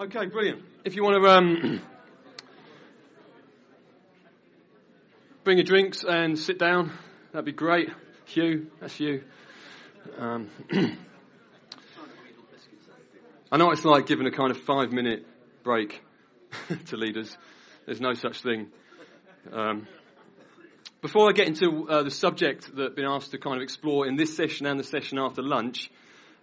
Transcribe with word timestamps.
Okay, 0.00 0.24
brilliant. 0.28 0.62
If 0.82 0.96
you 0.96 1.04
want 1.04 1.22
to 1.22 1.30
um, 1.30 1.82
bring 5.44 5.58
your 5.58 5.66
drinks 5.66 6.04
and 6.08 6.38
sit 6.38 6.58
down, 6.58 6.90
that'd 7.32 7.44
be 7.44 7.52
great. 7.52 7.90
Hugh, 8.24 8.68
that's 8.80 8.98
you. 8.98 9.22
Um, 10.16 10.48
I 13.52 13.58
know 13.58 13.72
it's 13.72 13.84
like 13.84 14.06
giving 14.06 14.26
a 14.26 14.30
kind 14.30 14.50
of 14.50 14.56
five 14.62 14.90
minute 14.90 15.26
break 15.64 16.02
to 16.86 16.96
leaders. 16.96 17.36
There's 17.84 18.00
no 18.00 18.14
such 18.14 18.40
thing. 18.40 18.68
Um, 19.52 19.86
before 21.02 21.28
I 21.28 21.32
get 21.32 21.46
into 21.46 21.86
uh, 21.90 22.04
the 22.04 22.10
subject 22.10 22.74
that 22.74 22.86
I've 22.92 22.96
been 22.96 23.04
asked 23.04 23.32
to 23.32 23.38
kind 23.38 23.56
of 23.56 23.62
explore 23.62 24.06
in 24.06 24.16
this 24.16 24.34
session 24.34 24.64
and 24.64 24.80
the 24.80 24.84
session 24.84 25.18
after 25.18 25.42
lunch, 25.42 25.90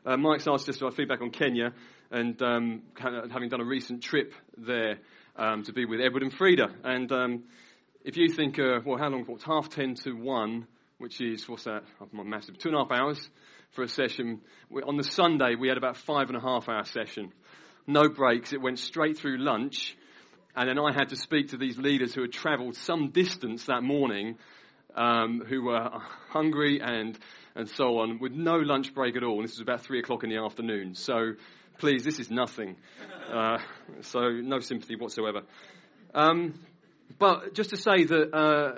uh, 0.06 0.16
Mike's 0.16 0.48
asked 0.48 0.70
us 0.70 0.78
for 0.78 0.92
feedback 0.92 1.22
on 1.22 1.32
Kenya 1.32 1.74
and 2.12 2.42
um, 2.42 2.82
having 3.00 3.50
done 3.50 3.62
a 3.62 3.66
recent 3.66 4.02
trip 4.02 4.34
there 4.58 5.00
um, 5.36 5.64
to 5.64 5.74
be 5.74 5.86
with 5.86 6.00
Edward 6.00 6.24
and 6.24 6.34
Frida. 6.34 6.68
And 6.84 7.12
um, 7.12 7.44
if 8.04 8.18
you 8.18 8.30
think, 8.30 8.58
uh, 8.60 8.80
well, 8.86 8.98
how 8.98 9.10
long? 9.10 9.26
It's 9.30 9.44
half 9.44 9.70
ten 9.70 9.96
to 10.04 10.14
one, 10.14 10.68
which 10.98 11.22
is 11.22 11.48
what's 11.50 11.66
that? 11.66 11.84
My 12.12 12.24
massive 12.24 12.58
two 12.58 12.70
and 12.70 12.78
a 12.78 12.82
half 12.82 12.92
hours 12.92 13.30
for 13.72 13.84
a 13.84 13.88
session. 13.88 14.42
We, 14.70 14.82
on 14.84 14.98
the 14.98 15.04
Sunday, 15.04 15.56
we 15.56 15.68
had 15.68 15.78
about 15.78 15.98
five 15.98 16.30
and 16.30 16.38
a 16.38 16.42
half 16.42 16.70
hour 16.70 16.86
session, 16.86 17.34
no 17.86 18.10
breaks. 18.10 18.54
It 18.54 18.62
went 18.62 18.80
straight 18.80 19.18
through 19.18 19.38
lunch, 19.40 19.98
and 20.56 20.70
then 20.70 20.80
I 20.80 20.94
had 20.94 21.10
to 21.10 21.16
speak 21.16 21.50
to 21.50 21.58
these 21.58 21.78
leaders 21.78 22.14
who 22.14 22.22
had 22.22 22.32
travelled 22.32 22.76
some 22.76 23.10
distance 23.10 23.66
that 23.66 23.84
morning, 23.84 24.38
um, 24.96 25.44
who 25.48 25.64
were 25.64 25.90
hungry 26.30 26.80
and 26.82 27.18
and 27.56 27.68
so 27.70 28.00
on, 28.00 28.20
with 28.20 28.34
no 28.34 28.56
lunch 28.56 28.94
break 28.94 29.16
at 29.18 29.24
all. 29.24 29.38
And 29.38 29.44
this 29.44 29.54
was 29.54 29.62
about 29.62 29.82
three 29.82 30.00
o'clock 30.00 30.24
in 30.24 30.30
the 30.30 30.38
afternoon. 30.38 30.94
So 30.94 31.34
please, 31.78 32.04
this 32.04 32.20
is 32.20 32.30
nothing. 32.30 32.76
Uh, 33.32 33.58
so 34.02 34.30
no 34.30 34.60
sympathy 34.60 34.96
whatsoever. 34.96 35.42
Um, 36.14 36.60
but 37.20 37.54
just 37.54 37.72
to 37.72 37.78
say 37.78 38.04
that 38.04 38.36
uh, 38.36 38.76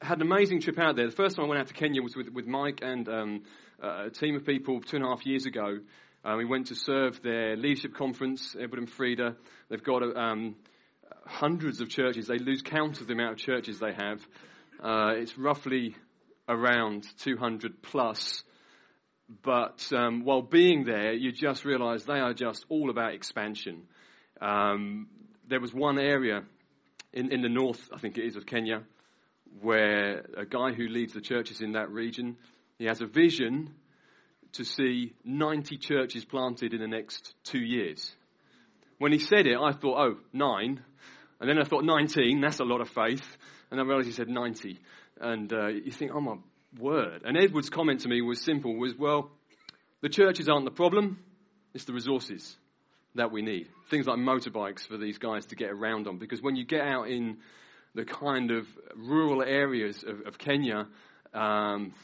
had 0.00 0.20
an 0.20 0.22
amazing 0.22 0.60
trip 0.60 0.78
out 0.78 0.96
there. 0.96 1.06
The 1.08 1.16
first 1.16 1.36
time 1.36 1.46
I 1.46 1.48
went 1.48 1.60
out 1.60 1.68
to 1.68 1.74
Kenya 1.74 2.02
was 2.02 2.14
with, 2.14 2.28
with 2.28 2.46
Mike 2.46 2.80
and 2.82 3.08
um, 3.08 3.42
uh, 3.82 4.06
a 4.06 4.10
team 4.10 4.36
of 4.36 4.44
people 4.44 4.80
two 4.80 4.96
and 4.96 5.04
a 5.04 5.08
half 5.08 5.24
years 5.26 5.46
ago. 5.46 5.78
Uh, 6.24 6.34
we 6.36 6.44
went 6.44 6.68
to 6.68 6.74
serve 6.74 7.20
their 7.22 7.56
leadership 7.56 7.94
conference, 7.94 8.56
Edward 8.58 8.78
and 8.78 8.90
Frida. 8.90 9.36
They've 9.68 9.82
got 9.82 10.02
um, 10.16 10.56
hundreds 11.26 11.80
of 11.80 11.88
churches. 11.88 12.26
They 12.26 12.38
lose 12.38 12.62
count 12.62 13.00
of 13.00 13.06
the 13.06 13.12
amount 13.12 13.32
of 13.32 13.38
churches 13.38 13.78
they 13.78 13.92
have. 13.92 14.26
Uh, 14.82 15.12
it's 15.16 15.36
roughly 15.38 15.96
around 16.48 17.06
200 17.20 17.82
plus. 17.82 18.42
But 19.42 19.90
um, 19.92 20.24
while 20.24 20.42
being 20.42 20.84
there, 20.84 21.12
you 21.12 21.32
just 21.32 21.64
realize 21.64 22.04
they 22.04 22.20
are 22.20 22.34
just 22.34 22.64
all 22.68 22.90
about 22.90 23.14
expansion. 23.14 23.82
Um, 24.40 25.08
there 25.48 25.60
was 25.60 25.72
one 25.72 25.98
area 25.98 26.42
in, 27.12 27.32
in 27.32 27.42
the 27.42 27.48
north, 27.48 27.80
I 27.92 27.98
think 27.98 28.18
it 28.18 28.26
is, 28.26 28.36
of 28.36 28.44
Kenya, 28.44 28.82
where 29.60 30.26
a 30.36 30.44
guy 30.44 30.72
who 30.72 30.88
leads 30.88 31.14
the 31.14 31.20
churches 31.20 31.60
in 31.60 31.72
that 31.72 31.90
region, 31.90 32.36
he 32.78 32.84
has 32.86 33.00
a 33.00 33.06
vision 33.06 33.74
to 34.52 34.64
see 34.64 35.14
90 35.24 35.78
churches 35.78 36.24
planted 36.24 36.74
in 36.74 36.80
the 36.80 36.88
next 36.88 37.34
two 37.44 37.60
years. 37.60 38.12
When 38.98 39.12
he 39.12 39.18
said 39.18 39.46
it, 39.46 39.56
I 39.58 39.72
thought, 39.72 39.98
oh, 39.98 40.16
nine. 40.32 40.82
And 41.40 41.48
then 41.48 41.58
I 41.58 41.64
thought 41.64 41.84
19, 41.84 42.40
that's 42.40 42.60
a 42.60 42.64
lot 42.64 42.80
of 42.80 42.88
faith. 42.88 43.24
And 43.70 43.80
I 43.80 43.84
realized 43.84 44.06
he 44.06 44.12
said 44.12 44.28
90. 44.28 44.78
And 45.20 45.52
uh, 45.52 45.66
you 45.68 45.90
think, 45.90 46.12
oh 46.14 46.20
my 46.20 46.36
word. 46.78 47.22
And 47.24 47.36
Edward's 47.36 47.70
comment 47.70 48.00
to 48.00 48.08
me 48.08 48.20
was 48.22 48.40
simple, 48.40 48.74
was, 48.76 48.94
well, 48.96 49.30
the 50.00 50.08
churches 50.08 50.48
aren't 50.48 50.64
the 50.64 50.70
problem, 50.70 51.18
it's 51.72 51.84
the 51.84 51.92
resources 51.92 52.56
that 53.14 53.30
we 53.30 53.42
need. 53.42 53.68
Things 53.90 54.06
like 54.06 54.18
motorbikes 54.18 54.86
for 54.86 54.96
these 54.96 55.18
guys 55.18 55.46
to 55.46 55.56
get 55.56 55.70
around 55.70 56.06
on. 56.06 56.18
Because 56.18 56.42
when 56.42 56.56
you 56.56 56.64
get 56.64 56.80
out 56.80 57.08
in 57.08 57.38
the 57.94 58.04
kind 58.04 58.50
of 58.50 58.66
rural 58.96 59.42
areas 59.42 60.04
of, 60.04 60.26
of 60.26 60.38
Kenya, 60.38 60.88
um, 61.32 61.94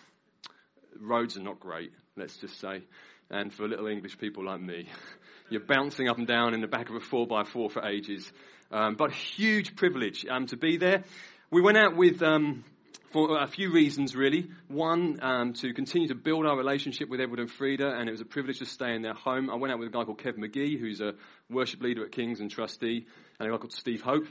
roads 1.01 1.37
are 1.37 1.43
not 1.43 1.59
great, 1.61 1.93
let's 2.17 2.37
just 2.37 2.61
say. 2.61 2.83
And 3.31 3.53
for 3.53 3.69
little 3.69 3.87
English 3.87 4.19
people 4.19 4.45
like 4.45 4.61
me, 4.61 4.89
you're 5.51 5.61
bouncing 5.61 6.09
up 6.09 6.19
and 6.19 6.27
down 6.27 6.55
in 6.55 6.61
the 6.61 6.69
back 6.69 6.89
of 6.91 6.97
a 6.97 7.01
4x4 7.01 7.71
for 7.71 7.85
ages. 7.85 8.31
Um, 8.71 8.95
but 8.95 9.11
huge 9.13 9.75
privilege 9.75 10.25
um, 10.31 10.47
to 10.47 10.57
be 10.57 10.77
there. 10.77 11.03
We 11.51 11.61
went 11.61 11.77
out 11.77 11.97
with 11.97 12.23
um, 12.23 12.65
for 13.11 13.43
a 13.43 13.49
few 13.49 13.73
reasons, 13.73 14.15
really. 14.15 14.51
One, 14.69 15.19
um, 15.21 15.53
to 15.55 15.73
continue 15.75 16.09
to 16.09 16.15
build 16.15 16.47
our 16.47 16.57
relationship 16.57 17.09
with 17.09 17.21
Edward 17.21 17.41
and 17.41 17.51
Frida, 17.51 17.97
and 17.97 18.09
it 18.09 18.13
was 18.13 18.21
a 18.21 18.25
privilege 18.25 18.61
to 18.61 18.67
stay 18.67 18.95
in 18.95 19.03
their 19.03 19.15
home. 19.15 19.51
I 19.51 19.57
went 19.57 19.73
out 19.73 19.81
with 19.81 19.89
a 19.89 19.91
guy 19.91 20.05
called 20.05 20.21
Kev 20.21 20.39
McGee, 20.39 20.79
who's 20.79 21.01
a 21.01 21.15
worship 21.51 21.83
leader 21.83 22.05
at 22.05 22.13
King's 22.13 22.41
and 22.41 22.49
trustee, 22.49 23.07
and 23.39 23.49
a 23.49 23.51
guy 23.51 23.59
called 23.59 23.73
Steve 23.73 24.01
Hope, 24.01 24.27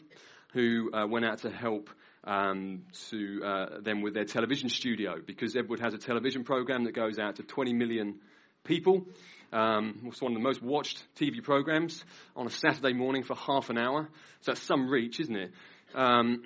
who 0.53 0.91
uh, 0.93 1.05
went 1.07 1.25
out 1.25 1.39
to 1.39 1.49
help 1.49 1.89
um, 2.23 2.83
to 3.09 3.41
uh, 3.43 3.79
them 3.81 4.01
with 4.01 4.13
their 4.13 4.25
television 4.25 4.69
studio, 4.69 5.15
because 5.25 5.57
Edward 5.57 5.81
has 5.81 5.93
a 5.93 5.97
television 5.97 6.45
program 6.45 6.85
that 6.85 6.93
goes 6.93 7.19
out 7.19 7.35
to 7.35 7.43
20 7.43 7.73
million 7.73 8.19
people. 8.63 9.05
Um, 9.51 10.03
it's 10.05 10.21
one 10.21 10.31
of 10.31 10.37
the 10.37 10.43
most 10.43 10.61
watched 10.61 11.03
TV 11.19 11.43
programs 11.43 12.03
on 12.35 12.47
a 12.47 12.51
Saturday 12.51 12.93
morning 12.93 13.23
for 13.23 13.35
half 13.35 13.69
an 13.69 13.77
hour. 13.77 14.07
So 14.41 14.51
that's 14.51 14.61
some 14.61 14.89
reach, 14.89 15.19
isn't 15.19 15.35
it? 15.35 15.51
Um, 15.95 16.43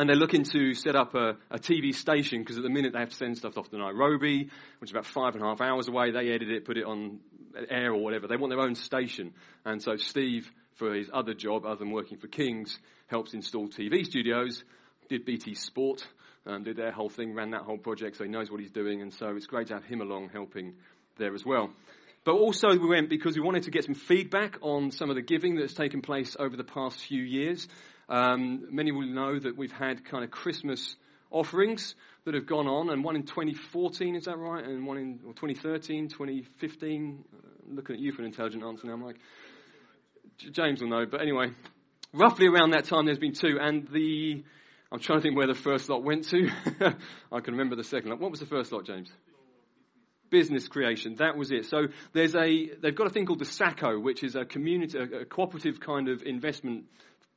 and 0.00 0.08
they're 0.08 0.16
looking 0.16 0.44
to 0.44 0.72
set 0.72 0.96
up 0.96 1.14
a, 1.14 1.36
a 1.50 1.58
TV 1.58 1.94
station 1.94 2.38
because 2.38 2.56
at 2.56 2.62
the 2.62 2.70
minute 2.70 2.94
they 2.94 3.00
have 3.00 3.10
to 3.10 3.16
send 3.16 3.36
stuff 3.36 3.58
off 3.58 3.68
to 3.68 3.76
Nairobi, 3.76 4.48
which 4.78 4.88
is 4.88 4.92
about 4.92 5.04
five 5.04 5.34
and 5.34 5.44
a 5.44 5.46
half 5.46 5.60
hours 5.60 5.88
away. 5.88 6.10
They 6.10 6.30
edit 6.30 6.48
it, 6.50 6.64
put 6.64 6.78
it 6.78 6.86
on 6.86 7.20
air 7.68 7.92
or 7.92 8.02
whatever. 8.02 8.26
They 8.26 8.38
want 8.38 8.50
their 8.50 8.62
own 8.62 8.74
station. 8.76 9.34
And 9.66 9.82
so 9.82 9.96
Steve, 9.96 10.50
for 10.76 10.94
his 10.94 11.10
other 11.12 11.34
job, 11.34 11.66
other 11.66 11.76
than 11.76 11.90
working 11.90 12.16
for 12.16 12.28
King's, 12.28 12.78
helps 13.08 13.34
install 13.34 13.68
TV 13.68 14.06
studios, 14.06 14.64
did 15.10 15.26
BT 15.26 15.54
Sport, 15.54 16.06
um, 16.46 16.62
did 16.62 16.78
their 16.78 16.92
whole 16.92 17.10
thing, 17.10 17.34
ran 17.34 17.50
that 17.50 17.64
whole 17.64 17.76
project, 17.76 18.16
so 18.16 18.24
he 18.24 18.30
knows 18.30 18.50
what 18.50 18.60
he's 18.60 18.70
doing. 18.70 19.02
And 19.02 19.12
so 19.12 19.36
it's 19.36 19.46
great 19.46 19.66
to 19.66 19.74
have 19.74 19.84
him 19.84 20.00
along 20.00 20.30
helping 20.30 20.76
there 21.18 21.34
as 21.34 21.44
well. 21.44 21.68
But 22.24 22.34
also 22.34 22.68
we 22.68 22.86
went 22.86 23.08
because 23.08 23.34
we 23.34 23.40
wanted 23.40 23.62
to 23.62 23.70
get 23.70 23.84
some 23.84 23.94
feedback 23.94 24.58
on 24.60 24.90
some 24.90 25.08
of 25.08 25.16
the 25.16 25.22
giving 25.22 25.56
that's 25.56 25.72
taken 25.72 26.02
place 26.02 26.36
over 26.38 26.56
the 26.56 26.64
past 26.64 26.98
few 26.98 27.22
years. 27.22 27.66
Um, 28.08 28.66
many 28.70 28.92
will 28.92 29.06
know 29.06 29.38
that 29.38 29.56
we've 29.56 29.72
had 29.72 30.04
kind 30.04 30.24
of 30.24 30.30
Christmas 30.30 30.96
offerings 31.30 31.94
that 32.24 32.34
have 32.34 32.46
gone 32.46 32.66
on, 32.66 32.90
and 32.90 33.04
one 33.04 33.16
in 33.16 33.22
2014, 33.22 34.16
is 34.16 34.24
that 34.24 34.36
right? 34.36 34.64
And 34.64 34.86
one 34.86 34.98
in 34.98 35.18
2013, 35.18 36.08
2015. 36.08 37.24
I'm 37.68 37.76
looking 37.76 37.94
at 37.94 38.00
you 38.00 38.12
for 38.12 38.22
an 38.22 38.26
intelligent 38.26 38.64
answer 38.64 38.86
now, 38.86 38.96
Mike. 38.96 39.16
James 40.52 40.82
will 40.82 40.88
know, 40.88 41.06
but 41.06 41.20
anyway, 41.22 41.52
roughly 42.12 42.48
around 42.48 42.70
that 42.70 42.84
time, 42.84 43.06
there's 43.06 43.18
been 43.18 43.32
two, 43.32 43.58
and 43.60 43.88
the 43.88 44.42
I'm 44.92 44.98
trying 44.98 45.18
to 45.18 45.22
think 45.22 45.36
where 45.36 45.46
the 45.46 45.54
first 45.54 45.88
lot 45.88 46.02
went 46.02 46.24
to. 46.30 46.48
I 47.32 47.40
can 47.40 47.54
remember 47.54 47.76
the 47.76 47.84
second 47.84 48.10
lot. 48.10 48.18
What 48.18 48.32
was 48.32 48.40
the 48.40 48.46
first 48.46 48.72
lot, 48.72 48.84
James? 48.84 49.08
Business 50.30 50.68
creation. 50.68 51.16
That 51.18 51.36
was 51.36 51.50
it. 51.50 51.66
So 51.66 51.88
there's 52.12 52.34
a 52.34 52.70
they've 52.80 52.94
got 52.94 53.06
a 53.06 53.10
thing 53.10 53.26
called 53.26 53.40
the 53.40 53.44
SACCO, 53.44 54.02
which 54.02 54.22
is 54.22 54.36
a 54.36 54.44
community, 54.44 54.98
a, 54.98 55.20
a 55.20 55.24
cooperative 55.24 55.80
kind 55.80 56.08
of 56.08 56.22
investment 56.22 56.84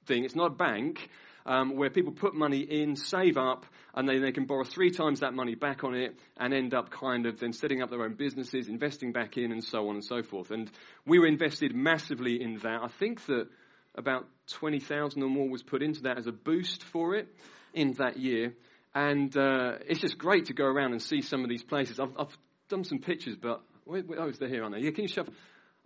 thing. 0.05 0.25
It's 0.25 0.35
not 0.35 0.51
a 0.51 0.55
bank 0.55 1.09
um, 1.45 1.75
where 1.75 1.89
people 1.89 2.13
put 2.13 2.33
money 2.33 2.59
in, 2.59 2.95
save 2.95 3.37
up, 3.37 3.65
and 3.93 4.07
then 4.07 4.21
they 4.21 4.31
can 4.31 4.45
borrow 4.45 4.63
three 4.63 4.91
times 4.91 5.19
that 5.19 5.33
money 5.33 5.55
back 5.55 5.83
on 5.83 5.95
it 5.95 6.17
and 6.37 6.53
end 6.53 6.73
up 6.73 6.89
kind 6.89 7.25
of 7.25 7.39
then 7.39 7.53
setting 7.53 7.81
up 7.81 7.89
their 7.89 8.03
own 8.03 8.13
businesses, 8.13 8.67
investing 8.67 9.11
back 9.11 9.37
in, 9.37 9.51
and 9.51 9.63
so 9.63 9.89
on 9.89 9.95
and 9.95 10.03
so 10.03 10.23
forth. 10.23 10.51
And 10.51 10.71
we 11.05 11.19
were 11.19 11.27
invested 11.27 11.75
massively 11.75 12.41
in 12.41 12.59
that. 12.59 12.79
I 12.81 12.87
think 12.87 13.25
that 13.25 13.47
about 13.95 14.25
20,000 14.47 15.21
or 15.21 15.29
more 15.29 15.49
was 15.49 15.63
put 15.63 15.83
into 15.83 16.03
that 16.03 16.17
as 16.17 16.27
a 16.27 16.31
boost 16.31 16.83
for 16.83 17.15
it 17.15 17.27
in 17.73 17.93
that 17.93 18.17
year. 18.17 18.53
And 18.95 19.35
uh, 19.35 19.77
it's 19.87 19.99
just 19.99 20.17
great 20.17 20.45
to 20.45 20.53
go 20.53 20.65
around 20.65 20.91
and 20.91 21.01
see 21.01 21.21
some 21.21 21.43
of 21.43 21.49
these 21.49 21.63
places. 21.63 21.99
I've, 21.99 22.13
I've 22.17 22.37
done 22.73 22.83
some 22.83 22.97
pictures, 22.97 23.35
but 23.39 23.61
wait, 23.85 24.07
wait, 24.07 24.17
oh, 24.19 24.31
they're 24.31 24.49
here, 24.49 24.63
aren't 24.63 24.75
they? 24.75 24.81
Yeah, 24.81 24.89
can 24.89 25.03
you 25.03 25.07
shove? 25.07 25.29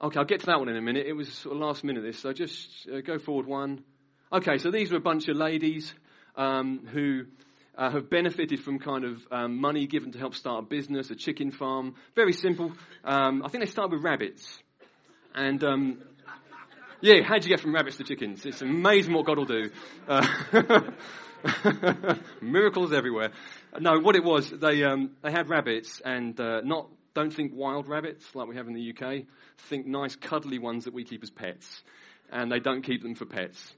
Okay, 0.02 0.20
I'll 0.20 0.25
get 0.25 0.40
to 0.42 0.46
that 0.46 0.59
one 0.59 0.70
in 0.70 0.78
a 0.78 0.81
minute. 0.81 1.06
It 1.06 1.14
was 1.14 1.28
sort 1.28 1.56
of 1.56 1.62
last 1.62 1.84
minute 1.84 2.02
this, 2.02 2.20
so 2.20 2.31
just 2.31 2.88
uh, 2.88 3.02
go 3.02 3.19
forward 3.19 3.45
one. 3.45 3.84
Okay, 4.31 4.57
so 4.57 4.72
these 4.72 4.94
are 4.94 4.95
a 4.95 5.01
bunch 5.01 5.28
of 5.28 5.36
ladies 5.36 5.94
um, 6.38 6.88
who 6.94 7.25
uh, 7.78 7.92
have 7.92 8.10
benefited 8.10 8.62
from 8.62 8.80
kind 8.80 9.04
of 9.04 9.18
um, 9.31 9.60
money 9.60 9.86
given 9.86 10.13
to 10.13 10.18
help 10.18 10.34
start 10.34 10.63
a 10.63 10.68
business, 10.68 11.12
a 11.12 11.16
chicken 11.16 11.51
farm. 11.51 11.95
Very 12.16 12.31
simple. 12.31 12.72
Um, 13.04 13.44
I 13.44 13.50
think 13.50 13.66
they 13.66 13.69
started 13.69 13.94
with 13.94 14.04
rabbits. 14.06 14.60
And 15.36 15.62
um, 15.66 15.98
yeah, 17.01 17.22
how'd 17.22 17.44
you 17.44 17.50
get 17.50 17.60
from 17.60 17.75
rabbits 17.75 17.98
to 17.98 18.06
chickens? 18.06 18.45
It's 18.45 18.62
amazing 18.62 19.13
what 19.13 19.25
God 19.25 19.38
will 19.38 19.45
do. 19.45 19.72
Uh, 20.07 20.25
miracles 22.42 22.94
everywhere. 22.94 23.31
No, 23.80 24.00
what 24.00 24.16
it 24.16 24.24
was, 24.24 24.50
they 24.50 24.84
um, 24.84 25.12
they 25.22 25.31
had 25.31 25.50
rabbits, 25.50 26.01
and 26.04 26.39
uh, 26.39 26.62
not 26.62 26.89
don't 27.13 27.34
think 27.34 27.51
wild 27.56 27.88
rabbits 27.88 28.24
like 28.36 28.48
we 28.48 28.56
have 28.56 28.68
in 28.68 28.74
the 28.74 28.94
UK. 28.94 29.25
Think 29.69 29.88
nice, 29.88 30.16
cuddly 30.16 30.60
ones 30.60 30.86
that 30.86 30.94
we 30.94 31.04
keep 31.04 31.24
as 31.24 31.30
pets, 31.30 31.84
and 32.31 32.51
they 32.51 32.60
don't 32.60 32.84
keep 32.84 33.01
them 33.01 33.16
for 33.16 33.25
pets. 33.25 33.74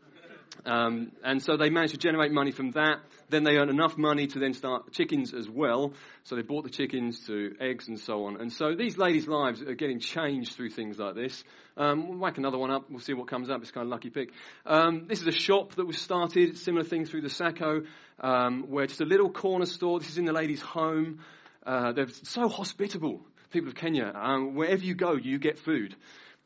Um, 0.66 1.12
and 1.24 1.42
so 1.42 1.58
they 1.58 1.70
managed 1.70 1.94
to 1.94 2.00
generate 2.00 2.32
money 2.32 2.52
from 2.52 2.72
that. 2.72 3.00
Then 3.30 3.44
they 3.44 3.58
earned 3.58 3.70
enough 3.70 3.98
money 3.98 4.28
to 4.28 4.40
then 4.40 4.54
start 4.54 4.92
chickens 4.92 5.34
as 5.34 5.48
well. 5.50 5.94
So 6.24 6.36
they 6.36 6.42
bought 6.42 6.64
the 6.64 6.70
chickens 6.70 7.26
to 7.28 7.56
eggs 7.60 7.88
and 7.88 8.00
so 8.00 8.26
on. 8.26 8.42
And 8.42 8.52
so 8.52 8.76
these 8.76 8.98
ladies' 8.98 9.28
lives 9.28 9.62
are 9.62 9.76
getting 9.76 10.00
changed 10.00 10.56
through 10.56 10.72
things 10.72 10.98
like 10.98 11.16
this. 11.16 11.44
Um, 11.78 12.10
we'll 12.10 12.18
whack 12.18 12.38
another 12.38 12.58
one 12.58 12.72
up. 12.72 12.90
We'll 12.90 13.00
see 13.00 13.14
what 13.14 13.28
comes 13.28 13.50
up. 13.50 13.62
It's 13.62 13.72
kind 13.72 13.86
of 13.86 13.92
lucky 13.92 14.10
pick. 14.10 14.32
Um, 14.66 15.06
this 15.08 15.22
is 15.22 15.28
a 15.28 15.32
shop 15.32 15.76
that 15.76 15.86
was 15.86 15.98
started, 15.98 16.58
similar 16.58 16.84
thing 16.84 17.06
through 17.06 17.22
the 17.22 17.30
Sacco, 17.30 17.84
um, 18.20 18.66
where 18.70 18.86
just 18.88 19.02
a 19.02 19.06
little 19.06 19.30
corner 19.30 19.66
store. 19.66 20.00
This 20.00 20.10
is 20.10 20.18
in 20.18 20.26
the 20.26 20.34
lady's 20.34 20.62
home. 20.62 21.20
Uh, 21.66 21.94
they're 21.94 22.10
so 22.24 22.50
hospitable, 22.50 23.22
people 23.52 23.70
of 23.70 23.76
Kenya. 23.76 24.12
Um, 24.14 24.56
wherever 24.56 24.84
you 24.84 24.96
go, 24.96 25.14
you 25.14 25.38
get 25.40 25.60
food 25.60 25.96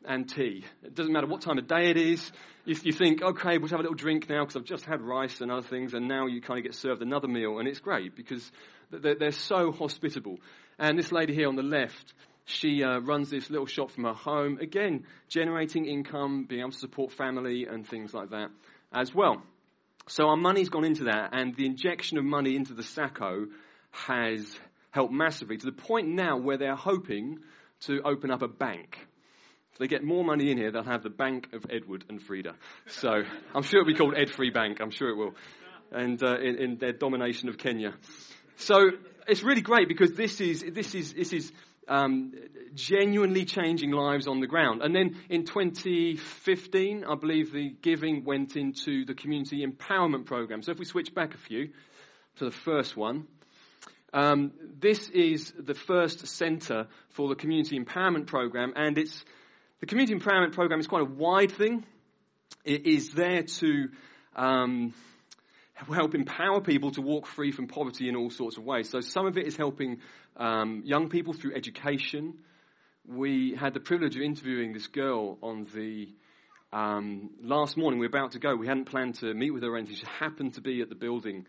and 0.07 0.29
tea. 0.29 0.63
It 0.83 0.95
doesn't 0.95 1.11
matter 1.11 1.27
what 1.27 1.41
time 1.41 1.57
of 1.57 1.67
day 1.67 1.89
it 1.89 1.97
is. 1.97 2.31
If 2.65 2.85
you 2.85 2.93
think, 2.93 3.21
okay, 3.21 3.57
we'll 3.57 3.69
have 3.69 3.79
a 3.79 3.83
little 3.83 3.95
drink 3.95 4.29
now 4.29 4.43
because 4.43 4.55
I've 4.55 4.63
just 4.63 4.85
had 4.85 5.01
rice 5.01 5.41
and 5.41 5.51
other 5.51 5.67
things, 5.67 5.93
and 5.93 6.07
now 6.07 6.27
you 6.27 6.41
kind 6.41 6.59
of 6.59 6.63
get 6.63 6.75
served 6.75 7.01
another 7.01 7.27
meal, 7.27 7.59
and 7.59 7.67
it's 7.67 7.79
great 7.79 8.15
because 8.15 8.51
they're, 8.89 9.31
so 9.31 9.71
hospitable. 9.71 10.39
And 10.79 10.97
this 10.97 11.11
lady 11.11 11.33
here 11.33 11.47
on 11.47 11.55
the 11.55 11.63
left, 11.63 12.13
she 12.45 12.83
uh, 12.83 12.99
runs 12.99 13.29
this 13.29 13.49
little 13.49 13.65
shop 13.65 13.91
from 13.91 14.05
her 14.05 14.13
home, 14.13 14.59
again, 14.59 15.05
generating 15.27 15.85
income, 15.85 16.45
being 16.47 16.61
able 16.61 16.71
to 16.71 16.77
support 16.77 17.11
family 17.11 17.65
and 17.65 17.87
things 17.87 18.13
like 18.13 18.29
that 18.29 18.49
as 18.93 19.13
well. 19.13 19.41
So 20.07 20.27
our 20.27 20.37
money's 20.37 20.69
gone 20.69 20.83
into 20.85 21.05
that, 21.05 21.29
and 21.33 21.55
the 21.55 21.65
injection 21.65 22.17
of 22.17 22.25
money 22.25 22.55
into 22.55 22.73
the 22.73 22.83
Sacco 22.83 23.47
has 23.91 24.45
helped 24.91 25.13
massively 25.13 25.57
to 25.57 25.65
the 25.65 25.71
point 25.71 26.07
now 26.07 26.37
where 26.37 26.57
they're 26.57 26.75
hoping 26.75 27.39
to 27.81 28.01
open 28.03 28.31
up 28.31 28.41
a 28.41 28.47
bank. 28.47 28.97
If 29.73 29.79
they 29.79 29.87
get 29.87 30.03
more 30.03 30.23
money 30.23 30.51
in 30.51 30.57
here, 30.57 30.71
they'll 30.71 30.83
have 30.83 31.03
the 31.03 31.09
Bank 31.09 31.47
of 31.53 31.65
Edward 31.69 32.05
and 32.07 32.21
Frida. 32.21 32.53
So 32.87 33.09
I'm 33.55 33.63
sure 33.63 33.81
it'll 33.81 33.91
be 33.91 33.97
called 33.97 34.13
Ed 34.15 34.29
Free 34.29 34.51
Bank. 34.51 34.79
I'm 34.79 34.91
sure 34.91 35.09
it 35.09 35.17
will. 35.17 35.33
And 35.91 36.21
uh, 36.23 36.37
in, 36.37 36.57
in, 36.57 36.77
their 36.77 36.93
domination 36.93 37.49
of 37.49 37.57
Kenya. 37.57 37.93
So 38.57 38.91
it's 39.27 39.43
really 39.43 39.61
great 39.61 39.87
because 39.87 40.13
this 40.13 40.41
is, 40.41 40.63
this 40.73 40.93
is, 40.93 41.13
this 41.13 41.33
is 41.33 41.51
um, 41.87 42.33
genuinely 42.75 43.45
changing 43.45 43.91
lives 43.91 44.27
on 44.27 44.39
the 44.39 44.47
ground. 44.47 44.81
And 44.83 44.95
then 44.95 45.17
in 45.29 45.45
2015, 45.45 47.03
I 47.03 47.15
believe 47.15 47.51
the 47.51 47.75
giving 47.81 48.23
went 48.25 48.55
into 48.55 49.05
the 49.05 49.15
community 49.15 49.65
empowerment 49.65 50.25
program. 50.25 50.61
So 50.61 50.71
if 50.71 50.79
we 50.79 50.85
switch 50.85 51.13
back 51.13 51.33
a 51.33 51.37
few 51.37 51.69
to 52.37 52.45
the 52.45 52.51
first 52.51 52.97
one. 52.97 53.27
Um, 54.13 54.51
this 54.79 55.09
is 55.09 55.53
the 55.57 55.73
first 55.73 56.27
centre 56.27 56.87
for 57.09 57.29
the 57.29 57.35
community 57.35 57.79
empowerment 57.79 58.27
program, 58.27 58.73
and 58.75 58.97
it's 58.97 59.25
the 59.83 59.87
community 59.87 60.15
empowerment 60.17 60.53
program 60.53 60.79
is 60.79 60.87
quite 60.87 61.01
a 61.01 61.11
wide 61.13 61.51
thing. 61.51 61.83
It 62.63 62.87
is 62.87 63.09
there 63.09 63.43
to 63.43 63.89
um, 64.33 64.93
help 65.73 66.15
empower 66.15 66.61
people 66.61 66.91
to 66.91 67.01
walk 67.01 67.27
free 67.27 67.51
from 67.51 67.67
poverty 67.67 68.07
in 68.07 68.15
all 68.15 68.29
sorts 68.29 68.55
of 68.55 68.63
ways. 68.63 68.89
So 68.89 69.01
some 69.01 69.25
of 69.25 69.37
it 69.37 69.45
is 69.45 69.57
helping 69.57 69.99
um, 70.37 70.83
young 70.85 71.09
people 71.09 71.33
through 71.33 71.55
education. 71.55 72.35
We 73.05 73.57
had 73.59 73.73
the 73.73 73.81
privilege 73.81 74.15
of 74.15 74.21
interviewing 74.21 74.71
this 74.71 74.87
girl 74.87 75.37
on 75.41 75.67
the 75.75 76.07
um, 76.71 77.31
last 77.41 77.75
morning. 77.75 77.99
We 77.99 78.07
were 78.07 78.17
about 78.17 78.31
to 78.31 78.39
go. 78.39 78.55
We 78.55 78.67
hadn't 78.67 78.85
planned 78.85 79.15
to 79.15 79.33
meet 79.33 79.51
with 79.51 79.63
her 79.63 79.69
or 79.73 79.77
anything. 79.77 79.97
She 79.97 80.05
happened 80.17 80.53
to 80.53 80.61
be 80.61 80.79
at 80.79 80.87
the 80.87 80.95
building 80.95 81.45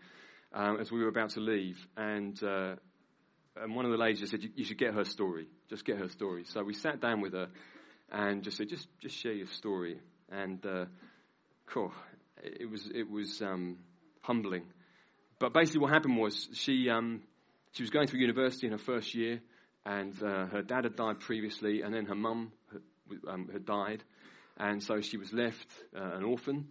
um, 0.53 0.77
as 0.81 0.91
we 0.91 0.99
were 1.01 1.07
about 1.07 1.29
to 1.29 1.39
leave, 1.39 1.77
and. 1.95 2.43
Uh, 2.43 2.75
and 3.57 3.73
one 3.73 3.85
of 3.85 3.91
the 3.91 3.97
ladies 3.97 4.19
just 4.19 4.31
said, 4.31 4.41
you 4.55 4.65
should 4.65 4.77
get 4.77 4.93
her 4.93 5.05
story. 5.05 5.47
Just 5.69 5.85
get 5.85 5.97
her 5.97 6.09
story. 6.09 6.43
So 6.43 6.61
we 6.61 6.73
sat 6.73 6.99
down 6.99 7.21
with 7.21 7.31
her 7.31 7.47
and 8.11 8.43
just 8.43 8.57
said, 8.57 8.69
just 8.69 8.87
just 8.99 9.17
share 9.17 9.33
your 9.33 9.47
story. 9.47 9.99
And 10.31 10.65
uh, 10.65 10.85
cool, 11.67 11.91
it 12.43 12.69
was 12.69 12.89
it 12.93 13.09
was 13.09 13.41
um, 13.41 13.77
humbling. 14.21 14.63
But 15.39 15.53
basically, 15.53 15.81
what 15.81 15.91
happened 15.91 16.17
was 16.17 16.47
she 16.53 16.89
um, 16.89 17.21
she 17.73 17.83
was 17.83 17.89
going 17.89 18.07
through 18.07 18.21
university 18.21 18.67
in 18.67 18.71
her 18.71 18.79
first 18.79 19.13
year, 19.15 19.41
and 19.85 20.13
uh, 20.23 20.45
her 20.47 20.61
dad 20.61 20.85
had 20.85 20.95
died 20.95 21.19
previously, 21.19 21.81
and 21.81 21.93
then 21.93 22.05
her 22.05 22.15
mum 22.15 22.51
had, 22.71 22.81
um, 23.27 23.49
had 23.51 23.65
died, 23.65 24.03
and 24.57 24.81
so 24.81 25.01
she 25.01 25.17
was 25.17 25.33
left 25.33 25.67
uh, 25.95 26.15
an 26.15 26.23
orphan, 26.23 26.67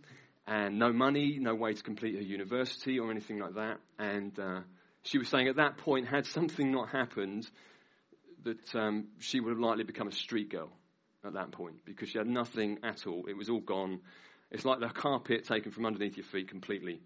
and 0.47 0.79
no 0.79 0.93
money, 0.93 1.39
no 1.41 1.55
way 1.55 1.75
to 1.75 1.83
complete 1.83 2.15
her 2.15 2.23
university 2.23 2.99
or 2.99 3.11
anything 3.11 3.39
like 3.39 3.55
that. 3.55 3.79
And 3.99 4.39
uh, 4.39 4.61
she 5.03 5.19
was 5.19 5.29
saying 5.29 5.49
at 5.49 5.57
that 5.57 5.79
point, 5.79 6.09
had 6.09 6.27
something 6.27 6.71
not 6.73 6.89
happened, 6.89 7.49
that 8.45 8.75
um, 8.75 9.09
she 9.19 9.41
would 9.41 9.51
have 9.51 9.59
likely 9.59 9.85
become 9.85 10.09
a 10.09 10.13
street 10.13 10.51
girl 10.51 10.71
at 11.25 11.35
that 11.35 11.53
point 11.53 11.85
because 11.85 12.09
she 12.09 12.19
had 12.19 12.27
nothing 12.27 12.79
at 12.83 13.07
all. 13.07 13.25
It 13.29 13.37
was 13.37 13.49
all 13.49 13.61
gone. 13.61 14.01
It's 14.51 14.65
like 14.65 14.81
the 14.81 14.89
carpet 14.89 15.45
taken 15.45 15.73
from 15.73 15.87
underneath 15.87 16.17
your 16.17 16.27
feet 16.27 16.49
completely. 16.49 17.01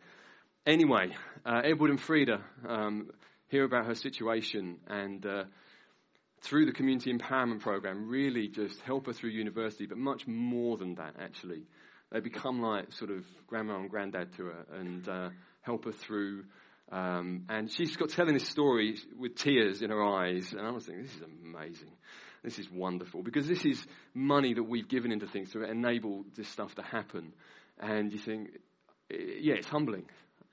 Anyway, 0.66 1.14
uh, 1.46 1.62
Edward 1.64 1.90
and 1.90 2.00
Frida 2.00 2.40
um, 2.68 3.10
hear 3.48 3.64
about 3.64 3.86
her 3.86 3.94
situation 3.94 4.78
and 4.86 5.24
uh, 5.24 5.44
through 6.42 6.66
the 6.66 6.72
community 6.72 7.12
empowerment 7.12 7.60
program 7.60 8.08
really 8.08 8.48
just 8.48 8.80
help 8.82 9.06
her 9.06 9.12
through 9.12 9.30
university, 9.30 9.86
but 9.86 9.98
much 9.98 10.26
more 10.26 10.76
than 10.76 10.94
that 10.96 11.14
actually. 11.20 11.62
They 12.10 12.20
become 12.20 12.60
like 12.62 12.92
sort 12.92 13.10
of 13.10 13.24
grandma 13.46 13.76
and 13.76 13.90
granddad 13.90 14.34
to 14.36 14.46
her 14.46 14.66
and 14.78 15.08
uh, 15.08 15.28
help 15.62 15.84
her 15.84 15.92
through. 15.92 16.44
Um, 16.90 17.44
and 17.50 17.70
she's 17.70 17.96
got 17.96 18.10
telling 18.10 18.34
this 18.34 18.48
story 18.48 18.96
with 19.18 19.36
tears 19.36 19.82
in 19.82 19.90
her 19.90 20.02
eyes, 20.02 20.52
and 20.52 20.66
I 20.66 20.70
was 20.70 20.86
thinking, 20.86 21.04
this 21.04 21.14
is 21.14 21.22
amazing. 21.22 21.90
This 22.42 22.58
is 22.58 22.70
wonderful 22.70 23.22
because 23.22 23.46
this 23.46 23.64
is 23.64 23.84
money 24.14 24.54
that 24.54 24.62
we've 24.62 24.88
given 24.88 25.12
into 25.12 25.26
things 25.26 25.50
to 25.52 25.62
enable 25.62 26.24
this 26.36 26.48
stuff 26.48 26.74
to 26.76 26.82
happen. 26.82 27.32
And 27.78 28.12
you 28.12 28.18
think, 28.18 28.50
yeah, 29.10 29.54
it's 29.54 29.68
humbling. 29.68 30.04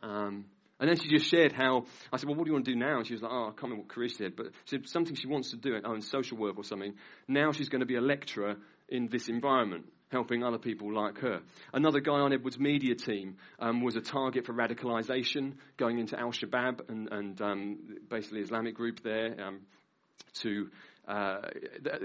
Um, 0.02 0.46
and 0.80 0.90
then 0.90 0.98
she 0.98 1.08
just 1.10 1.30
shared 1.30 1.54
how 1.54 1.86
I 2.12 2.18
said, 2.18 2.28
"Well, 2.28 2.36
what 2.36 2.44
do 2.44 2.50
you 2.50 2.54
want 2.54 2.66
to 2.66 2.74
do 2.74 2.78
now?" 2.78 2.98
And 2.98 3.08
she 3.08 3.14
was 3.14 3.22
like, 3.22 3.32
"Oh, 3.32 3.46
I 3.46 3.50
can't 3.52 3.64
remember 3.64 3.84
what 3.84 3.90
career 3.90 4.10
she 4.10 4.16
said, 4.16 4.36
but 4.36 4.48
she 4.66 4.78
said 4.78 4.90
something 4.90 5.16
she 5.16 5.28
wants 5.28 5.52
to 5.52 5.58
do, 5.58 5.80
oh, 5.84 5.94
in 5.94 6.02
social 6.02 6.38
work 6.38 6.58
or 6.58 6.64
something. 6.66 6.96
Now 7.28 7.52
she's 7.54 7.70
going 7.70 7.80
to 7.80 7.86
be 7.86 7.96
a 7.96 8.02
lecturer 8.02 8.58
in 8.90 9.08
this 9.08 9.30
environment, 9.30 9.86
helping 10.10 10.44
other 10.44 10.58
people 10.58 10.94
like 10.94 11.20
her. 11.20 11.40
Another 11.74 12.02
guy 12.02 12.20
on 12.20 12.34
Edward's 12.34 12.60
media 12.60 12.94
team 12.96 13.38
um, 13.58 13.82
was 13.82 13.96
a 13.96 14.02
target 14.02 14.46
for 14.46 14.54
radicalisation, 14.54 15.54
going 15.78 15.98
into 15.98 16.20
Al 16.20 16.32
Shabaab 16.32 16.90
and, 16.90 17.10
and 17.10 17.42
um, 17.42 17.78
basically 18.10 18.42
Islamic 18.42 18.76
group 18.76 19.02
there 19.02 19.36
um, 19.42 19.62
to 20.42 20.70
uh, 21.08 21.42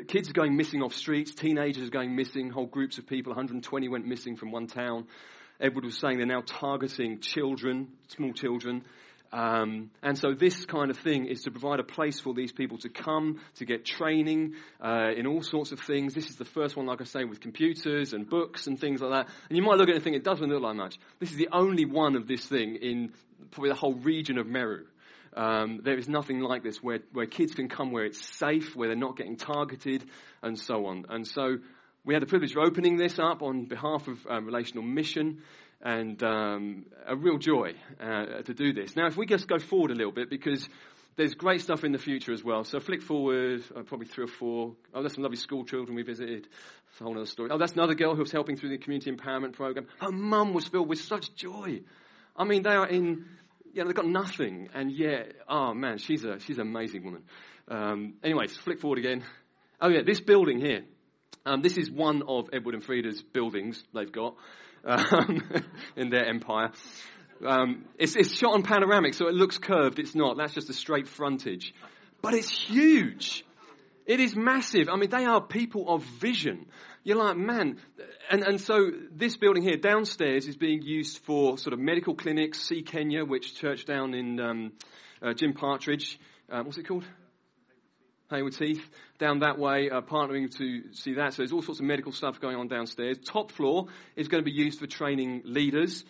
kids 0.08 0.29
are 0.29 0.35
going 0.35 0.56
missing 0.56 0.82
off 0.82 0.94
streets, 0.94 1.35
teenagers 1.35 1.88
are 1.88 1.91
going 1.91 2.14
missing, 2.14 2.50
whole 2.50 2.67
groups 2.67 2.99
of 2.99 3.06
people, 3.06 3.31
120 3.31 3.88
went 3.88 4.06
missing 4.06 4.37
from 4.37 4.52
one 4.52 4.67
town. 4.67 5.06
Edward 5.61 5.85
was 5.85 5.99
saying 5.99 6.19
they're 6.19 6.26
now 6.26 6.43
targeting 6.44 7.20
children, 7.20 7.88
small 8.08 8.32
children. 8.32 8.85
Um, 9.32 9.91
and 10.02 10.19
so 10.19 10.35
this 10.35 10.64
kind 10.67 10.91
of 10.91 10.99
thing 10.99 11.26
is 11.26 11.43
to 11.43 11.50
provide 11.50 11.79
a 11.79 11.85
place 11.85 12.19
for 12.19 12.35
these 12.35 12.50
people 12.50 12.79
to 12.79 12.88
come, 12.88 13.41
to 13.56 13.64
get 13.64 13.85
training 13.85 14.55
uh, 14.81 15.11
in 15.17 15.26
all 15.26 15.43
sorts 15.43 15.70
of 15.70 15.81
things. 15.81 16.14
This 16.14 16.29
is 16.29 16.37
the 16.37 16.44
first 16.44 16.76
one, 16.76 16.87
like 16.87 17.00
I 17.00 17.05
say, 17.05 17.25
with 17.25 17.41
computers 17.41 18.12
and 18.12 18.29
books 18.29 18.67
and 18.67 18.79
things 18.81 19.00
like 19.00 19.11
that. 19.12 19.32
And 19.49 19.56
you 19.56 19.62
might 19.62 19.76
look 19.76 19.88
at 19.88 19.93
it 19.93 19.97
and 19.97 20.05
think 20.05 20.17
it 20.17 20.25
doesn't 20.25 20.49
look 20.49 20.62
like 20.62 20.76
much. 20.76 20.99
This 21.21 21.30
is 21.30 21.37
the 21.37 21.50
only 21.52 21.85
one 21.85 22.16
of 22.16 22.26
this 22.26 22.45
thing 22.45 22.76
in 22.76 23.12
probably 23.52 23.71
the 23.71 23.76
whole 23.76 23.95
region 23.95 24.37
of 24.37 24.47
Meru. 24.47 24.87
Um, 25.37 25.80
there 25.84 25.96
is 25.96 26.08
nothing 26.08 26.40
like 26.40 26.62
this 26.62 26.82
where, 26.82 27.00
where 27.12 27.26
kids 27.26 27.54
can 27.54 27.68
come 27.68 27.92
where 27.92 28.04
it's 28.04 28.25
safe, 28.38 28.75
where 28.75 28.88
they're 28.88 28.96
not 28.96 29.16
getting 29.16 29.37
targeted, 29.37 30.04
and 30.42 30.58
so 30.58 30.87
on. 30.87 31.06
And 31.08 31.26
so 31.26 31.58
we 32.04 32.14
had 32.14 32.22
the 32.22 32.26
privilege 32.26 32.52
of 32.52 32.58
opening 32.58 32.96
this 32.96 33.18
up 33.18 33.42
on 33.42 33.66
behalf 33.66 34.08
of 34.08 34.18
um, 34.28 34.46
Relational 34.46 34.82
Mission, 34.82 35.42
and 35.82 36.22
um, 36.22 36.84
a 37.06 37.16
real 37.16 37.38
joy 37.38 37.72
uh, 38.00 38.42
to 38.42 38.54
do 38.54 38.72
this. 38.72 38.96
Now, 38.96 39.06
if 39.06 39.16
we 39.16 39.25
just 39.26 39.49
go 39.49 39.58
forward 39.58 39.90
a 39.90 39.94
little 39.94 40.12
bit, 40.12 40.28
because 40.28 40.68
there's 41.16 41.34
great 41.34 41.60
stuff 41.60 41.84
in 41.84 41.92
the 41.92 41.99
future 41.99 42.32
as 42.32 42.44
well. 42.44 42.64
So 42.64 42.80
flick 42.80 43.02
forward, 43.02 43.62
uh, 43.76 43.82
probably 43.82 44.06
three 44.06 44.25
or 44.25 44.28
four. 44.28 44.75
Oh, 44.94 45.00
there's 45.00 45.14
some 45.14 45.22
lovely 45.22 45.37
school 45.37 45.64
children 45.64 45.96
we 45.96 46.02
visited. 46.02 46.49
It's 46.90 47.00
a 47.00 47.04
whole 47.04 47.16
other 47.16 47.26
story. 47.26 47.50
Oh, 47.50 47.58
that's 47.58 47.72
another 47.72 47.94
girl 47.94 48.14
who 48.14 48.20
was 48.20 48.32
helping 48.32 48.56
through 48.56 48.70
the 48.70 48.78
community 48.78 49.10
empowerment 49.10 49.52
program. 49.52 49.87
Her 50.00 50.12
mum 50.12 50.54
was 50.54 50.66
filled 50.66 50.88
with 50.88 51.00
such 51.00 51.34
joy. 51.34 51.80
I 52.37 52.44
mean, 52.44 52.62
they 52.62 52.70
are 52.70 52.87
in 52.87 53.26
you 53.73 53.83
know, 53.83 53.87
they've 53.87 53.95
got 53.95 54.07
nothing, 54.07 54.69
and 54.75 54.91
yet, 54.91 55.33
oh 55.49 55.75
man, 55.75 55.99
she's 55.99 56.25
a 56.25 56.41
she's 56.41 56.59
an 56.59 56.67
amazing 56.69 57.05
woman. 57.05 57.23
Um, 57.69 58.15
anyway, 58.23 58.47
flick 58.49 58.81
forward 58.81 58.99
again. 58.99 59.25
Oh 59.81 59.89
yeah, 59.89 60.00
this 60.05 60.21
building 60.21 60.61
here. 60.61 60.83
Um, 61.47 61.62
this 61.62 61.79
is 61.79 61.91
one 61.91 62.23
of 62.29 62.50
Edward 62.53 62.75
and 62.75 62.85
Frida's 62.85 63.23
buildings 63.23 63.83
they've 63.95 64.12
got 64.12 64.37
um, 64.85 65.43
in 65.97 66.11
their 66.11 66.27
empire. 66.27 66.73
Um, 67.47 67.87
it's, 67.99 68.17
it's 68.17 68.37
shot 68.37 68.53
on 68.53 68.62
panoramic, 68.62 69.15
so 69.15 69.27
it 69.29 69.35
looks 69.35 69.57
curved. 69.57 69.99
It's 69.99 70.15
not. 70.15 70.37
That's 70.37 70.53
just 70.53 70.69
a 70.69 70.75
straight 70.75 71.09
frontage, 71.09 71.75
but 72.21 72.35
it's 72.35 72.50
huge. 72.50 73.45
It 74.07 74.21
is 74.21 74.35
massive. 74.35 74.89
I 74.89 74.97
mean, 74.97 75.11
they 75.11 75.25
are 75.25 75.41
people 75.41 75.89
of 75.89 76.03
vision. 76.03 76.67
You're 77.02 77.16
like, 77.16 77.37
man. 77.37 77.78
And, 78.30 78.42
and 78.42 78.61
so 78.61 78.90
this 79.11 79.37
building 79.37 79.62
here 79.62 79.76
downstairs 79.76 80.47
is 80.47 80.57
being 80.57 80.83
used 80.83 81.19
for 81.25 81.57
sort 81.57 81.73
of 81.73 81.78
medical 81.78 82.14
clinics, 82.14 82.61
See 82.61 82.83
Kenya, 82.83 83.25
which 83.25 83.54
church 83.54 83.87
down 83.87 84.12
in 84.14 84.38
um, 84.38 84.73
uh, 85.23 85.33
Jim 85.33 85.54
Partridge. 85.54 86.19
Um, 86.50 86.66
what's 86.66 86.78
it 86.78 86.87
called? 86.87 87.04
Haywood 88.30 88.54
Heath, 88.54 88.88
down 89.19 89.40
that 89.40 89.59
way, 89.59 89.90
uh, 89.90 90.02
partnering 90.02 90.57
to 90.59 90.92
see 90.92 91.14
that. 91.14 91.33
So 91.33 91.38
there's 91.38 91.52
all 91.52 91.62
sorts 91.62 91.80
of 91.80 91.87
medical 91.87 92.12
stuff 92.12 92.40
going 92.40 92.57
on 92.57 92.69
downstairs. 92.69 93.19
Top 93.19 93.50
floor 93.50 93.87
is 94.14 94.28
going 94.28 94.45
to 94.45 94.49
be 94.49 94.57
used 94.57 94.78
for 94.78 94.87
training 94.87 95.42
leaders. 95.45 96.04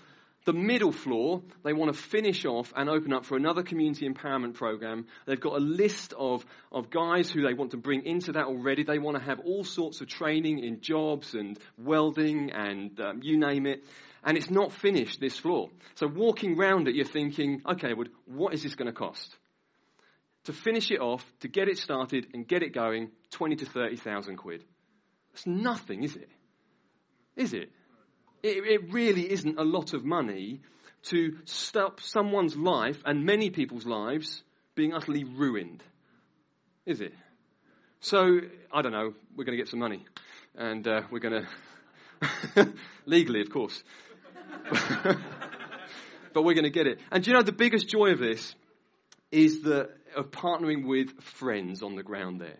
The 0.50 0.58
middle 0.58 0.90
floor, 0.90 1.42
they 1.62 1.72
want 1.72 1.94
to 1.94 2.02
finish 2.02 2.44
off 2.44 2.72
and 2.74 2.90
open 2.90 3.12
up 3.12 3.24
for 3.24 3.36
another 3.36 3.62
community 3.62 4.08
empowerment 4.08 4.54
program. 4.54 5.06
They've 5.24 5.38
got 5.38 5.54
a 5.54 5.60
list 5.60 6.12
of, 6.18 6.44
of 6.72 6.90
guys 6.90 7.30
who 7.30 7.42
they 7.42 7.54
want 7.54 7.70
to 7.70 7.76
bring 7.76 8.04
into 8.04 8.32
that 8.32 8.46
already. 8.46 8.82
They 8.82 8.98
want 8.98 9.16
to 9.16 9.22
have 9.22 9.38
all 9.38 9.62
sorts 9.62 10.00
of 10.00 10.08
training 10.08 10.58
in 10.58 10.80
jobs 10.80 11.34
and 11.34 11.56
welding 11.78 12.50
and 12.50 12.98
um, 12.98 13.20
you 13.22 13.38
name 13.38 13.64
it. 13.64 13.84
And 14.24 14.36
it's 14.36 14.50
not 14.50 14.72
finished, 14.72 15.20
this 15.20 15.38
floor. 15.38 15.70
So 15.94 16.08
walking 16.08 16.56
round 16.56 16.88
it, 16.88 16.96
you're 16.96 17.04
thinking, 17.04 17.62
okay, 17.64 17.94
well, 17.94 18.08
what 18.26 18.52
is 18.52 18.64
this 18.64 18.74
going 18.74 18.92
to 18.92 18.92
cost? 18.92 19.36
to 20.44 20.52
finish 20.52 20.90
it 20.90 21.00
off, 21.00 21.24
to 21.42 21.48
get 21.48 21.68
it 21.68 21.78
started 21.78 22.26
and 22.34 22.48
get 22.48 22.64
it 22.64 22.74
going, 22.74 23.10
20 23.30 23.54
to 23.54 23.66
30,000 23.66 24.36
quid. 24.36 24.64
That's 25.32 25.46
nothing, 25.46 26.02
is 26.02 26.16
it? 26.16 26.30
Is 27.36 27.52
it? 27.52 27.70
It? 28.42 28.64
It 28.66 28.92
really 28.92 29.30
isn't 29.30 29.58
a 29.58 29.64
lot 29.64 29.94
of 29.94 30.04
money 30.04 30.60
to 31.04 31.38
stop 31.44 32.00
someone's 32.00 32.56
life 32.56 32.98
and 33.04 33.24
many 33.24 33.50
people's 33.50 33.86
lives 33.86 34.42
being 34.74 34.92
utterly 34.92 35.24
ruined. 35.24 35.82
Is 36.86 37.00
it? 37.00 37.14
So, 38.00 38.40
I 38.72 38.82
don't 38.82 38.92
know, 38.92 39.14
we're 39.36 39.44
going 39.44 39.56
to 39.56 39.62
get 39.62 39.68
some 39.68 39.80
money. 39.80 40.04
And 40.56 40.86
uh, 40.86 41.02
we're 41.10 41.20
going 41.20 41.46
to, 42.54 42.72
legally, 43.06 43.40
of 43.40 43.50
course. 43.50 43.82
but 46.32 46.42
we're 46.42 46.54
going 46.54 46.64
to 46.64 46.70
get 46.70 46.86
it. 46.86 47.00
And 47.10 47.22
do 47.22 47.30
you 47.30 47.36
know 47.36 47.42
the 47.42 47.52
biggest 47.52 47.88
joy 47.88 48.12
of 48.12 48.18
this 48.18 48.54
is 49.30 49.62
that 49.62 49.90
of 50.16 50.30
partnering 50.30 50.86
with 50.86 51.20
friends 51.20 51.82
on 51.82 51.94
the 51.94 52.02
ground 52.02 52.40
there. 52.40 52.58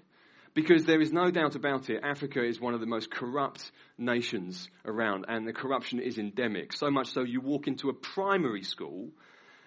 Because 0.53 0.85
there 0.85 1.01
is 1.01 1.13
no 1.13 1.31
doubt 1.31 1.55
about 1.55 1.91
it, 1.91 2.01
Africa 2.03 2.45
is 2.45 2.61
one 2.61 2.75
of 2.75 2.81
the 2.81 2.87
most 2.87 3.11
corrupt 3.11 3.71
nations 3.97 4.69
around, 4.85 5.27
and 5.29 5.47
the 5.47 5.53
corruption 5.53 6.01
is 6.01 6.19
endemic. 6.19 6.73
So 6.73 6.91
much 6.91 7.13
so, 7.13 7.23
you 7.23 7.41
walk 7.41 7.69
into 7.69 7.89
a 7.89 7.95
primary 7.95 8.65
school, 8.65 9.11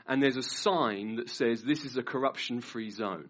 and 0.08 0.22
there's 0.22 0.36
a 0.36 0.44
sign 0.44 1.16
that 1.16 1.30
says, 1.30 1.64
This 1.64 1.86
is 1.86 1.96
a 1.96 2.04
corruption 2.04 2.60
free 2.60 2.90
zone. 2.90 3.30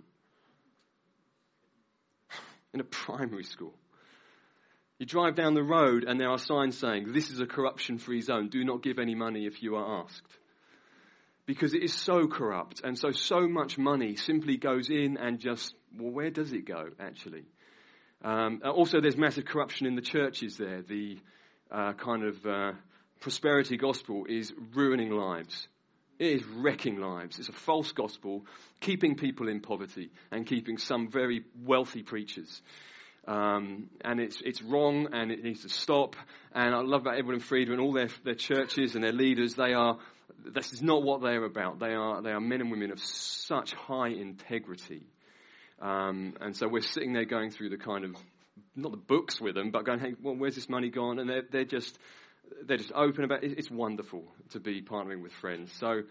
In 2.73 2.79
a 2.79 2.85
primary 2.85 3.43
school. 3.43 3.75
You 4.97 5.05
drive 5.05 5.35
down 5.35 5.53
the 5.53 5.63
road, 5.63 6.05
and 6.07 6.19
there 6.19 6.29
are 6.29 6.39
signs 6.39 6.77
saying, 6.77 7.13
This 7.13 7.29
is 7.29 7.39
a 7.39 7.45
corruption 7.45 7.99
free 7.99 8.21
zone. 8.21 8.49
Do 8.49 8.63
not 8.63 8.81
give 8.81 8.97
any 8.97 9.13
money 9.13 9.45
if 9.45 9.61
you 9.61 9.75
are 9.75 10.01
asked 10.01 10.39
because 11.45 11.73
it 11.73 11.83
is 11.83 11.93
so 11.93 12.27
corrupt. 12.27 12.81
And 12.83 12.97
so, 12.97 13.11
so 13.11 13.47
much 13.47 13.77
money 13.77 14.15
simply 14.15 14.57
goes 14.57 14.89
in 14.89 15.17
and 15.17 15.39
just, 15.39 15.75
well, 15.97 16.11
where 16.11 16.29
does 16.29 16.51
it 16.51 16.65
go, 16.65 16.89
actually? 16.99 17.43
Um, 18.23 18.61
uh, 18.63 18.69
also, 18.69 19.01
there's 19.01 19.17
massive 19.17 19.45
corruption 19.45 19.87
in 19.87 19.95
the 19.95 20.01
churches 20.01 20.57
there. 20.57 20.81
The 20.81 21.17
uh, 21.71 21.93
kind 21.93 22.23
of 22.23 22.45
uh, 22.45 22.71
prosperity 23.19 23.77
gospel 23.77 24.25
is 24.27 24.53
ruining 24.73 25.11
lives. 25.11 25.67
It 26.19 26.33
is 26.33 26.45
wrecking 26.45 26.99
lives. 26.99 27.39
It's 27.39 27.49
a 27.49 27.53
false 27.53 27.91
gospel, 27.91 28.45
keeping 28.79 29.15
people 29.15 29.49
in 29.49 29.59
poverty 29.59 30.11
and 30.31 30.45
keeping 30.45 30.77
some 30.77 31.09
very 31.09 31.43
wealthy 31.63 32.03
preachers. 32.03 32.61
Um, 33.27 33.89
and 34.01 34.19
it's, 34.19 34.41
it's 34.41 34.61
wrong 34.61 35.09
and 35.11 35.31
it 35.31 35.43
needs 35.43 35.61
to 35.61 35.69
stop. 35.69 36.15
And 36.53 36.75
I 36.75 36.81
love 36.81 37.01
about 37.01 37.17
Edward 37.17 37.33
and 37.33 37.43
Frida 37.43 37.71
and 37.71 37.81
all 37.81 37.93
their, 37.93 38.09
their 38.23 38.35
churches 38.35 38.95
and 38.95 39.03
their 39.03 39.13
leaders. 39.13 39.55
They 39.55 39.73
are 39.73 39.97
this 40.45 40.73
is 40.73 40.81
not 40.81 41.03
what 41.03 41.21
they're 41.21 41.43
about. 41.43 41.79
They 41.79 41.93
are, 41.93 42.21
they 42.21 42.31
are 42.31 42.41
men 42.41 42.61
and 42.61 42.71
women 42.71 42.91
of 42.91 42.99
such 42.99 43.73
high 43.73 44.09
integrity. 44.09 45.03
Um, 45.83 46.35
and 46.39 46.55
so 46.55 46.67
we're 46.69 46.81
sitting 46.81 47.11
there 47.11 47.25
going 47.25 47.51
through 47.51 47.69
the 47.69 47.77
kind 47.77 48.05
of, 48.05 48.15
not 48.75 48.91
the 48.91 48.97
books 48.97 49.41
with 49.41 49.53
them, 49.53 49.69
but 49.69 49.85
going, 49.85 49.99
hey, 49.99 50.13
well, 50.21 50.35
where's 50.35 50.55
this 50.55 50.69
money 50.69 50.89
gone? 50.89 51.19
And 51.19 51.29
they're, 51.29 51.43
they're 51.51 51.65
just, 51.65 51.99
they're 52.65 52.77
just 52.77 52.93
open 52.93 53.25
about 53.25 53.43
it. 53.43 53.57
It's 53.57 53.69
wonderful 53.69 54.23
to 54.51 54.61
be 54.61 54.81
partnering 54.81 55.21
with 55.21 55.33
friends. 55.33 55.73
So 55.73 56.03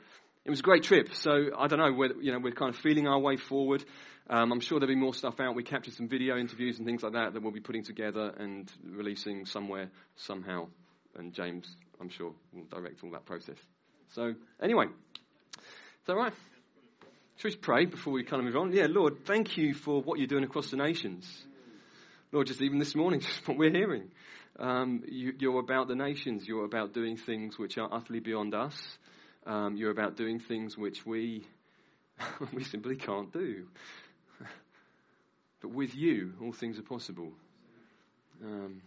it 0.45 0.51
was 0.51 0.61
a 0.61 0.63
great 0.63 0.83
trip. 0.83 1.15
So 1.15 1.51
I 1.57 1.69
don't 1.69 1.79
know 1.79 1.93
whether, 1.93 2.15
you 2.21 2.33
know, 2.33 2.39
we're 2.39 2.53
kind 2.53 2.75
of 2.75 2.81
feeling 2.81 3.09
our 3.09 3.19
way 3.19 3.39
forward. 3.39 3.83
Um, 4.29 4.53
I'm 4.53 4.61
sure 4.61 4.79
there'll 4.79 4.95
be 4.95 5.01
more 5.01 5.15
stuff 5.15 5.41
out. 5.41 5.57
We 5.57 5.63
captured 5.63 5.95
some 5.95 6.09
video 6.09 6.37
interviews 6.37 6.77
and 6.77 6.87
things 6.87 7.03
like 7.03 7.15
that 7.15 7.33
that 7.33 7.43
we'll 7.43 7.53
be 7.53 7.61
putting 7.61 7.83
together 7.83 8.33
and 8.39 8.71
releasing 8.85 9.47
somewhere, 9.47 9.91
somehow. 10.17 10.69
And 11.17 11.33
James, 11.33 11.75
I'm 11.99 12.11
sure, 12.11 12.33
will 12.53 12.65
direct 12.65 13.03
all 13.03 13.11
that 13.13 13.25
process. 13.25 13.57
So, 14.11 14.35
anyway, 14.63 14.87
is 14.87 16.07
that 16.07 16.15
right? 16.15 16.33
Should 17.37 17.53
we 17.53 17.57
pray 17.57 17.87
before 17.87 18.13
we 18.13 18.25
kind 18.25 18.41
of 18.41 18.47
move 18.47 18.57
on? 18.57 18.73
Yeah, 18.73 18.87
Lord, 18.89 19.25
thank 19.25 19.57
you 19.57 19.75
for 19.75 20.01
what 20.01 20.19
you're 20.19 20.29
doing 20.29 20.45
across 20.45 20.71
the 20.71 20.77
nations. 20.77 21.27
Lord, 22.31 22.47
just 22.47 22.63
even 22.63 22.79
this 22.79 22.95
morning, 22.95 23.21
just 23.23 23.47
what 23.49 23.59
we're 23.59 23.71
hearing. 23.73 24.11
Um, 24.59 25.03
you, 25.09 25.57
are 25.57 25.61
about 25.61 25.89
the 25.89 25.95
nations. 25.95 26.47
You're 26.47 26.65
about 26.65 26.93
doing 26.93 27.17
things 27.17 27.59
which 27.59 27.79
are 27.79 27.89
utterly 27.93 28.21
beyond 28.21 28.55
us. 28.55 28.77
Um, 29.47 29.77
you're 29.77 29.91
about 29.91 30.17
doing 30.17 30.39
things 30.39 30.79
which 30.79 31.05
we, 31.05 31.47
we 32.53 32.63
simply 32.65 32.97
can't 32.97 33.33
do. 33.33 33.67
but 35.61 35.71
with 35.71 35.95
you, 35.95 36.35
all 36.41 36.53
things 36.53 36.79
are 36.79 36.83
possible. 36.83 37.33
Um, 38.45 38.83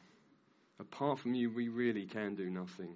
apart 0.80 1.20
from 1.20 1.34
you, 1.34 1.50
we 1.50 1.68
really 1.68 2.06
can 2.06 2.36
do 2.36 2.50
nothing. 2.50 2.96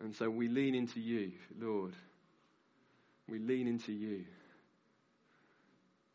And 0.00 0.14
so 0.14 0.28
we 0.30 0.48
lean 0.48 0.74
into 0.74 1.00
you, 1.00 1.32
Lord. 1.60 1.92
We 3.28 3.38
lean 3.38 3.68
into 3.68 3.92
you. 3.92 4.24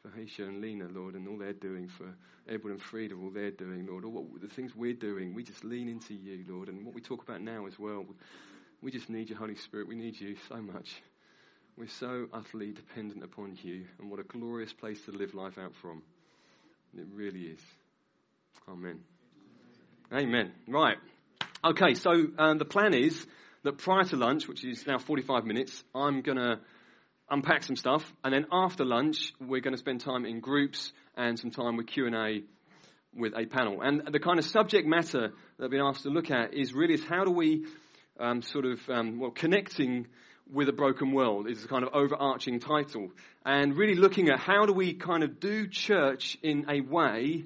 For 0.01 0.09
Haisha 0.09 0.47
and 0.47 0.61
Lena, 0.61 0.87
Lord, 0.87 1.15
and 1.15 1.27
all 1.27 1.37
they're 1.37 1.51
doing, 1.51 1.89
for 1.89 2.13
Edward 2.47 2.71
and 2.71 2.81
Frida, 2.81 3.15
all 3.15 3.31
they're 3.31 3.51
doing, 3.51 3.85
Lord, 3.85 4.05
all 4.05 4.11
what, 4.11 4.41
the 4.41 4.47
things 4.47 4.73
we're 4.73 4.93
doing, 4.93 5.33
we 5.33 5.43
just 5.43 5.65
lean 5.65 5.89
into 5.89 6.13
you, 6.13 6.45
Lord. 6.47 6.69
And 6.69 6.85
what 6.85 6.95
we 6.95 7.01
talk 7.01 7.21
about 7.21 7.41
now 7.41 7.65
as 7.65 7.77
well, 7.77 8.05
we 8.81 8.91
just 8.91 9.09
need 9.09 9.29
your 9.29 9.37
Holy 9.37 9.55
Spirit. 9.55 9.89
We 9.89 9.95
need 9.95 10.19
you 10.19 10.37
so 10.47 10.55
much. 10.61 10.89
We're 11.77 11.87
so 11.87 12.27
utterly 12.31 12.71
dependent 12.71 13.25
upon 13.25 13.57
you, 13.61 13.85
and 13.99 14.09
what 14.09 14.21
a 14.21 14.23
glorious 14.23 14.71
place 14.71 15.01
to 15.05 15.11
live 15.11 15.33
life 15.33 15.57
out 15.57 15.73
from. 15.81 16.01
It 16.97 17.07
really 17.13 17.41
is. 17.41 17.61
Amen. 18.69 19.01
Amen. 20.13 20.53
Right. 20.67 20.97
Okay, 21.63 21.93
so 21.95 22.11
um, 22.37 22.57
the 22.57 22.65
plan 22.65 22.93
is 22.93 23.25
that 23.63 23.77
prior 23.77 24.05
to 24.05 24.15
lunch, 24.15 24.47
which 24.47 24.63
is 24.63 24.87
now 24.87 24.97
45 24.97 25.43
minutes, 25.43 25.83
I'm 25.93 26.21
going 26.21 26.37
to 26.37 26.59
unpack 27.29 27.63
some 27.63 27.75
stuff, 27.75 28.13
and 28.23 28.33
then 28.33 28.45
after 28.51 28.85
lunch, 28.85 29.33
we're 29.39 29.61
going 29.61 29.73
to 29.73 29.79
spend 29.79 30.01
time 30.01 30.25
in 30.25 30.39
groups 30.39 30.93
and 31.15 31.37
some 31.37 31.51
time 31.51 31.77
with 31.77 31.87
Q&A 31.87 32.43
with 33.15 33.33
a 33.35 33.45
panel. 33.45 33.81
And 33.81 34.07
the 34.11 34.19
kind 34.19 34.39
of 34.39 34.45
subject 34.45 34.87
matter 34.87 35.31
that 35.57 35.63
I've 35.63 35.71
been 35.71 35.81
asked 35.81 36.03
to 36.03 36.09
look 36.09 36.31
at 36.31 36.53
is 36.53 36.73
really 36.73 36.93
is 36.93 37.03
how 37.03 37.23
do 37.23 37.31
we 37.31 37.65
um, 38.19 38.41
sort 38.41 38.65
of, 38.65 38.79
um, 38.89 39.19
well, 39.19 39.31
connecting 39.31 40.07
with 40.51 40.67
a 40.69 40.73
broken 40.73 41.11
world 41.11 41.49
is 41.49 41.63
a 41.63 41.67
kind 41.67 41.83
of 41.83 41.93
overarching 41.93 42.59
title. 42.59 43.09
And 43.45 43.77
really 43.77 43.95
looking 43.95 44.29
at 44.29 44.39
how 44.39 44.65
do 44.65 44.73
we 44.73 44.93
kind 44.93 45.23
of 45.23 45.39
do 45.39 45.67
church 45.67 46.37
in 46.41 46.65
a 46.69 46.81
way 46.81 47.45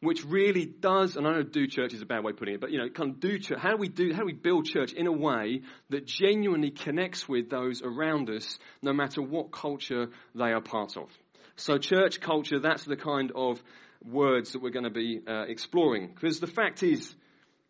which 0.00 0.24
really 0.24 0.64
does, 0.64 1.16
and 1.16 1.26
I 1.26 1.32
know 1.32 1.42
do 1.42 1.66
church 1.66 1.92
is 1.92 2.02
a 2.02 2.06
bad 2.06 2.22
way 2.22 2.30
of 2.30 2.36
putting 2.36 2.54
it, 2.54 2.60
but 2.60 2.70
you 2.70 2.78
know, 2.78 2.88
kind 2.88 3.10
of 3.10 3.20
do 3.20 3.38
church. 3.38 3.58
How 3.58 3.70
do 3.70 3.76
we 3.76 3.88
do? 3.88 4.12
How 4.12 4.20
do 4.20 4.26
we 4.26 4.32
build 4.32 4.66
church 4.66 4.92
in 4.92 5.06
a 5.06 5.12
way 5.12 5.62
that 5.90 6.06
genuinely 6.06 6.70
connects 6.70 7.28
with 7.28 7.50
those 7.50 7.82
around 7.82 8.30
us, 8.30 8.58
no 8.80 8.92
matter 8.92 9.20
what 9.20 9.50
culture 9.50 10.08
they 10.34 10.52
are 10.52 10.60
part 10.60 10.96
of? 10.96 11.10
So, 11.56 11.78
church 11.78 12.20
culture. 12.20 12.60
That's 12.60 12.84
the 12.84 12.96
kind 12.96 13.32
of 13.34 13.60
words 14.04 14.52
that 14.52 14.62
we're 14.62 14.70
going 14.70 14.84
to 14.84 14.90
be 14.90 15.20
uh, 15.26 15.42
exploring. 15.48 16.12
Because 16.14 16.38
the 16.38 16.46
fact 16.46 16.84
is, 16.84 17.12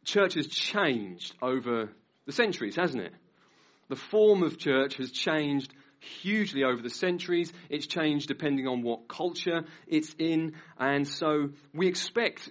church 0.04 0.34
has 0.34 0.46
changed 0.48 1.34
over 1.40 1.88
the 2.26 2.32
centuries, 2.32 2.76
hasn't 2.76 3.04
it? 3.04 3.12
The 3.88 3.96
form 3.96 4.42
of 4.42 4.58
church 4.58 4.96
has 4.96 5.10
changed 5.10 5.72
hugely 6.00 6.64
over 6.64 6.80
the 6.82 6.90
centuries. 6.90 7.52
It's 7.68 7.86
changed 7.86 8.28
depending 8.28 8.66
on 8.66 8.82
what 8.82 9.08
culture 9.08 9.64
it's 9.86 10.14
in. 10.18 10.54
And 10.78 11.06
so 11.06 11.50
we 11.74 11.88
expect 11.88 12.48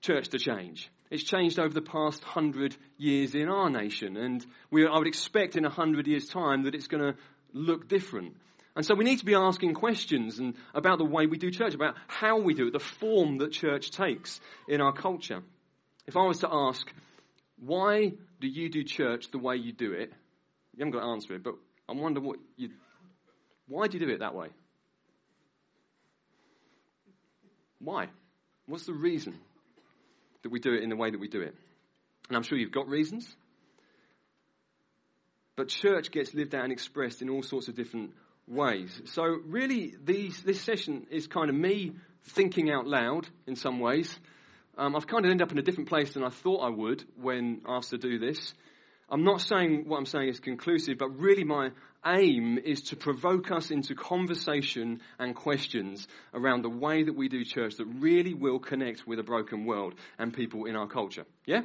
church 0.00 0.28
to 0.28 0.38
change. 0.38 0.90
It's 1.10 1.22
changed 1.22 1.58
over 1.58 1.72
the 1.72 1.82
past 1.82 2.24
hundred 2.24 2.76
years 2.96 3.34
in 3.34 3.48
our 3.48 3.70
nation. 3.70 4.16
And 4.16 4.44
we, 4.70 4.86
I 4.86 4.98
would 4.98 5.06
expect 5.06 5.56
in 5.56 5.64
a 5.64 5.70
hundred 5.70 6.06
years' 6.06 6.28
time 6.28 6.64
that 6.64 6.74
it's 6.74 6.88
going 6.88 7.02
to 7.02 7.18
look 7.52 7.88
different. 7.88 8.36
And 8.74 8.84
so 8.84 8.94
we 8.94 9.04
need 9.04 9.20
to 9.20 9.24
be 9.24 9.34
asking 9.34 9.74
questions 9.74 10.38
and 10.38 10.54
about 10.74 10.98
the 10.98 11.04
way 11.04 11.26
we 11.26 11.38
do 11.38 11.50
church, 11.50 11.74
about 11.74 11.94
how 12.08 12.40
we 12.40 12.52
do 12.54 12.66
it, 12.66 12.72
the 12.72 12.78
form 12.80 13.38
that 13.38 13.52
church 13.52 13.90
takes 13.90 14.40
in 14.68 14.80
our 14.80 14.92
culture. 14.92 15.42
If 16.06 16.16
I 16.16 16.26
was 16.26 16.40
to 16.40 16.48
ask, 16.52 16.86
why 17.58 18.12
do 18.40 18.46
you 18.46 18.68
do 18.68 18.84
church 18.84 19.30
the 19.30 19.38
way 19.38 19.56
you 19.56 19.72
do 19.72 19.92
it? 19.92 20.12
You 20.74 20.84
haven't 20.84 20.92
got 20.92 21.00
to 21.00 21.06
answer 21.06 21.34
it, 21.34 21.42
but 21.42 21.54
I 21.88 21.92
wonder 21.92 22.20
what 22.20 22.38
you 22.56 22.70
why 23.68 23.88
do 23.88 23.98
you 23.98 24.06
do 24.06 24.12
it 24.12 24.20
that 24.20 24.34
way? 24.34 24.48
Why? 27.80 28.08
What's 28.66 28.86
the 28.86 28.94
reason 28.94 29.38
that 30.42 30.50
we 30.50 30.58
do 30.58 30.72
it 30.72 30.82
in 30.82 30.88
the 30.88 30.96
way 30.96 31.10
that 31.10 31.20
we 31.20 31.28
do 31.28 31.42
it? 31.42 31.54
And 32.28 32.36
I'm 32.36 32.42
sure 32.42 32.58
you've 32.58 32.72
got 32.72 32.88
reasons. 32.88 33.32
But 35.56 35.68
church 35.68 36.10
gets 36.10 36.34
lived 36.34 36.54
out 36.54 36.64
and 36.64 36.72
expressed 36.72 37.22
in 37.22 37.30
all 37.30 37.42
sorts 37.42 37.68
of 37.68 37.74
different 37.74 38.12
ways. 38.46 39.00
So, 39.06 39.22
really, 39.24 39.94
these, 40.04 40.42
this 40.42 40.60
session 40.60 41.06
is 41.10 41.26
kind 41.26 41.48
of 41.48 41.56
me 41.56 41.92
thinking 42.24 42.70
out 42.70 42.86
loud 42.86 43.28
in 43.46 43.56
some 43.56 43.80
ways. 43.80 44.18
Um, 44.76 44.94
I've 44.94 45.06
kind 45.06 45.24
of 45.24 45.30
ended 45.30 45.46
up 45.46 45.52
in 45.52 45.58
a 45.58 45.62
different 45.62 45.88
place 45.88 46.12
than 46.12 46.24
I 46.24 46.28
thought 46.28 46.58
I 46.58 46.68
would 46.68 47.04
when 47.20 47.62
asked 47.66 47.90
to 47.90 47.98
do 47.98 48.18
this. 48.18 48.52
I'm 49.08 49.22
not 49.22 49.40
saying 49.40 49.84
what 49.86 49.98
I'm 49.98 50.06
saying 50.06 50.28
is 50.28 50.40
conclusive, 50.40 50.98
but 50.98 51.08
really 51.10 51.44
my 51.44 51.70
aim 52.04 52.58
is 52.58 52.82
to 52.82 52.96
provoke 52.96 53.50
us 53.50 53.70
into 53.70 53.94
conversation 53.94 55.00
and 55.18 55.34
questions 55.34 56.08
around 56.34 56.62
the 56.62 56.70
way 56.70 57.04
that 57.04 57.14
we 57.14 57.28
do 57.28 57.44
church 57.44 57.76
that 57.76 57.86
really 57.86 58.34
will 58.34 58.58
connect 58.58 59.06
with 59.06 59.18
a 59.18 59.22
broken 59.22 59.64
world 59.64 59.94
and 60.18 60.32
people 60.34 60.64
in 60.64 60.76
our 60.76 60.88
culture. 60.88 61.24
Yeah? 61.44 61.62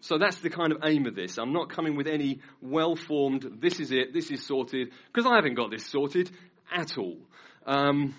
So 0.00 0.18
that's 0.18 0.38
the 0.40 0.50
kind 0.50 0.72
of 0.72 0.80
aim 0.84 1.06
of 1.06 1.14
this. 1.14 1.38
I'm 1.38 1.54
not 1.54 1.70
coming 1.70 1.96
with 1.96 2.06
any 2.06 2.40
well 2.60 2.94
formed, 2.94 3.60
this 3.60 3.80
is 3.80 3.90
it, 3.90 4.12
this 4.12 4.30
is 4.30 4.44
sorted, 4.46 4.92
because 5.06 5.30
I 5.30 5.36
haven't 5.36 5.54
got 5.54 5.70
this 5.70 5.86
sorted 5.86 6.30
at 6.70 6.98
all. 6.98 7.16
Um, 7.66 8.14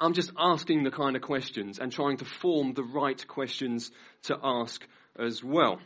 I'm 0.00 0.12
just 0.12 0.30
asking 0.38 0.84
the 0.84 0.92
kind 0.92 1.16
of 1.16 1.22
questions 1.22 1.80
and 1.80 1.90
trying 1.90 2.18
to 2.18 2.24
form 2.24 2.74
the 2.74 2.84
right 2.84 3.26
questions 3.26 3.90
to 4.24 4.38
ask 4.42 4.86
as 5.18 5.42
well. 5.42 5.80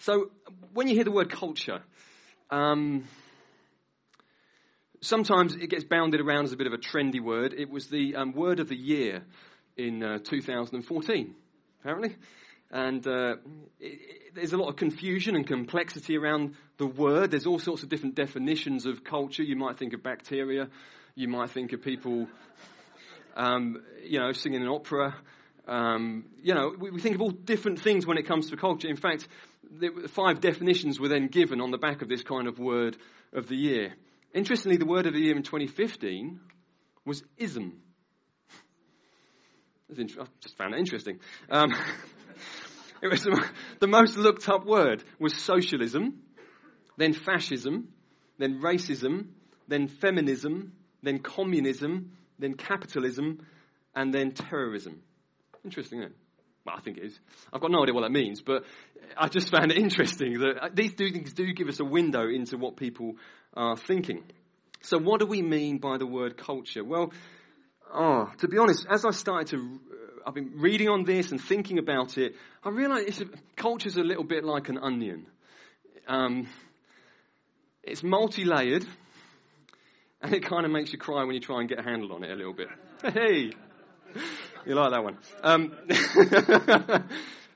So 0.00 0.30
when 0.72 0.86
you 0.86 0.94
hear 0.94 1.04
the 1.04 1.10
word 1.10 1.30
culture, 1.30 1.82
um, 2.50 3.04
sometimes 5.00 5.56
it 5.56 5.68
gets 5.70 5.84
bounded 5.84 6.20
around 6.20 6.44
as 6.44 6.52
a 6.52 6.56
bit 6.56 6.68
of 6.68 6.72
a 6.72 6.78
trendy 6.78 7.20
word. 7.20 7.52
It 7.52 7.68
was 7.68 7.88
the 7.88 8.14
um, 8.14 8.32
word 8.32 8.60
of 8.60 8.68
the 8.68 8.76
year 8.76 9.24
in 9.76 10.02
uh, 10.02 10.18
2014, 10.18 11.34
apparently. 11.80 12.16
And 12.70 13.06
uh, 13.06 13.36
it, 13.80 14.00
it, 14.00 14.34
there's 14.34 14.52
a 14.52 14.56
lot 14.56 14.68
of 14.68 14.76
confusion 14.76 15.34
and 15.34 15.46
complexity 15.46 16.16
around 16.16 16.54
the 16.76 16.86
word. 16.86 17.32
There's 17.32 17.46
all 17.46 17.58
sorts 17.58 17.82
of 17.82 17.88
different 17.88 18.14
definitions 18.14 18.86
of 18.86 19.02
culture. 19.02 19.42
You 19.42 19.56
might 19.56 19.78
think 19.78 19.94
of 19.94 20.02
bacteria. 20.02 20.68
You 21.16 21.28
might 21.28 21.50
think 21.50 21.72
of 21.72 21.82
people, 21.82 22.28
um, 23.36 23.82
you 24.04 24.20
know, 24.20 24.32
singing 24.32 24.62
an 24.62 24.68
opera. 24.68 25.16
Um, 25.66 26.26
you 26.42 26.54
know, 26.54 26.72
we, 26.78 26.90
we, 26.90 27.00
think 27.00 27.14
of 27.14 27.20
all 27.20 27.30
different 27.30 27.80
things 27.80 28.06
when 28.06 28.16
it 28.16 28.26
comes 28.26 28.48
to 28.50 28.56
culture. 28.56 28.88
In 28.88 28.96
fact, 28.96 29.28
five 30.08 30.40
definitions 30.40 30.98
were 30.98 31.08
then 31.08 31.28
given 31.28 31.60
on 31.60 31.70
the 31.70 31.78
back 31.78 32.02
of 32.02 32.08
this 32.08 32.22
kind 32.22 32.48
of 32.48 32.58
word 32.58 32.96
of 33.32 33.48
the 33.48 33.56
year. 33.56 33.94
Interestingly, 34.34 34.76
the 34.76 34.86
word 34.86 35.06
of 35.06 35.14
the 35.14 35.20
year 35.20 35.36
in 35.36 35.42
2015 35.42 36.40
was 37.04 37.22
ism. 37.36 37.80
I 39.90 39.94
just 40.40 40.56
found 40.58 40.74
it 40.74 40.78
interesting. 40.78 41.18
Um, 41.50 41.74
it 43.02 43.08
was 43.08 43.26
the 43.80 43.86
most 43.86 44.16
looked 44.16 44.48
up 44.48 44.66
word 44.66 45.02
was 45.18 45.34
socialism, 45.34 46.20
then 46.98 47.14
fascism, 47.14 47.88
then 48.38 48.60
racism, 48.60 49.28
then 49.66 49.88
feminism, 49.88 50.72
then 51.02 51.20
communism, 51.20 52.12
then 52.38 52.54
capitalism, 52.54 53.46
and 53.94 54.12
then 54.12 54.32
terrorism. 54.32 55.00
Interesting, 55.64 56.02
it? 56.02 56.12
Well, 56.68 56.76
I 56.76 56.82
think 56.82 56.98
it 56.98 57.04
is. 57.04 57.18
I've 57.50 57.62
got 57.62 57.70
no 57.70 57.82
idea 57.82 57.94
what 57.94 58.02
that 58.02 58.12
means, 58.12 58.42
but 58.42 58.64
I 59.16 59.28
just 59.28 59.50
found 59.50 59.72
it 59.72 59.78
interesting 59.78 60.38
that 60.40 60.72
these 60.74 60.92
two 60.92 61.10
things 61.10 61.32
do 61.32 61.50
give 61.54 61.68
us 61.68 61.80
a 61.80 61.84
window 61.84 62.28
into 62.28 62.58
what 62.58 62.76
people 62.76 63.14
are 63.54 63.74
thinking. 63.74 64.22
So, 64.82 64.98
what 64.98 65.20
do 65.20 65.26
we 65.26 65.40
mean 65.40 65.78
by 65.78 65.96
the 65.96 66.06
word 66.06 66.36
culture? 66.36 66.84
Well, 66.84 67.10
oh, 67.92 68.30
to 68.40 68.48
be 68.48 68.58
honest, 68.58 68.86
as 68.90 69.06
I 69.06 69.12
started 69.12 69.48
to, 69.48 69.56
uh, 69.56 70.28
I've 70.28 70.34
been 70.34 70.52
reading 70.56 70.90
on 70.90 71.04
this 71.04 71.30
and 71.30 71.40
thinking 71.40 71.78
about 71.78 72.18
it, 72.18 72.34
I 72.62 72.68
realised 72.68 73.24
culture 73.56 73.88
is 73.88 73.96
a 73.96 74.02
little 74.02 74.24
bit 74.24 74.44
like 74.44 74.68
an 74.68 74.76
onion. 74.76 75.26
Um, 76.06 76.48
it's 77.82 78.02
multi-layered, 78.02 78.84
and 80.20 80.34
it 80.34 80.44
kind 80.44 80.66
of 80.66 80.70
makes 80.70 80.92
you 80.92 80.98
cry 80.98 81.24
when 81.24 81.34
you 81.34 81.40
try 81.40 81.60
and 81.60 81.68
get 81.68 81.78
a 81.78 81.82
handle 81.82 82.12
on 82.12 82.24
it 82.24 82.30
a 82.30 82.34
little 82.34 82.52
bit. 82.52 82.68
Hey, 83.14 83.52
you 84.66 84.74
like 84.74 84.92
that 84.92 85.04
one? 85.04 85.18
Um, 85.42 85.72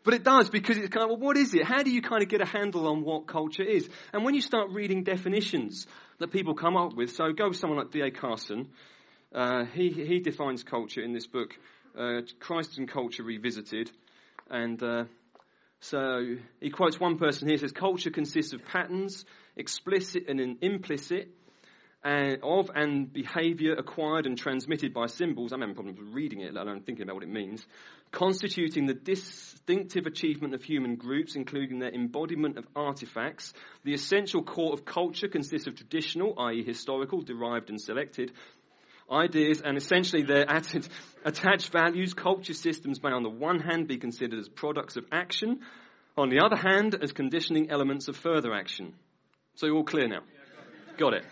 but 0.04 0.14
it 0.14 0.24
does 0.24 0.50
because 0.50 0.76
it's 0.76 0.88
kind 0.88 1.04
of, 1.04 1.10
well, 1.10 1.18
what 1.18 1.36
is 1.36 1.54
it? 1.54 1.64
How 1.64 1.82
do 1.82 1.90
you 1.90 2.02
kind 2.02 2.22
of 2.22 2.28
get 2.28 2.40
a 2.40 2.46
handle 2.46 2.88
on 2.88 3.02
what 3.02 3.26
culture 3.26 3.62
is? 3.62 3.88
And 4.12 4.24
when 4.24 4.34
you 4.34 4.40
start 4.40 4.70
reading 4.70 5.04
definitions 5.04 5.86
that 6.18 6.32
people 6.32 6.54
come 6.54 6.76
up 6.76 6.94
with, 6.94 7.10
so 7.14 7.32
go 7.32 7.48
with 7.48 7.56
someone 7.56 7.78
like 7.78 7.90
D.A. 7.90 8.10
Carson. 8.10 8.68
Uh, 9.34 9.64
he, 9.64 9.90
he 9.90 10.20
defines 10.20 10.62
culture 10.62 11.02
in 11.02 11.12
this 11.12 11.26
book, 11.26 11.54
uh, 11.98 12.20
Christ 12.38 12.78
and 12.78 12.88
Culture 12.88 13.22
Revisited. 13.22 13.90
And 14.50 14.82
uh, 14.82 15.04
so 15.80 16.36
he 16.60 16.70
quotes 16.70 17.00
one 17.00 17.18
person 17.18 17.48
here, 17.48 17.56
says, 17.58 17.72
Culture 17.72 18.10
consists 18.10 18.52
of 18.52 18.64
patterns, 18.64 19.24
explicit 19.56 20.28
and 20.28 20.58
implicit, 20.60 21.30
and 22.04 22.38
of 22.42 22.70
and 22.74 23.12
behavior 23.12 23.74
acquired 23.74 24.26
and 24.26 24.36
transmitted 24.36 24.92
by 24.92 25.06
symbols, 25.06 25.52
I'm 25.52 25.60
having 25.60 25.74
problems 25.74 26.00
reading 26.00 26.40
it, 26.40 26.52
let 26.52 26.66
alone 26.66 26.80
thinking 26.80 27.04
about 27.04 27.14
what 27.14 27.24
it 27.24 27.30
means, 27.30 27.64
constituting 28.10 28.86
the 28.86 28.94
distinctive 28.94 30.06
achievement 30.06 30.54
of 30.54 30.62
human 30.64 30.96
groups, 30.96 31.36
including 31.36 31.78
their 31.78 31.94
embodiment 31.94 32.58
of 32.58 32.66
artifacts. 32.74 33.52
The 33.84 33.94
essential 33.94 34.42
core 34.42 34.72
of 34.72 34.84
culture 34.84 35.28
consists 35.28 35.68
of 35.68 35.76
traditional, 35.76 36.34
i.e., 36.38 36.64
historical, 36.64 37.22
derived 37.22 37.70
and 37.70 37.80
selected, 37.80 38.32
ideas 39.10 39.60
and 39.60 39.76
essentially 39.76 40.22
their 40.22 40.46
attached 41.24 41.70
values. 41.70 42.14
Culture 42.14 42.54
systems 42.54 43.02
may, 43.02 43.10
on 43.10 43.22
the 43.22 43.30
one 43.30 43.60
hand, 43.60 43.86
be 43.86 43.98
considered 43.98 44.38
as 44.38 44.48
products 44.48 44.96
of 44.96 45.04
action, 45.12 45.60
on 46.16 46.30
the 46.30 46.40
other 46.44 46.56
hand, 46.56 46.96
as 47.00 47.12
conditioning 47.12 47.70
elements 47.70 48.08
of 48.08 48.16
further 48.16 48.52
action. 48.52 48.94
So 49.54 49.66
you're 49.66 49.76
all 49.76 49.84
clear 49.84 50.08
now? 50.08 50.20
Got 50.98 51.14
it. 51.14 51.24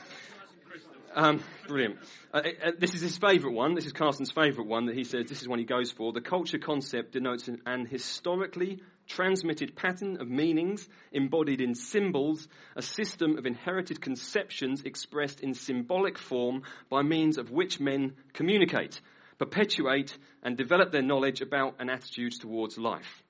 Um, 1.12 1.42
brilliant. 1.66 1.96
Uh, 2.33 2.42
uh, 2.64 2.70
this 2.79 2.94
is 2.94 3.01
his 3.01 3.18
favourite 3.18 3.55
one. 3.55 3.75
This 3.75 3.85
is 3.85 3.92
Carson's 3.92 4.31
favourite 4.31 4.68
one 4.68 4.87
that 4.87 4.94
he 4.94 5.03
says 5.03 5.27
this 5.29 5.42
is 5.42 5.49
one 5.49 5.59
he 5.59 5.64
goes 5.64 5.90
for. 5.90 6.12
The 6.12 6.20
culture 6.20 6.59
concept 6.59 7.12
denotes 7.12 7.49
an, 7.49 7.61
an 7.66 7.87
historically 7.87 8.81
transmitted 9.09 9.75
pattern 9.75 10.20
of 10.20 10.29
meanings 10.29 10.88
embodied 11.11 11.61
in 11.61 11.75
symbols, 11.75 12.46
a 12.77 12.83
system 12.83 13.38
of 13.38 13.46
inherited 13.46 14.01
conceptions 14.01 14.83
expressed 14.85 15.40
in 15.40 15.55
symbolic 15.55 16.16
form 16.16 16.62
by 16.88 17.03
means 17.03 17.38
of 17.38 17.51
which 17.51 17.81
men 17.81 18.14
communicate, 18.33 19.01
perpetuate, 19.37 20.16
and 20.44 20.57
develop 20.57 20.92
their 20.92 21.03
knowledge 21.03 21.40
about 21.40 21.75
and 21.81 21.90
attitudes 21.90 22.38
towards 22.38 22.79
life. 22.79 23.23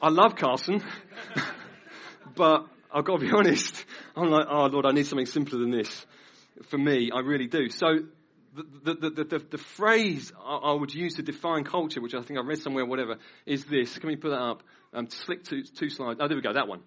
I 0.00 0.08
love 0.08 0.36
Carson, 0.36 0.82
but 2.36 2.68
I've 2.92 3.04
got 3.04 3.20
to 3.20 3.26
be 3.26 3.32
honest. 3.36 3.84
I'm 4.16 4.30
like, 4.30 4.46
oh 4.48 4.66
Lord, 4.66 4.86
I 4.86 4.92
need 4.92 5.06
something 5.06 5.26
simpler 5.26 5.58
than 5.58 5.70
this. 5.70 6.06
For 6.68 6.78
me, 6.78 7.10
I 7.14 7.20
really 7.20 7.46
do. 7.46 7.68
So 7.70 8.00
the, 8.54 8.94
the, 8.94 9.10
the, 9.10 9.24
the, 9.24 9.38
the 9.52 9.58
phrase 9.58 10.32
I, 10.44 10.72
would 10.72 10.92
use 10.92 11.14
to 11.14 11.22
define 11.22 11.64
culture, 11.64 12.00
which 12.00 12.14
I 12.14 12.22
think 12.22 12.38
I 12.38 12.42
read 12.42 12.58
somewhere, 12.58 12.84
whatever, 12.84 13.16
is 13.46 13.64
this. 13.64 13.96
Can 13.98 14.08
we 14.08 14.16
put 14.16 14.30
that 14.30 14.40
up? 14.40 14.62
Um, 14.92 15.08
slick 15.08 15.44
two, 15.44 15.62
two 15.62 15.88
slides. 15.88 16.18
Oh, 16.20 16.28
there 16.28 16.36
we 16.36 16.42
go, 16.42 16.52
that 16.52 16.68
one. 16.68 16.80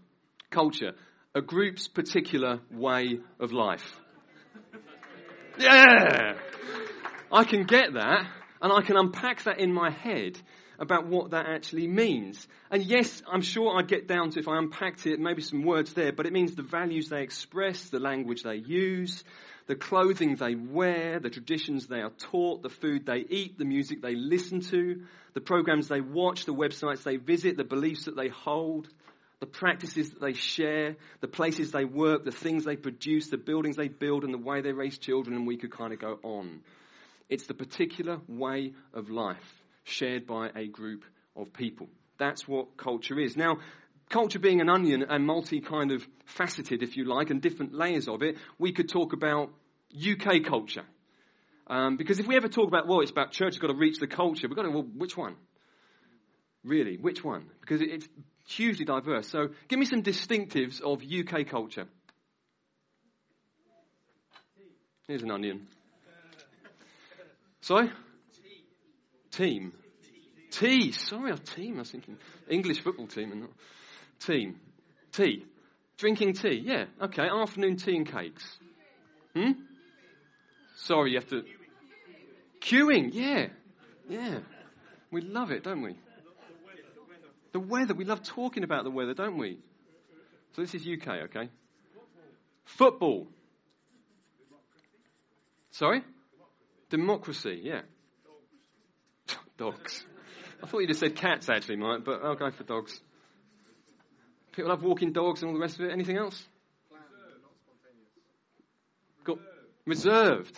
Culture. 0.52 0.92
A 1.34 1.42
group's 1.42 1.88
particular 1.88 2.60
way 2.72 3.20
of 3.40 3.54
life. 3.54 4.00
Yeah! 5.58 6.34
I 7.32 7.44
can 7.46 7.64
get 7.64 7.94
that, 7.94 8.28
and 8.62 8.72
I 8.72 8.82
can 8.82 8.98
unpack 8.98 9.44
that 9.44 9.60
in 9.60 9.74
my 9.74 9.90
head 9.90 10.40
about 10.80 11.08
what 11.08 11.32
that 11.32 11.46
actually 11.46 11.88
means. 11.88 12.48
And 12.72 12.84
yes, 12.84 13.22
I'm 13.32 13.42
sure 13.42 13.78
I'd 13.78 13.88
get 13.88 14.08
down 14.08 14.32
to, 14.32 14.40
if 14.40 14.48
I 14.48 14.58
unpacked 14.58 15.06
it, 15.06 15.20
maybe 15.20 15.42
some 15.42 15.64
words 15.64 15.94
there, 15.94 16.12
but 16.12 16.26
it 16.26 16.34
means 16.34 16.56
the 16.56 16.64
values 16.64 17.10
they 17.10 17.22
express, 17.22 17.90
the 17.90 18.00
language 18.00 18.44
they 18.44 18.56
use, 18.56 19.24
the 19.68 19.76
clothing 19.76 20.36
they 20.36 20.56
wear, 20.56 21.20
the 21.20 21.30
traditions 21.30 21.88
they 21.88 22.02
are 22.02 22.12
taught, 22.12 22.64
the 22.64 22.70
food 22.70 23.06
they 23.06 23.26
eat, 23.30 23.58
the 23.58 23.66
music 23.66 24.02
they 24.02 24.16
listen 24.16 24.62
to, 24.62 25.04
the 25.34 25.42
programs 25.42 25.88
they 25.88 26.02
watch, 26.02 26.46
the 26.46 26.54
websites 26.54 27.04
they 27.04 27.18
visit, 27.18 27.56
the 27.56 27.64
beliefs 27.64 28.06
that 28.06 28.16
they 28.16 28.28
hold, 28.30 28.90
the 29.40 29.46
practices 29.46 30.10
that 30.12 30.22
they 30.22 30.34
share, 30.34 30.96
the 31.22 31.28
places 31.28 31.72
they 31.72 31.86
work, 31.86 32.24
the 32.26 32.32
things 32.32 32.66
they 32.66 32.76
produce, 32.76 33.28
the 33.28 33.38
buildings 33.38 33.76
they 33.76 33.88
build, 33.88 34.24
and 34.24 34.34
the 34.34 34.38
way 34.38 34.62
they 34.62 34.72
raise 34.72 34.98
children, 34.98 35.36
and 35.36 35.48
we 35.48 35.58
could 35.58 35.72
kind 35.72 35.94
of 35.94 36.00
go 36.00 36.20
on. 36.24 36.62
It's 37.30 37.48
the 37.48 37.54
particular 37.54 38.20
way 38.28 38.74
of 38.94 39.10
life 39.10 39.63
shared 39.84 40.26
by 40.26 40.50
a 40.56 40.68
group 40.68 41.04
of 41.36 41.54
people. 41.54 41.88
That's 42.18 42.48
what 42.48 42.78
culture 42.78 43.20
is. 43.20 43.36
Now, 43.36 43.58
culture 44.10 44.40
being 44.40 44.62
an 44.62 44.70
onion 44.70 45.04
and 45.08 45.26
multi 45.26 45.62
kind 45.62 45.92
of 45.92 46.06
faceted, 46.26 46.84
if 46.84 46.96
you 46.98 47.06
like, 47.06 47.30
and 47.30 47.42
different 47.42 47.74
layers 47.74 48.08
of 48.08 48.22
it, 48.22 48.38
we 48.58 48.72
could 48.72 48.90
talk 48.90 49.14
about 49.14 49.50
UK 49.96 50.44
culture. 50.46 50.86
Um, 51.68 51.98
because 51.98 52.20
if 52.20 52.28
we 52.28 52.36
ever 52.36 52.50
talk 52.50 52.68
about, 52.68 52.88
well, 52.88 53.02
it's 53.02 53.12
about 53.12 53.32
church, 53.32 53.50
it's 53.50 53.58
got 53.58 53.68
to 53.68 53.78
reach 53.78 54.00
the 54.00 54.08
culture, 54.08 54.48
we've 54.48 54.56
got 54.56 54.64
to, 54.64 54.70
well, 54.72 54.88
which 54.96 55.16
one? 55.16 55.36
Really, 56.64 56.98
which 56.98 57.24
one? 57.24 57.50
Because 57.62 57.82
it's 57.82 58.08
hugely 58.48 58.86
diverse. 58.86 59.28
So 59.28 59.50
give 59.68 59.80
me 59.80 59.86
some 59.86 60.04
distinctives 60.04 60.82
of 60.82 61.02
UK 61.02 61.48
culture. 61.48 61.88
Here's 65.08 65.24
an 65.24 65.32
onion. 65.32 65.68
Sorry? 67.62 67.90
Team. 69.34 69.74
Tea. 70.52 70.92
Sorry, 70.92 71.32
a 71.32 71.38
team. 71.38 71.76
I 71.76 71.80
was 71.80 71.92
thinking 71.92 72.18
English 72.50 72.82
football 72.82 73.08
team 73.08 73.32
and 73.32 73.42
not 73.42 73.50
team. 74.20 74.60
Tea. 75.12 75.46
Drinking 75.98 76.34
tea. 76.34 76.62
Yeah. 76.64 76.86
Okay. 77.02 77.28
Afternoon 77.28 77.78
tea 77.78 77.96
and 77.98 78.12
cakes. 78.12 78.44
Hmm? 79.36 79.52
Sorry, 80.76 81.12
you 81.12 81.20
have 81.20 81.30
to. 81.30 81.44
Queuing, 82.62 83.10
yeah. 83.14 83.48
Yeah. 84.10 84.40
We 85.12 85.22
love 85.22 85.52
it, 85.52 85.64
don't 85.64 85.82
we? 85.82 85.96
The 87.52 87.60
weather. 87.60 87.94
We 87.94 88.06
love 88.06 88.24
talking 88.24 88.64
about 88.64 88.84
the 88.84 88.92
weather, 88.92 89.14
don't 89.14 89.38
we? 89.38 89.60
So 90.56 90.62
this 90.62 90.74
is 90.76 90.88
UK, 90.88 91.08
okay? 91.26 91.50
Football. 92.66 93.28
Sorry? 95.72 96.04
Democracy, 96.90 97.62
yeah. 97.64 97.82
Dogs. 99.58 100.04
I 100.62 100.68
thought 100.68 100.80
you 100.80 100.88
just 100.88 101.00
said 101.00 101.16
cats, 101.16 101.50
actually, 101.50 101.76
Mike, 101.76 102.04
but 102.06 102.24
I'll 102.24 102.36
go 102.36 102.50
for 102.52 102.64
dogs. 102.64 103.00
People 104.54 104.70
love 104.70 104.84
walking 104.84 105.12
dogs 105.12 105.42
and 105.42 105.50
all 105.50 105.54
the 105.54 105.62
rest 105.62 105.80
of 105.80 105.86
it. 105.86 105.92
Anything 105.92 106.18
else? 106.18 106.42
Got 109.24 109.40
reserved. 109.86 110.58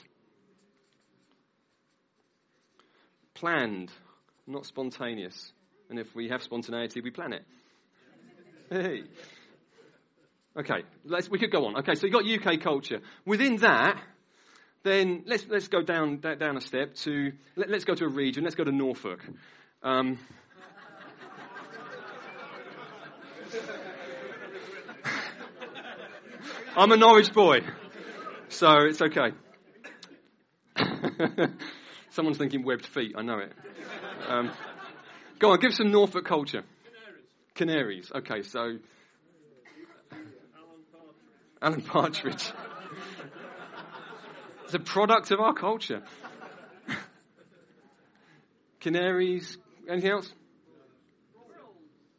Planned, 3.33 3.91
not 4.47 4.65
spontaneous. 4.65 5.51
And 5.89 5.99
if 5.99 6.13
we 6.15 6.29
have 6.29 6.41
spontaneity, 6.41 7.01
we 7.01 7.11
plan 7.11 7.33
it. 7.33 7.43
Hey. 8.69 9.03
Okay, 10.57 10.83
let's, 11.03 11.29
we 11.29 11.37
could 11.37 11.51
go 11.51 11.65
on. 11.65 11.77
Okay, 11.79 11.95
so 11.95 12.07
you've 12.07 12.13
got 12.13 12.25
UK 12.25 12.61
culture. 12.61 12.99
Within 13.25 13.57
that, 13.57 14.01
then 14.85 15.23
let's, 15.25 15.45
let's 15.49 15.67
go 15.67 15.81
down, 15.81 16.19
down 16.19 16.55
a 16.57 16.61
step 16.61 16.93
to, 16.95 17.33
let, 17.55 17.71
us 17.71 17.83
go 17.85 17.95
to 17.95 18.05
a 18.05 18.07
region, 18.07 18.43
let's 18.43 18.55
go 18.55 18.63
to 18.63 18.71
Norfolk. 18.71 19.19
Um, 19.81 20.19
I'm 26.77 26.91
a 26.91 26.97
Norwich 26.97 27.33
boy, 27.33 27.61
so 28.49 28.77
it's 28.83 29.01
okay. 29.01 29.31
Someone's 32.11 32.37
thinking 32.37 32.63
webbed 32.63 32.85
feet, 32.85 33.15
I 33.17 33.23
know 33.23 33.39
it. 33.39 33.51
Um, 34.27 34.51
go 35.39 35.51
on, 35.51 35.59
give 35.59 35.73
some 35.73 35.91
Norfolk 35.91 36.25
culture. 36.25 36.63
Canaries. 37.55 38.11
Canaries. 38.11 38.11
Okay, 38.13 38.43
so. 38.43 38.77
Alan 41.59 41.81
Partridge. 41.81 42.35
it's 42.35 42.53
a 44.75 44.79
product 44.79 45.31
of 45.31 45.39
our 45.39 45.53
culture. 45.53 46.03
Canaries. 48.79 49.57
Anything 49.89 50.11
else? 50.11 50.31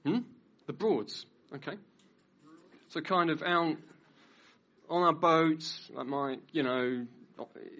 Hmm? 0.05 0.19
The 0.67 0.73
Broads. 0.73 1.27
Okay. 1.55 1.77
So 2.89 3.01
kind 3.01 3.31
of 3.31 3.43
out 3.43 3.77
on 4.89 5.03
our 5.03 5.13
boats, 5.13 5.91
like 5.93 6.07
my, 6.07 6.37
you 6.53 6.63
know, 6.63 7.07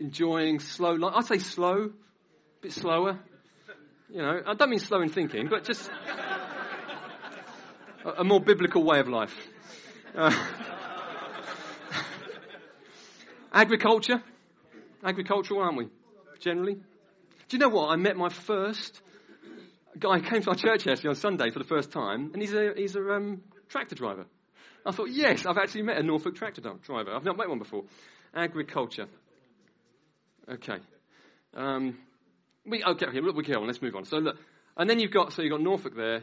enjoying 0.01 0.61
slow 0.61 0.93
life. 0.93 1.15
I 1.17 1.23
say 1.23 1.39
slow, 1.39 1.85
a 1.85 1.91
bit 2.61 2.73
slower. 2.73 3.19
You 4.09 4.23
know, 4.23 4.41
I 4.47 4.55
don't 4.55 4.71
mean 4.71 4.79
slow 4.79 5.01
in 5.03 5.09
thinking, 5.09 5.49
but 5.49 5.65
just 5.65 5.91
a, 8.05 8.11
a 8.19 8.25
more 8.25 8.41
biblical 8.41 8.85
way 8.85 9.01
of 9.01 9.09
life. 9.09 9.35
Uh, 10.15 10.33
agriculture, 13.53 14.23
agricultural, 15.07 15.63
aren't 15.63 15.79
we? 15.79 15.89
Generally. 16.41 16.75
Do 16.75 17.57
you 17.57 17.59
know 17.59 17.69
what? 17.69 17.89
I 17.89 17.97
met 17.97 18.17
my 18.17 18.29
first 18.29 19.01
guy 19.99 20.21
came 20.21 20.43
to 20.43 20.51
our 20.51 20.57
church 20.57 20.87
actually 20.87 21.09
on 21.09 21.15
Sunday 21.15 21.51
for 21.51 21.59
the 21.59 21.65
first 21.65 21.91
time, 21.91 22.31
and 22.33 22.43
he's 22.43 22.53
a 22.53 22.73
he's 22.77 22.97
a 22.97 23.15
um, 23.15 23.43
tractor 23.69 23.95
driver. 23.95 24.27
I 24.85 24.93
thought, 24.93 25.11
yes, 25.11 25.47
I've 25.47 25.59
actually 25.59 25.83
met 25.83 25.97
a 25.97 26.03
Norfolk 26.03 26.37
tractor 26.37 26.61
driver. 26.61 27.13
I've 27.13 27.25
not 27.25 27.37
met 27.37 27.49
one 27.49 27.59
before. 27.59 27.85
Agriculture. 28.35 29.07
Okay. 30.49 30.79
Um, 31.55 31.99
we, 32.65 32.85
okay, 32.85 33.07
okay, 33.07 33.21
we 33.21 33.43
go 33.43 33.61
on. 33.61 33.67
Let's 33.67 33.83
move 33.83 33.97
on. 33.97 34.05
So 34.05 34.19
look, 34.19 34.37
and 34.77 34.89
then 34.89 35.01
you've 35.01 35.13
got 35.13 35.33
so 35.33 35.43
you've 35.43 35.53
got 35.53 35.61
Norfolk 35.61 35.97
there. 35.97 36.23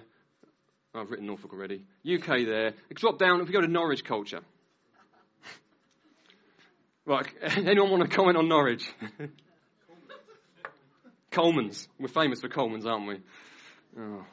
I've 0.96 1.10
written 1.10 1.26
Norfolk 1.26 1.52
already. 1.54 1.84
UK 2.08 2.46
there. 2.46 2.74
Drop 2.94 3.18
down. 3.18 3.42
If 3.42 3.48
we 3.48 3.54
go 3.54 3.62
to 3.62 3.68
Norwich 3.68 4.04
culture. 4.04 4.42
Right. 7.06 7.28
Anyone 7.58 7.92
want 7.92 8.10
to 8.10 8.16
comment 8.16 8.38
on 8.38 8.48
Norwich? 8.48 8.90
Colman's. 11.32 11.88
We're 12.00 12.08
famous 12.08 12.42
for 12.42 12.50
Colman's, 12.50 12.86
aren't 12.86 13.08
we? 13.08 13.20
Oh. 14.00 14.26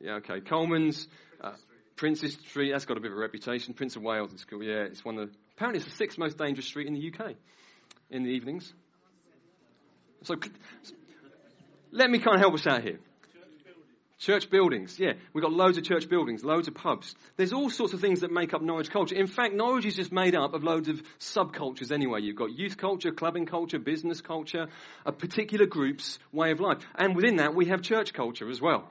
Yeah. 0.00 0.14
Okay. 0.14 0.40
Colman's. 0.40 1.08
Uh, 1.40 1.52
Prince's 1.96 2.34
Street, 2.34 2.72
that's 2.72 2.84
got 2.84 2.96
a 2.96 3.00
bit 3.00 3.12
of 3.12 3.16
a 3.16 3.20
reputation. 3.20 3.74
Prince 3.74 3.94
of 3.94 4.02
Wales 4.02 4.32
is 4.32 4.44
cool, 4.44 4.62
yeah. 4.62 4.84
It's 4.84 5.04
one 5.04 5.18
of 5.18 5.28
the, 5.28 5.36
apparently 5.56 5.80
it's 5.80 5.88
the 5.88 5.96
sixth 5.96 6.18
most 6.18 6.36
dangerous 6.36 6.66
street 6.66 6.88
in 6.88 6.94
the 6.94 7.12
UK 7.12 7.36
in 8.10 8.24
the 8.24 8.30
evenings. 8.30 8.72
So 10.22 10.34
let 11.92 12.10
me 12.10 12.18
kind 12.18 12.34
of 12.34 12.40
help 12.40 12.54
us 12.54 12.66
out 12.66 12.82
here. 12.82 12.98
Church 14.22 14.50
buildings, 14.50 15.00
yeah. 15.00 15.14
We've 15.32 15.42
got 15.42 15.52
loads 15.52 15.78
of 15.78 15.82
church 15.82 16.08
buildings, 16.08 16.44
loads 16.44 16.68
of 16.68 16.74
pubs. 16.74 17.16
There's 17.36 17.52
all 17.52 17.70
sorts 17.70 17.92
of 17.92 18.00
things 18.00 18.20
that 18.20 18.30
make 18.30 18.54
up 18.54 18.62
Norwich 18.62 18.88
culture. 18.88 19.16
In 19.16 19.26
fact, 19.26 19.52
Norwich 19.52 19.84
is 19.84 19.96
just 19.96 20.12
made 20.12 20.36
up 20.36 20.54
of 20.54 20.62
loads 20.62 20.88
of 20.88 21.02
subcultures 21.18 21.90
anyway. 21.90 22.20
You've 22.20 22.36
got 22.36 22.56
youth 22.56 22.76
culture, 22.76 23.10
clubbing 23.10 23.46
culture, 23.46 23.80
business 23.80 24.20
culture, 24.20 24.68
a 25.04 25.10
particular 25.10 25.66
group's 25.66 26.20
way 26.30 26.52
of 26.52 26.60
life. 26.60 26.78
And 26.94 27.16
within 27.16 27.38
that, 27.38 27.56
we 27.56 27.66
have 27.66 27.82
church 27.82 28.12
culture 28.12 28.48
as 28.48 28.60
well. 28.60 28.88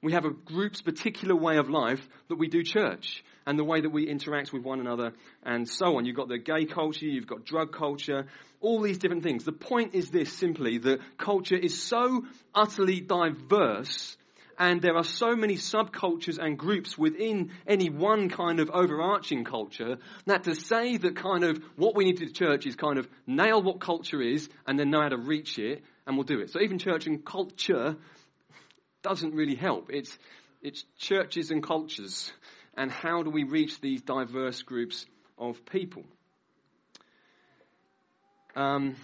We 0.00 0.12
have 0.12 0.24
a 0.24 0.30
group's 0.30 0.80
particular 0.80 1.36
way 1.36 1.58
of 1.58 1.68
life 1.68 2.00
that 2.30 2.36
we 2.36 2.48
do 2.48 2.62
church 2.62 3.22
and 3.46 3.58
the 3.58 3.64
way 3.64 3.82
that 3.82 3.90
we 3.90 4.08
interact 4.08 4.54
with 4.54 4.62
one 4.62 4.80
another 4.80 5.12
and 5.42 5.68
so 5.68 5.98
on. 5.98 6.06
You've 6.06 6.16
got 6.16 6.28
the 6.28 6.38
gay 6.38 6.64
culture, 6.64 7.04
you've 7.04 7.26
got 7.26 7.44
drug 7.44 7.74
culture, 7.74 8.24
all 8.62 8.80
these 8.80 8.96
different 8.96 9.22
things. 9.22 9.44
The 9.44 9.52
point 9.52 9.94
is 9.94 10.08
this 10.08 10.32
simply 10.32 10.78
that 10.78 11.00
culture 11.18 11.56
is 11.56 11.82
so 11.82 12.24
utterly 12.54 13.00
diverse 13.00 14.16
and 14.58 14.82
there 14.82 14.96
are 14.96 15.04
so 15.04 15.34
many 15.34 15.56
subcultures 15.56 16.38
and 16.38 16.58
groups 16.58 16.96
within 16.96 17.50
any 17.66 17.90
one 17.90 18.28
kind 18.28 18.60
of 18.60 18.70
overarching 18.70 19.44
culture 19.44 19.98
that 20.26 20.44
to 20.44 20.54
say 20.54 20.96
that 20.96 21.16
kind 21.16 21.44
of 21.44 21.62
what 21.76 21.94
we 21.94 22.04
need 22.04 22.18
to 22.18 22.26
do 22.26 22.32
church 22.32 22.66
is 22.66 22.76
kind 22.76 22.98
of 22.98 23.08
nail 23.26 23.62
what 23.62 23.80
culture 23.80 24.20
is 24.20 24.48
and 24.66 24.78
then 24.78 24.90
know 24.90 25.00
how 25.00 25.08
to 25.08 25.16
reach 25.16 25.58
it 25.58 25.82
and 26.06 26.16
we'll 26.16 26.24
do 26.24 26.40
it. 26.40 26.50
So 26.50 26.60
even 26.60 26.78
church 26.78 27.06
and 27.06 27.24
culture 27.24 27.96
doesn't 29.02 29.34
really 29.34 29.54
help. 29.54 29.90
It's, 29.90 30.16
it's 30.62 30.84
churches 30.98 31.50
and 31.50 31.62
cultures. 31.62 32.32
And 32.76 32.90
how 32.90 33.22
do 33.22 33.30
we 33.30 33.44
reach 33.44 33.80
these 33.80 34.02
diverse 34.02 34.62
groups 34.62 35.06
of 35.38 35.64
people? 35.66 36.04
Um, 38.56 38.96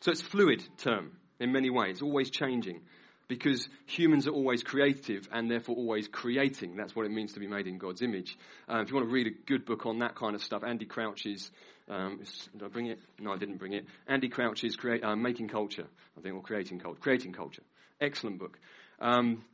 so 0.00 0.10
it's 0.10 0.22
fluid 0.22 0.62
term 0.78 1.12
in 1.38 1.52
many 1.52 1.70
ways, 1.70 2.02
always 2.02 2.30
changing 2.30 2.80
because 3.28 3.68
humans 3.86 4.26
are 4.26 4.32
always 4.32 4.62
creative 4.62 5.28
and 5.32 5.50
therefore 5.50 5.76
always 5.76 6.08
creating. 6.08 6.76
That's 6.76 6.94
what 6.94 7.06
it 7.06 7.10
means 7.10 7.32
to 7.32 7.40
be 7.40 7.46
made 7.46 7.66
in 7.66 7.78
God's 7.78 8.02
image. 8.02 8.36
Uh, 8.68 8.80
if 8.80 8.90
you 8.90 8.96
want 8.96 9.08
to 9.08 9.12
read 9.12 9.26
a 9.26 9.46
good 9.46 9.64
book 9.64 9.86
on 9.86 9.98
that 9.98 10.14
kind 10.14 10.34
of 10.34 10.42
stuff, 10.42 10.62
Andy 10.64 10.86
Crouch's, 10.86 11.50
um, 11.88 12.20
did 12.52 12.62
I 12.62 12.68
bring 12.68 12.86
it? 12.86 13.00
No, 13.18 13.32
I 13.32 13.36
didn't 13.36 13.56
bring 13.56 13.72
it. 13.72 13.84
Andy 14.06 14.28
Crouch's 14.28 14.76
create, 14.76 15.02
uh, 15.02 15.16
Making 15.16 15.48
Culture, 15.48 15.86
I 16.16 16.20
think, 16.20 16.34
or 16.34 16.42
Creating 16.42 16.78
Culture. 16.78 17.00
Creating 17.00 17.32
Culture. 17.32 17.62
Excellent 18.00 18.38
book. 18.38 18.58
Um, 19.00 19.44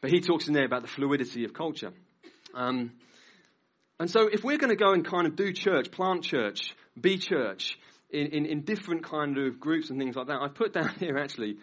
but 0.00 0.10
he 0.10 0.20
talks 0.20 0.46
in 0.48 0.54
there 0.54 0.64
about 0.64 0.82
the 0.82 0.88
fluidity 0.88 1.44
of 1.44 1.52
culture. 1.52 1.92
Um, 2.54 2.92
and 4.00 4.08
so 4.08 4.28
if 4.28 4.44
we're 4.44 4.58
going 4.58 4.70
to 4.70 4.76
go 4.76 4.92
and 4.92 5.04
kind 5.04 5.26
of 5.26 5.34
do 5.34 5.52
church, 5.52 5.90
plant 5.90 6.22
church, 6.22 6.72
be 7.00 7.18
church, 7.18 7.76
in, 8.10 8.28
in, 8.28 8.46
in, 8.46 8.60
different 8.62 9.04
kind 9.04 9.36
of 9.36 9.60
groups 9.60 9.90
and 9.90 9.98
things 9.98 10.16
like 10.16 10.28
that, 10.28 10.40
I 10.40 10.48
put 10.48 10.72
down 10.72 10.88
here 11.00 11.18
actually, 11.18 11.56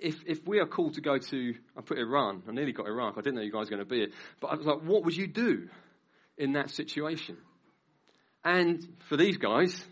if, 0.00 0.16
if 0.26 0.46
we 0.46 0.60
are 0.60 0.66
called 0.66 0.94
to 0.94 1.00
go 1.00 1.18
to, 1.18 1.54
I 1.76 1.80
put 1.80 1.98
Iran, 1.98 2.42
I 2.48 2.52
nearly 2.52 2.72
got 2.72 2.86
Iraq, 2.86 3.14
I 3.16 3.20
didn't 3.20 3.36
know 3.36 3.42
you 3.42 3.52
guys 3.52 3.70
were 3.70 3.76
going 3.76 3.88
to 3.88 3.94
be 3.94 4.02
it, 4.02 4.12
but 4.40 4.48
I 4.48 4.54
was 4.54 4.66
like, 4.66 4.82
what 4.82 5.04
would 5.04 5.16
you 5.16 5.26
do 5.26 5.68
in 6.36 6.52
that 6.52 6.70
situation? 6.70 7.36
And 8.44 8.86
for 9.08 9.16
these 9.16 9.36
guys, 9.36 9.84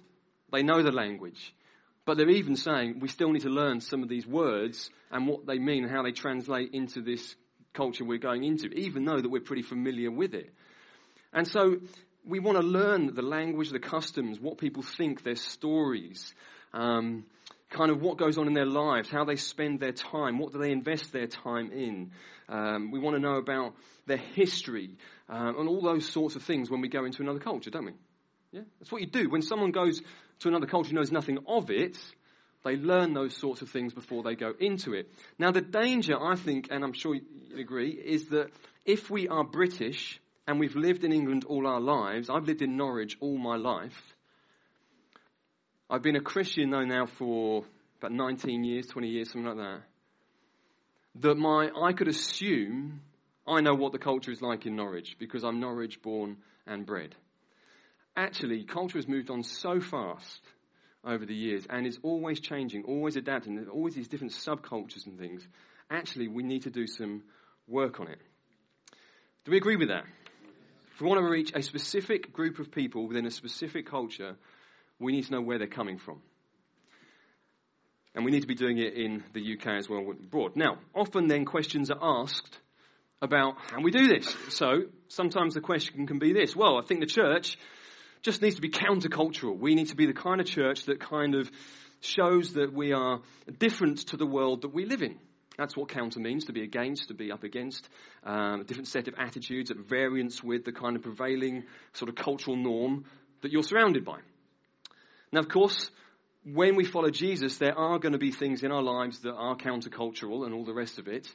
they 0.53 0.63
know 0.63 0.83
the 0.83 0.93
language. 0.93 1.55
But 2.05 2.17
they're 2.17 2.31
even 2.31 2.57
saying 2.57 3.01
we 3.01 3.09
still 3.09 3.33
need 3.33 3.43
to 3.43 3.51
learn 3.51 3.81
some 3.81 4.03
of 4.03 4.09
these 4.09 4.27
words 4.27 4.91
and 5.11 5.27
what 5.27 5.47
they 5.47 5.59
mean 5.59 5.83
and 5.85 5.93
how 5.93 6.05
they 6.05 6.13
translate 6.13 6.71
into 6.73 7.03
this 7.03 7.35
culture 7.75 8.05
we're 8.05 8.19
going 8.19 8.45
into, 8.45 8.69
even 8.69 9.05
though 9.05 9.21
that 9.21 9.29
we're 9.29 9.41
pretty 9.41 9.63
familiar 9.63 10.11
with 10.11 10.35
it. 10.35 10.53
And 11.33 11.47
so 11.47 11.79
we 12.25 12.39
want 12.39 12.59
to 12.59 12.67
learn 12.67 13.15
the 13.15 13.23
language, 13.23 13.71
the 13.71 13.81
customs, 13.81 14.41
what 14.41 14.59
people 14.59 14.83
think, 14.83 15.23
their 15.23 15.37
stories, 15.37 16.33
um, 16.73 17.25
kind 17.77 17.91
of 17.91 18.01
what 18.01 18.17
goes 18.17 18.39
on 18.39 18.47
in 18.47 18.55
their 18.55 18.67
lives, 18.67 19.11
how 19.11 19.25
they 19.25 19.37
spend 19.37 19.81
their 19.81 19.93
time, 19.93 20.39
what 20.39 20.53
do 20.53 20.59
they 20.59 20.73
invest 20.73 21.13
their 21.13 21.27
time 21.27 21.71
in. 21.73 22.11
Um, 22.49 22.91
we 22.91 22.99
want 22.99 23.17
to 23.17 23.21
know 23.21 23.37
about 23.37 23.75
their 24.07 24.17
history 24.17 24.97
um, 25.29 25.59
and 25.59 25.69
all 25.69 25.83
those 25.83 26.09
sorts 26.09 26.37
of 26.37 26.43
things 26.43 26.71
when 26.71 26.81
we 26.81 26.89
go 26.89 27.05
into 27.05 27.23
another 27.23 27.41
culture, 27.41 27.71
don't 27.71 27.87
we? 27.87 27.93
Yeah, 28.53 28.63
that's 28.79 28.91
what 28.91 29.03
you 29.03 29.07
do. 29.07 29.29
When 29.29 29.43
someone 29.43 29.73
goes 29.73 30.01
to 30.41 30.49
another 30.49 30.67
culture 30.67 30.95
knows 30.95 31.13
nothing 31.13 31.39
of 31.47 31.71
it, 31.71 31.99
they 32.65 32.77
learn 32.77 33.13
those 33.13 33.37
sorts 33.37 33.63
of 33.63 33.71
things 33.71 33.93
before 33.93 34.23
they 34.23 34.35
go 34.35 34.55
into 34.59 34.95
it. 34.95 35.11
Now, 35.39 35.51
the 35.51 35.61
danger, 35.61 36.21
I 36.21 36.37
think, 36.37 36.69
and 36.71 36.83
I'm 36.83 36.93
sure 36.93 37.15
you 37.15 37.23
agree, 37.59 37.91
is 37.91 38.29
that 38.29 38.51
if 38.85 39.11
we 39.11 39.29
are 39.29 39.45
British 39.45 40.21
and 40.47 40.59
we've 40.59 40.77
lived 40.77 41.05
in 41.05 41.13
England 41.13 41.45
all 41.45 41.67
our 41.67 41.81
lives, 41.81 42.31
I've 42.31 42.47
lived 42.47 42.63
in 42.63 42.77
Norwich 42.77 43.17
all 43.21 43.37
my 43.37 43.57
life, 43.57 44.16
I've 45.89 46.03
been 46.03 46.17
a 46.17 46.21
Christian 46.21 46.71
though 46.71 46.85
now 46.85 47.07
for 47.07 47.65
about 47.99 48.13
19 48.13 48.65
years, 48.65 48.87
20 48.87 49.09
years, 49.09 49.31
something 49.31 49.47
like 49.47 49.57
that. 49.57 49.83
That 51.21 51.37
my, 51.37 51.71
I 51.81 51.93
could 51.93 52.09
assume 52.09 53.01
I 53.47 53.61
know 53.61 53.75
what 53.75 53.93
the 53.93 53.99
culture 53.99 54.33
is 54.33 54.43
like 54.43 54.67
in 54.67 54.75
Norwich 54.75 55.17
because 55.19 55.45
I'm 55.45 55.61
Norwich 55.61 56.03
born 56.03 56.39
and 56.67 56.85
bred. 56.85 57.15
Actually, 58.17 58.65
culture 58.65 58.99
has 58.99 59.07
moved 59.07 59.31
on 59.31 59.45
so 59.45 59.81
fast 59.81 60.41
over 61.05 61.25
the 61.25 61.35
years 61.35 61.65
and 61.71 61.87
is 61.87 61.99
always 62.03 62.41
changing, 62.41 62.83
always 62.85 63.17
adapting. 63.17 63.55
There's 63.55 63.69
always 63.69 63.95
these 63.95 64.09
different 64.09 64.33
subcultures 64.33 65.07
and 65.07 65.19
things. 65.19 65.47
Actually, 65.89 66.27
we 66.27 66.43
need 66.43 66.63
to 66.63 66.71
do 66.71 66.87
some 66.89 67.23
work 67.69 68.01
on 68.01 68.09
it. 68.09 68.19
Do 69.45 69.53
we 69.53 69.59
agree 69.59 69.77
with 69.77 69.89
that? 69.89 70.05
If 70.93 71.01
we 71.01 71.07
want 71.07 71.21
to 71.21 71.31
reach 71.31 71.53
a 71.55 71.63
specific 71.63 72.33
group 72.33 72.59
of 72.59 72.73
people 72.73 73.07
within 73.07 73.27
a 73.27 73.31
specific 73.31 73.87
culture, 73.87 74.37
we 74.99 75.13
need 75.13 75.25
to 75.27 75.33
know 75.33 75.41
where 75.41 75.59
they're 75.59 75.67
coming 75.67 75.99
from. 75.99 76.21
And 78.15 78.25
we 78.25 78.31
need 78.31 78.41
to 78.41 78.47
be 78.47 78.55
doing 78.55 78.79
it 78.79 78.95
in 78.95 79.25
the 79.35 79.55
UK 79.55 79.67
as 79.79 79.89
well 79.89 80.01
abroad. 80.11 80.57
Now, 80.57 80.79
often 80.95 81.29
then 81.29 81.45
questions 81.45 81.91
are 81.91 81.99
asked 82.01 82.59
about 83.21 83.57
how 83.71 83.83
we 83.83 83.91
do 83.91 84.09
this. 84.09 84.35
So 84.49 84.85
sometimes 85.09 85.55
the 85.55 85.61
question 85.61 86.07
can 86.07 86.19
be 86.19 86.33
this 86.33 86.57
well, 86.57 86.79
I 86.79 86.83
think 86.83 87.01
the 87.01 87.07
church 87.07 87.59
just 88.23 88.43
needs 88.43 88.57
to 88.57 88.63
be 88.63 88.71
countercultural. 88.71 89.59
We 89.59 89.75
need 89.75 89.89
to 89.89 89.97
be 89.97 90.07
the 90.07 90.15
kind 90.15 90.41
of 90.41 90.47
church 90.47 90.85
that 90.85 91.01
kind 91.01 91.35
of 91.35 91.51
shows 92.01 92.55
that 92.55 92.73
we 92.73 92.93
are 92.93 93.21
different 93.59 94.09
to 94.09 94.17
the 94.17 94.27
world 94.27 94.63
that 94.63 94.75
we 94.75 94.85
live 94.85 95.03
in. 95.03 95.19
That's 95.57 95.77
what 95.77 95.89
counter 95.89 96.21
means 96.21 96.47
to 96.47 96.53
be 96.53 96.63
against, 96.63 97.09
to 97.09 97.15
be 97.15 97.33
up 97.33 97.43
against, 97.43 97.89
um, 98.25 98.61
a 98.61 98.65
different 98.65 98.89
set 98.89 99.09
of 99.09 99.15
attitudes 99.19 99.71
at 99.71 99.79
variance 99.79 100.43
with 100.43 100.65
the 100.65 100.73
kind 100.73 100.97
of 100.97 101.03
prevailing 101.03 101.65
sort 101.95 102.11
of 102.11 102.15
cultural 102.15 102.57
norm 102.57 103.05
that 103.41 103.53
you're 103.53 103.63
surrounded 103.63 104.05
by. 104.05 104.19
Now, 105.33 105.41
of 105.41 105.49
course, 105.49 105.91
when 106.45 106.77
we 106.77 106.85
follow 106.85 107.11
Jesus, 107.11 107.59
there 107.59 107.77
are 107.77 107.99
going 107.99 108.13
to 108.13 108.19
be 108.19 108.31
things 108.31 108.63
in 108.63 108.71
our 108.71 108.83
lives 108.83 109.21
that 109.21 109.35
are 109.35 109.57
countercultural 109.57 110.45
and 110.45 110.55
all 110.55 110.65
the 110.65 110.75
rest 110.75 110.99
of 110.99 111.09
it. 111.09 111.29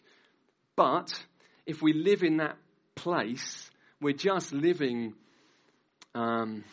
But 0.75 1.11
if 1.65 1.81
we 1.81 1.93
live 1.93 2.23
in 2.23 2.37
that 2.37 2.57
place, 2.95 3.69
we're 3.99 4.13
just 4.13 4.53
living, 4.53 5.13
um, 6.15 6.63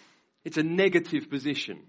it's 0.45 0.57
a 0.57 0.63
negative 0.63 1.29
position. 1.29 1.83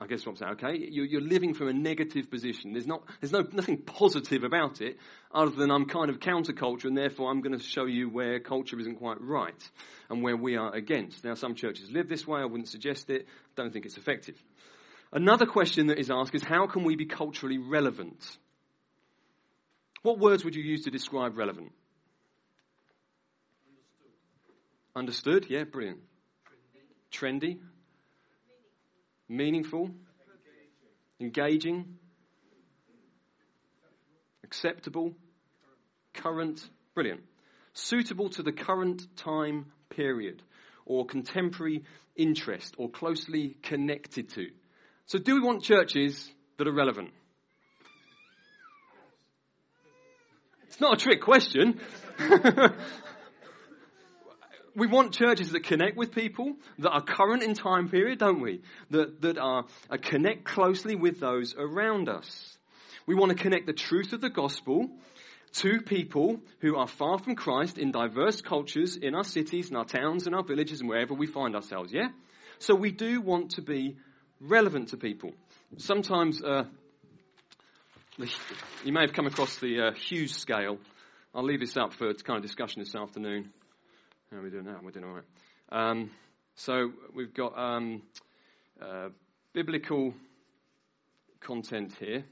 I 0.00 0.06
guess 0.06 0.24
what 0.24 0.32
I'm 0.32 0.36
saying, 0.36 0.52
okay? 0.52 0.88
You're, 0.90 1.06
you're, 1.06 1.20
living 1.20 1.54
from 1.54 1.66
a 1.66 1.72
negative 1.72 2.30
position. 2.30 2.72
There's, 2.72 2.86
not, 2.86 3.02
there's 3.20 3.32
no, 3.32 3.44
nothing 3.50 3.78
positive 3.78 4.44
about 4.44 4.80
it 4.80 4.96
other 5.32 5.50
than 5.50 5.72
I'm 5.72 5.86
kind 5.86 6.08
of 6.08 6.20
counterculture 6.20 6.84
and 6.84 6.96
therefore 6.96 7.32
I'm 7.32 7.40
going 7.40 7.58
to 7.58 7.64
show 7.64 7.86
you 7.86 8.08
where 8.08 8.38
culture 8.38 8.78
isn't 8.78 8.96
quite 8.96 9.20
right 9.20 9.70
and 10.08 10.22
where 10.22 10.36
we 10.36 10.56
are 10.56 10.72
against. 10.72 11.24
Now, 11.24 11.34
some 11.34 11.56
churches 11.56 11.90
live 11.90 12.08
this 12.08 12.28
way. 12.28 12.40
I 12.40 12.44
wouldn't 12.44 12.68
suggest 12.68 13.10
it. 13.10 13.26
I 13.26 13.60
don't 13.60 13.72
think 13.72 13.86
it's 13.86 13.96
effective. 13.96 14.40
Another 15.12 15.46
question 15.46 15.86
that 15.86 15.98
is 15.98 16.10
asked 16.10 16.34
is 16.34 16.42
how 16.42 16.66
can 16.66 16.84
we 16.84 16.96
be 16.96 17.06
culturally 17.06 17.58
relevant? 17.58 18.22
What 20.02 20.18
words 20.18 20.44
would 20.44 20.54
you 20.54 20.62
use 20.62 20.84
to 20.84 20.90
describe 20.90 21.36
relevant? 21.36 21.72
Understood? 24.94 25.46
Yeah, 25.48 25.64
brilliant. 25.64 26.00
Trendy. 27.12 27.56
Trendy. 27.56 27.58
Meaningful. 29.28 29.90
Engaging. 31.20 31.98
Acceptable. 34.44 35.14
Current. 36.14 36.60
Brilliant. 36.94 37.22
Suitable 37.72 38.28
to 38.30 38.42
the 38.42 38.52
current 38.52 39.06
time 39.16 39.66
period 39.90 40.42
or 40.84 41.06
contemporary 41.06 41.84
interest 42.16 42.74
or 42.76 42.90
closely 42.90 43.56
connected 43.62 44.30
to. 44.30 44.48
So, 45.08 45.18
do 45.18 45.34
we 45.34 45.40
want 45.40 45.62
churches 45.62 46.30
that 46.58 46.68
are 46.68 46.72
relevant? 46.72 47.12
It's 50.64 50.80
not 50.82 51.00
a 51.00 51.02
trick 51.02 51.22
question. 51.22 51.80
we 54.76 54.86
want 54.86 55.14
churches 55.14 55.52
that 55.52 55.64
connect 55.64 55.96
with 55.96 56.12
people, 56.12 56.56
that 56.80 56.90
are 56.90 57.00
current 57.00 57.42
in 57.42 57.54
time 57.54 57.88
period, 57.88 58.18
don't 58.18 58.42
we? 58.42 58.60
That, 58.90 59.22
that 59.22 59.38
are, 59.38 59.64
are 59.88 59.96
connect 59.96 60.44
closely 60.44 60.94
with 60.94 61.20
those 61.20 61.54
around 61.56 62.10
us. 62.10 62.58
We 63.06 63.14
want 63.14 63.34
to 63.34 63.42
connect 63.42 63.64
the 63.64 63.72
truth 63.72 64.12
of 64.12 64.20
the 64.20 64.28
gospel 64.28 64.90
to 65.54 65.80
people 65.80 66.38
who 66.60 66.76
are 66.76 66.86
far 66.86 67.18
from 67.18 67.34
Christ 67.34 67.78
in 67.78 67.92
diverse 67.92 68.42
cultures 68.42 68.96
in 68.96 69.14
our 69.14 69.24
cities, 69.24 69.70
in 69.70 69.76
our 69.76 69.86
towns, 69.86 70.26
in 70.26 70.34
our 70.34 70.44
villages, 70.44 70.80
and 70.80 70.88
wherever 70.90 71.14
we 71.14 71.26
find 71.26 71.56
ourselves, 71.56 71.94
yeah? 71.94 72.08
So 72.58 72.74
we 72.74 72.90
do 72.90 73.22
want 73.22 73.52
to 73.52 73.62
be 73.62 73.96
relevant 74.40 74.88
to 74.90 74.96
people. 74.96 75.32
Sometimes, 75.76 76.42
uh, 76.42 76.64
you 78.84 78.92
may 78.92 79.02
have 79.02 79.12
come 79.12 79.26
across 79.26 79.58
the 79.58 79.88
uh, 79.88 79.92
Hughes 79.92 80.34
scale. 80.34 80.78
I'll 81.34 81.44
leave 81.44 81.60
this 81.60 81.76
up 81.76 81.92
for 81.92 82.12
kind 82.14 82.36
of 82.36 82.42
discussion 82.42 82.82
this 82.82 82.94
afternoon. 82.94 83.50
How 84.30 84.38
are 84.38 84.42
we 84.42 84.50
doing 84.50 84.64
now? 84.64 84.78
We're 84.82 84.90
doing 84.90 85.04
all 85.04 85.12
right. 85.12 85.24
Um, 85.70 86.10
so 86.56 86.92
we've 87.14 87.34
got 87.34 87.58
um, 87.58 88.02
uh, 88.80 89.10
biblical 89.52 90.14
content 91.40 91.94
here. 92.00 92.24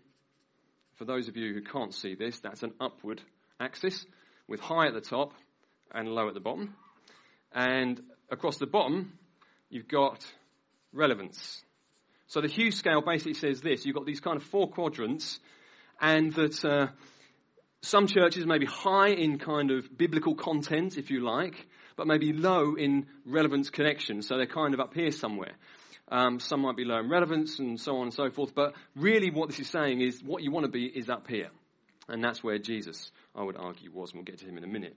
For 0.97 1.05
those 1.05 1.29
of 1.29 1.37
you 1.37 1.53
who 1.53 1.63
can't 1.63 1.95
see 1.95 2.15
this, 2.15 2.41
that's 2.41 2.63
an 2.63 2.73
upward 2.81 3.21
axis 3.61 4.07
with 4.49 4.61
high 4.61 4.87
at 4.87 4.95
the 4.95 5.01
top 5.01 5.33
and 5.93 6.09
low 6.09 6.29
at 6.29 6.35
the 6.35 6.41
bottom. 6.41 6.75
And 7.53 8.01
across 8.31 8.57
the 8.57 8.67
bottom, 8.67 9.13
you've 9.69 9.89
got 9.89 10.25
relevance. 10.93 11.63
So 12.29 12.41
the 12.41 12.49
Hughes 12.49 12.77
scale 12.77 13.03
basically 13.03 13.35
says 13.35 13.61
this 13.61 13.85
you've 13.85 13.97
got 13.97 14.07
these 14.07 14.21
kind 14.21 14.37
of 14.37 14.43
four 14.43 14.69
quadrants, 14.69 15.39
and 16.01 16.33
that 16.35 16.65
uh, 16.65 16.89
some 17.83 18.07
churches 18.07 18.45
may 18.47 18.59
be 18.59 18.67
high 18.67 19.11
in 19.11 19.39
kind 19.39 19.71
of 19.71 19.97
biblical 19.97 20.35
content, 20.35 20.97
if 20.97 21.11
you 21.11 21.21
like, 21.25 21.67
but 21.97 22.07
maybe 22.07 22.33
low 22.33 22.75
in 22.75 23.07
relevance 23.25 23.71
connection. 23.71 24.23
So 24.23 24.37
they're 24.37 24.47
kind 24.47 24.75
of 24.75 24.81
up 24.81 24.95
here 24.95 25.13
somewhere. 25.13 25.53
Um, 26.09 26.39
some 26.39 26.61
might 26.61 26.77
be 26.77 26.85
low 26.85 26.99
in 26.99 27.09
relevance 27.09 27.59
and 27.59 27.81
so 27.81 27.97
on 27.97 28.05
and 28.05 28.15
so 28.15 28.31
forth. 28.31 28.55
But 28.55 28.75
really, 28.95 29.31
what 29.31 29.49
this 29.49 29.59
is 29.61 29.69
saying 29.69 30.01
is 30.01 30.23
what 30.23 30.43
you 30.43 30.51
want 30.51 30.65
to 30.65 30.71
be 30.71 30.87
is 30.87 31.09
up 31.09 31.29
here. 31.29 31.51
And 32.09 32.23
that's 32.23 32.43
where 32.43 32.59
Jesus, 32.59 33.11
I 33.35 33.43
would 33.43 33.57
argue, 33.57 33.91
was. 33.93 34.11
And 34.11 34.19
we'll 34.19 34.25
get 34.25 34.39
to 34.39 34.47
him 34.47 34.57
in 34.57 34.63
a 34.63 34.69
minute. 34.69 34.97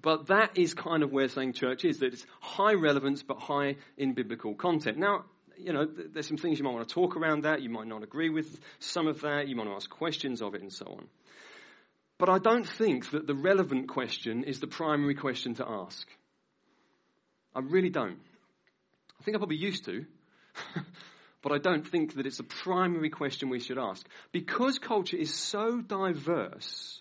But 0.00 0.28
that 0.28 0.56
is 0.56 0.74
kind 0.74 1.02
of 1.02 1.10
where 1.10 1.28
saying 1.28 1.54
church 1.54 1.84
is 1.84 1.98
that 1.98 2.12
it's 2.12 2.24
high 2.40 2.74
relevance 2.74 3.24
but 3.24 3.38
high 3.38 3.76
in 3.96 4.14
biblical 4.14 4.54
content. 4.54 4.98
Now, 4.98 5.24
you 5.58 5.72
know, 5.72 5.86
there's 5.86 6.26
some 6.28 6.36
things 6.36 6.58
you 6.58 6.64
might 6.64 6.74
want 6.74 6.88
to 6.88 6.94
talk 6.94 7.16
around 7.16 7.42
that. 7.42 7.62
You 7.62 7.70
might 7.70 7.86
not 7.86 8.02
agree 8.02 8.30
with 8.30 8.58
some 8.78 9.06
of 9.06 9.20
that. 9.22 9.48
You 9.48 9.56
might 9.56 9.66
want 9.66 9.80
to 9.80 9.84
ask 9.84 9.90
questions 9.90 10.42
of 10.42 10.54
it 10.54 10.62
and 10.62 10.72
so 10.72 10.86
on. 10.86 11.06
But 12.18 12.28
I 12.28 12.38
don't 12.38 12.66
think 12.66 13.10
that 13.10 13.26
the 13.26 13.34
relevant 13.34 13.88
question 13.88 14.44
is 14.44 14.60
the 14.60 14.66
primary 14.66 15.14
question 15.14 15.54
to 15.56 15.68
ask. 15.68 16.06
I 17.54 17.60
really 17.60 17.90
don't. 17.90 18.18
I 19.20 19.24
think 19.24 19.36
I 19.36 19.38
probably 19.38 19.56
used 19.56 19.84
to, 19.86 20.04
but 21.42 21.52
I 21.52 21.58
don't 21.58 21.86
think 21.86 22.14
that 22.14 22.26
it's 22.26 22.38
a 22.38 22.44
primary 22.44 23.10
question 23.10 23.48
we 23.48 23.60
should 23.60 23.78
ask. 23.78 24.06
Because 24.32 24.78
culture 24.78 25.16
is 25.16 25.34
so 25.34 25.80
diverse 25.80 27.00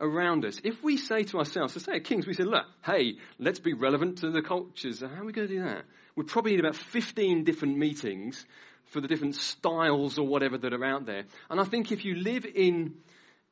around 0.00 0.44
us, 0.44 0.60
if 0.64 0.82
we 0.82 0.96
say 0.96 1.24
to 1.24 1.38
ourselves, 1.38 1.74
to 1.74 1.80
say 1.80 1.96
at 1.96 2.04
Kings, 2.04 2.26
we 2.26 2.34
say, 2.34 2.44
look, 2.44 2.64
hey, 2.84 3.16
let's 3.38 3.60
be 3.60 3.74
relevant 3.74 4.18
to 4.18 4.30
the 4.30 4.42
cultures, 4.42 5.00
how 5.00 5.22
are 5.22 5.24
we 5.24 5.32
going 5.32 5.48
to 5.48 5.54
do 5.54 5.62
that? 5.62 5.84
We 6.16 6.24
probably 6.24 6.52
need 6.52 6.60
about 6.60 6.76
15 6.76 7.44
different 7.44 7.76
meetings 7.76 8.44
for 8.86 9.00
the 9.00 9.08
different 9.08 9.36
styles 9.36 10.18
or 10.18 10.26
whatever 10.26 10.58
that 10.58 10.72
are 10.72 10.84
out 10.84 11.06
there. 11.06 11.24
And 11.48 11.60
I 11.60 11.64
think 11.64 11.92
if 11.92 12.04
you 12.04 12.16
live 12.16 12.44
in 12.44 12.94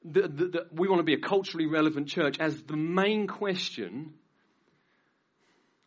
the, 0.04 0.22
the, 0.22 0.46
the, 0.46 0.66
we 0.72 0.88
want 0.88 1.00
to 1.00 1.04
be 1.04 1.14
a 1.14 1.20
culturally 1.20 1.66
relevant 1.66 2.08
church 2.08 2.38
as 2.40 2.62
the 2.62 2.76
main 2.76 3.26
question, 3.26 4.14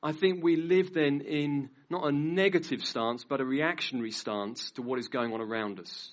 I 0.04 0.12
think 0.14 0.44
we 0.44 0.56
live 0.56 0.94
then 0.94 1.22
in 1.22 1.70
not 1.90 2.08
a 2.08 2.12
negative 2.12 2.84
stance, 2.84 3.24
but 3.24 3.42
a 3.42 3.46
reactionary 3.46 4.12
stance 4.12 4.72
to 4.72 4.82
what 4.82 5.00
is 5.00 5.10
going 5.10 5.34
on 5.34 5.42
around 5.42 5.80
us. 5.80 6.12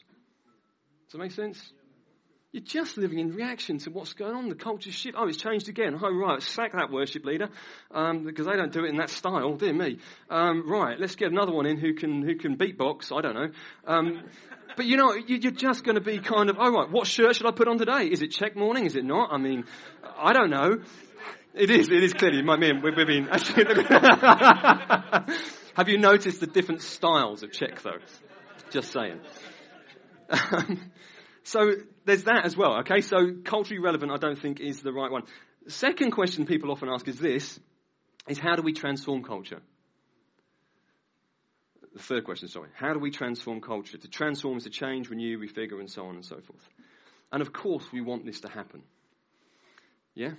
Does 1.06 1.12
that 1.12 1.18
make 1.18 1.32
sense? 1.32 1.72
You're 2.50 2.62
just 2.62 2.96
living 2.96 3.18
in 3.18 3.34
reaction 3.34 3.76
to 3.80 3.90
what's 3.90 4.14
going 4.14 4.34
on. 4.34 4.48
The 4.48 4.54
culture's 4.54 4.94
shift. 4.94 5.16
Oh, 5.18 5.28
it's 5.28 5.36
changed 5.36 5.68
again. 5.68 5.94
Oh, 6.02 6.10
right. 6.10 6.42
Sack 6.42 6.72
that 6.72 6.90
worship 6.90 7.26
leader 7.26 7.50
um, 7.90 8.24
because 8.24 8.46
they 8.46 8.56
don't 8.56 8.72
do 8.72 8.86
it 8.86 8.88
in 8.88 8.96
that 8.96 9.10
style. 9.10 9.56
Dear 9.56 9.74
me. 9.74 9.98
Um, 10.30 10.66
right. 10.66 10.98
Let's 10.98 11.14
get 11.14 11.30
another 11.30 11.52
one 11.52 11.66
in 11.66 11.76
who 11.76 11.92
can 11.92 12.22
who 12.22 12.36
can 12.36 12.56
beatbox. 12.56 13.14
I 13.14 13.20
don't 13.20 13.34
know. 13.34 13.50
Um, 13.86 14.22
but 14.76 14.86
you 14.86 14.96
know, 14.96 15.12
you're 15.12 15.52
just 15.52 15.84
going 15.84 15.96
to 15.96 16.00
be 16.00 16.20
kind 16.20 16.48
of, 16.48 16.56
oh, 16.58 16.72
right. 16.72 16.90
What 16.90 17.06
shirt 17.06 17.36
should 17.36 17.44
I 17.44 17.50
put 17.50 17.68
on 17.68 17.76
today? 17.76 18.06
Is 18.06 18.22
it 18.22 18.28
check 18.28 18.56
morning? 18.56 18.86
Is 18.86 18.96
it 18.96 19.04
not? 19.04 19.30
I 19.30 19.36
mean, 19.36 19.66
I 20.16 20.32
don't 20.32 20.48
know. 20.48 20.78
It 21.52 21.68
is. 21.68 21.90
It 21.90 22.02
is 22.02 22.14
clearly. 22.14 22.40
My 22.40 22.56
man, 22.56 22.80
we've 22.82 22.96
been. 22.96 23.26
Have 25.76 25.88
you 25.88 25.98
noticed 25.98 26.40
the 26.40 26.46
different 26.46 26.80
styles 26.80 27.42
of 27.42 27.52
check, 27.52 27.82
though? 27.82 27.98
Just 28.70 28.90
saying. 28.90 29.20
Um, 30.30 30.90
so 31.42 31.72
there's 32.08 32.24
that 32.24 32.44
as 32.44 32.56
well. 32.56 32.78
Okay, 32.80 33.02
so 33.02 33.34
culturally 33.44 33.80
relevant, 33.80 34.10
I 34.10 34.16
don't 34.16 34.38
think 34.38 34.60
is 34.60 34.80
the 34.80 34.92
right 34.92 35.10
one. 35.10 35.22
Second 35.68 36.10
question 36.12 36.46
people 36.46 36.72
often 36.72 36.88
ask 36.88 37.06
is 37.06 37.18
this: 37.18 37.60
is 38.26 38.38
how 38.38 38.56
do 38.56 38.62
we 38.62 38.72
transform 38.72 39.22
culture? 39.22 39.60
the 41.98 42.04
third 42.04 42.24
question, 42.24 42.48
sorry. 42.48 42.68
How 42.74 42.92
do 42.92 42.98
we 42.98 43.10
transform 43.10 43.60
culture? 43.60 43.98
To 43.98 44.08
transform 44.08 44.58
is 44.58 44.64
to 44.64 44.70
change, 44.70 45.10
renew, 45.10 45.38
refigure, 45.38 45.80
and 45.80 45.90
so 45.90 46.06
on 46.06 46.14
and 46.14 46.24
so 46.24 46.36
forth. 46.36 46.68
And 47.32 47.42
of 47.42 47.52
course, 47.52 47.84
we 47.92 48.00
want 48.00 48.24
this 48.24 48.40
to 48.42 48.48
happen. 48.48 48.82
Yeah? 50.14 50.32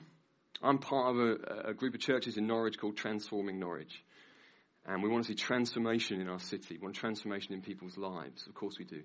I'm 0.61 0.77
part 0.77 1.15
of 1.15 1.21
a, 1.21 1.69
a 1.69 1.73
group 1.73 1.95
of 1.95 1.99
churches 1.99 2.37
in 2.37 2.47
Norwich 2.47 2.79
called 2.79 2.97
Transforming 2.97 3.59
Norwich. 3.59 4.03
And 4.85 5.03
we 5.03 5.09
want 5.09 5.25
to 5.25 5.27
see 5.27 5.35
transformation 5.35 6.21
in 6.21 6.29
our 6.29 6.39
city. 6.39 6.77
We 6.77 6.83
want 6.83 6.95
transformation 6.95 7.53
in 7.53 7.61
people's 7.61 7.97
lives. 7.97 8.47
Of 8.47 8.53
course 8.53 8.79
we 8.79 8.85
do. 8.85 9.01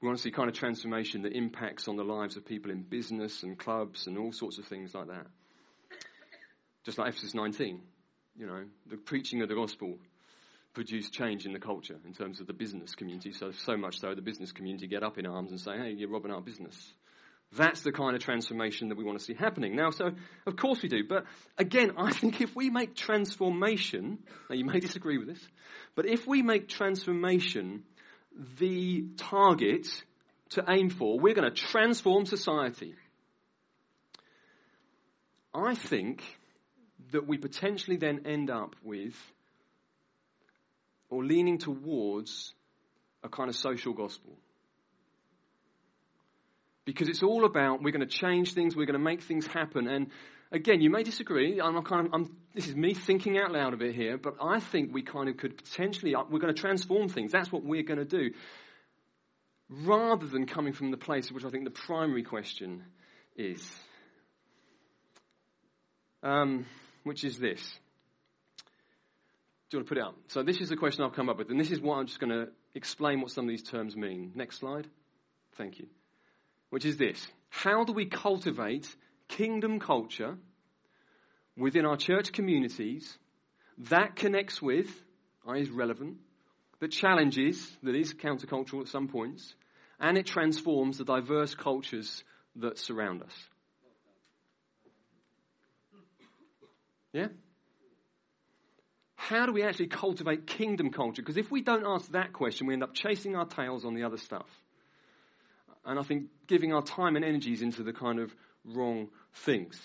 We 0.00 0.06
want 0.06 0.18
to 0.18 0.22
see 0.22 0.30
kind 0.30 0.48
of 0.48 0.54
transformation 0.54 1.22
that 1.22 1.32
impacts 1.32 1.88
on 1.88 1.96
the 1.96 2.04
lives 2.04 2.36
of 2.36 2.46
people 2.46 2.70
in 2.70 2.82
business 2.82 3.42
and 3.42 3.58
clubs 3.58 4.06
and 4.06 4.16
all 4.16 4.32
sorts 4.32 4.58
of 4.58 4.66
things 4.66 4.94
like 4.94 5.08
that. 5.08 5.26
Just 6.84 6.98
like 6.98 7.08
Ephesus 7.08 7.34
19, 7.34 7.80
you 8.36 8.46
know, 8.46 8.64
the 8.86 8.96
preaching 8.96 9.42
of 9.42 9.48
the 9.48 9.56
gospel 9.56 9.98
produced 10.72 11.12
change 11.12 11.44
in 11.44 11.52
the 11.52 11.58
culture 11.58 11.96
in 12.06 12.14
terms 12.14 12.40
of 12.40 12.46
the 12.46 12.52
business 12.52 12.94
community. 12.94 13.32
So, 13.32 13.50
so 13.50 13.76
much 13.76 13.98
so 13.98 14.14
the 14.14 14.22
business 14.22 14.52
community 14.52 14.86
get 14.86 15.02
up 15.02 15.18
in 15.18 15.26
arms 15.26 15.50
and 15.50 15.60
say, 15.60 15.76
hey, 15.76 15.90
you're 15.96 16.08
robbing 16.08 16.30
our 16.30 16.40
business. 16.40 16.76
That's 17.56 17.80
the 17.80 17.92
kind 17.92 18.14
of 18.14 18.22
transformation 18.22 18.90
that 18.90 18.98
we 18.98 19.04
want 19.04 19.18
to 19.18 19.24
see 19.24 19.34
happening. 19.34 19.74
Now, 19.74 19.90
so, 19.90 20.10
of 20.46 20.56
course 20.56 20.80
we 20.82 20.88
do. 20.88 21.02
But 21.08 21.24
again, 21.56 21.92
I 21.96 22.12
think 22.12 22.40
if 22.40 22.54
we 22.54 22.70
make 22.70 22.94
transformation, 22.94 24.18
now 24.48 24.54
you 24.54 24.66
may 24.66 24.78
disagree 24.78 25.18
with 25.18 25.28
this, 25.28 25.48
but 25.96 26.06
if 26.06 26.26
we 26.26 26.42
make 26.42 26.68
transformation 26.68 27.82
the 28.58 29.06
target 29.16 29.86
to 30.50 30.64
aim 30.68 30.90
for, 30.90 31.18
we're 31.18 31.34
going 31.34 31.50
to 31.52 31.56
transform 31.56 32.24
society. 32.24 32.94
I 35.54 35.74
think 35.74 36.22
that 37.12 37.26
we 37.26 37.38
potentially 37.38 37.96
then 37.96 38.22
end 38.26 38.50
up 38.50 38.76
with 38.82 39.14
or 41.10 41.24
leaning 41.24 41.58
towards 41.58 42.52
a 43.22 43.28
kind 43.28 43.48
of 43.48 43.56
social 43.56 43.92
gospel. 43.92 44.32
Because 46.84 47.08
it's 47.08 47.22
all 47.22 47.44
about 47.44 47.82
we're 47.82 47.92
going 47.92 48.06
to 48.06 48.18
change 48.18 48.54
things, 48.54 48.76
we're 48.76 48.86
going 48.86 48.98
to 48.98 49.04
make 49.04 49.22
things 49.22 49.46
happen. 49.46 49.86
And 49.88 50.08
again, 50.52 50.80
you 50.80 50.90
may 50.90 51.02
disagree. 51.02 51.60
I'm 51.60 51.80
kind 51.82 52.06
of, 52.06 52.14
I'm, 52.14 52.36
this 52.54 52.66
is 52.66 52.74
me 52.74 52.94
thinking 52.94 53.38
out 53.38 53.52
loud 53.52 53.74
a 53.74 53.76
bit 53.76 53.94
here, 53.94 54.18
but 54.18 54.36
I 54.40 54.60
think 54.60 54.92
we 54.92 55.02
kind 55.02 55.28
of 55.28 55.36
could 55.36 55.56
potentially, 55.56 56.14
we're 56.14 56.38
going 56.38 56.54
to 56.54 56.60
transform 56.60 57.08
things. 57.08 57.32
That's 57.32 57.52
what 57.52 57.64
we're 57.64 57.82
going 57.82 57.98
to 57.98 58.04
do. 58.04 58.30
Rather 59.68 60.26
than 60.26 60.46
coming 60.46 60.72
from 60.72 60.90
the 60.90 60.96
place 60.96 61.28
of 61.28 61.34
which 61.34 61.44
I 61.44 61.50
think 61.50 61.64
the 61.64 61.70
primary 61.70 62.22
question 62.22 62.82
is, 63.36 63.62
um, 66.22 66.66
which 67.04 67.24
is 67.24 67.38
this. 67.38 67.60
Do 69.70 69.76
you 69.76 69.80
want 69.80 69.88
to 69.88 69.94
put 69.94 69.98
it 69.98 70.04
up? 70.04 70.16
So 70.28 70.42
this 70.42 70.62
is 70.62 70.70
the 70.70 70.76
question 70.76 71.04
I've 71.04 71.12
come 71.12 71.28
up 71.28 71.36
with, 71.36 71.50
and 71.50 71.60
this 71.60 71.70
is 71.70 71.80
what 71.80 71.96
I'm 71.98 72.06
just 72.06 72.20
going 72.20 72.32
to 72.32 72.48
explain 72.74 73.20
what 73.20 73.30
some 73.30 73.44
of 73.44 73.50
these 73.50 73.62
terms 73.62 73.94
mean. 73.94 74.32
Next 74.34 74.60
slide. 74.60 74.86
Thank 75.58 75.78
you. 75.78 75.88
Which 76.70 76.86
is 76.86 76.96
this. 76.96 77.26
How 77.50 77.84
do 77.84 77.92
we 77.92 78.06
cultivate 78.06 78.88
kingdom 79.28 79.80
culture 79.80 80.36
within 81.56 81.84
our 81.84 81.96
church 81.96 82.32
communities 82.32 83.18
that 83.90 84.16
connects 84.16 84.60
with, 84.60 84.88
is 85.56 85.70
relevant, 85.70 86.18
that 86.80 86.88
challenges, 86.88 87.70
that 87.82 87.94
is 87.94 88.14
countercultural 88.14 88.82
at 88.82 88.88
some 88.88 89.08
points, 89.08 89.54
and 89.98 90.18
it 90.18 90.26
transforms 90.26 90.98
the 90.98 91.04
diverse 91.04 91.54
cultures 91.54 92.22
that 92.56 92.78
surround 92.78 93.22
us? 93.22 93.32
Yeah? 97.12 97.28
how 99.28 99.44
do 99.44 99.52
we 99.52 99.62
actually 99.62 99.88
cultivate 99.88 100.46
kingdom 100.46 100.90
culture? 100.90 101.20
Because 101.20 101.36
if 101.36 101.50
we 101.50 101.60
don't 101.60 101.84
ask 101.84 102.10
that 102.12 102.32
question, 102.32 102.66
we 102.66 102.72
end 102.72 102.82
up 102.82 102.94
chasing 102.94 103.36
our 103.36 103.44
tails 103.44 103.84
on 103.84 103.94
the 103.94 104.04
other 104.04 104.16
stuff. 104.16 104.46
And 105.84 105.98
I 105.98 106.02
think 106.02 106.28
giving 106.46 106.72
our 106.72 106.82
time 106.82 107.14
and 107.14 107.24
energies 107.24 107.60
into 107.60 107.82
the 107.82 107.92
kind 107.92 108.20
of 108.20 108.34
wrong 108.74 109.08
things. 109.44 109.80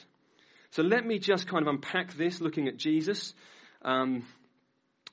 So 0.71 0.81
let 0.81 1.05
me 1.05 1.19
just 1.19 1.47
kind 1.47 1.61
of 1.61 1.67
unpack 1.67 2.15
this 2.15 2.41
looking 2.41 2.67
at 2.67 2.77
Jesus. 2.77 3.33
Um, 3.83 4.25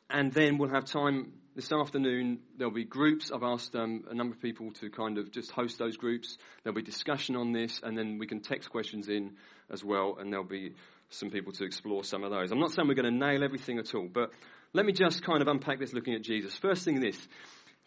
and 0.09 0.33
then 0.33 0.59
we'll 0.59 0.71
have 0.71 0.87
time 0.87 1.33
this 1.55 1.73
afternoon. 1.73 2.41
There'll 2.57 2.73
be 2.73 2.85
groups. 2.85 3.31
I've 3.31 3.43
asked 3.43 3.75
um, 3.77 4.05
a 4.11 4.15
number 4.15 4.35
of 4.35 4.41
people 4.41 4.73
to 4.81 4.91
kind 4.91 5.19
of 5.19 5.31
just 5.31 5.51
host 5.51 5.79
those 5.79 5.97
groups. 5.97 6.39
There'll 6.63 6.75
be 6.75 6.83
discussion 6.83 7.37
on 7.37 7.53
this, 7.53 7.81
and 7.83 7.97
then 7.97 8.19
we 8.19 8.27
can 8.27 8.41
text 8.41 8.71
questions 8.71 9.09
in 9.09 9.33
as 9.71 9.85
well, 9.85 10.17
and 10.19 10.33
there'll 10.33 10.45
be 10.45 10.75
some 11.11 11.31
people 11.31 11.53
to 11.53 11.65
explore 11.65 12.05
some 12.05 12.25
of 12.25 12.31
those. 12.31 12.53
I'm 12.53 12.61
not 12.61 12.73
saying 12.73 12.89
we're 12.89 12.95
going 12.95 13.13
to 13.13 13.27
nail 13.27 13.45
everything 13.45 13.79
at 13.79 13.95
all, 13.95 14.09
but 14.13 14.31
let 14.73 14.87
me 14.87 14.93
just 14.93 15.23
kind 15.23 15.43
of 15.43 15.49
unpack 15.49 15.81
this 15.81 15.93
looking 15.93 16.15
at 16.15 16.23
Jesus. 16.23 16.57
First 16.57 16.85
thing 16.85 17.01
this, 17.01 17.19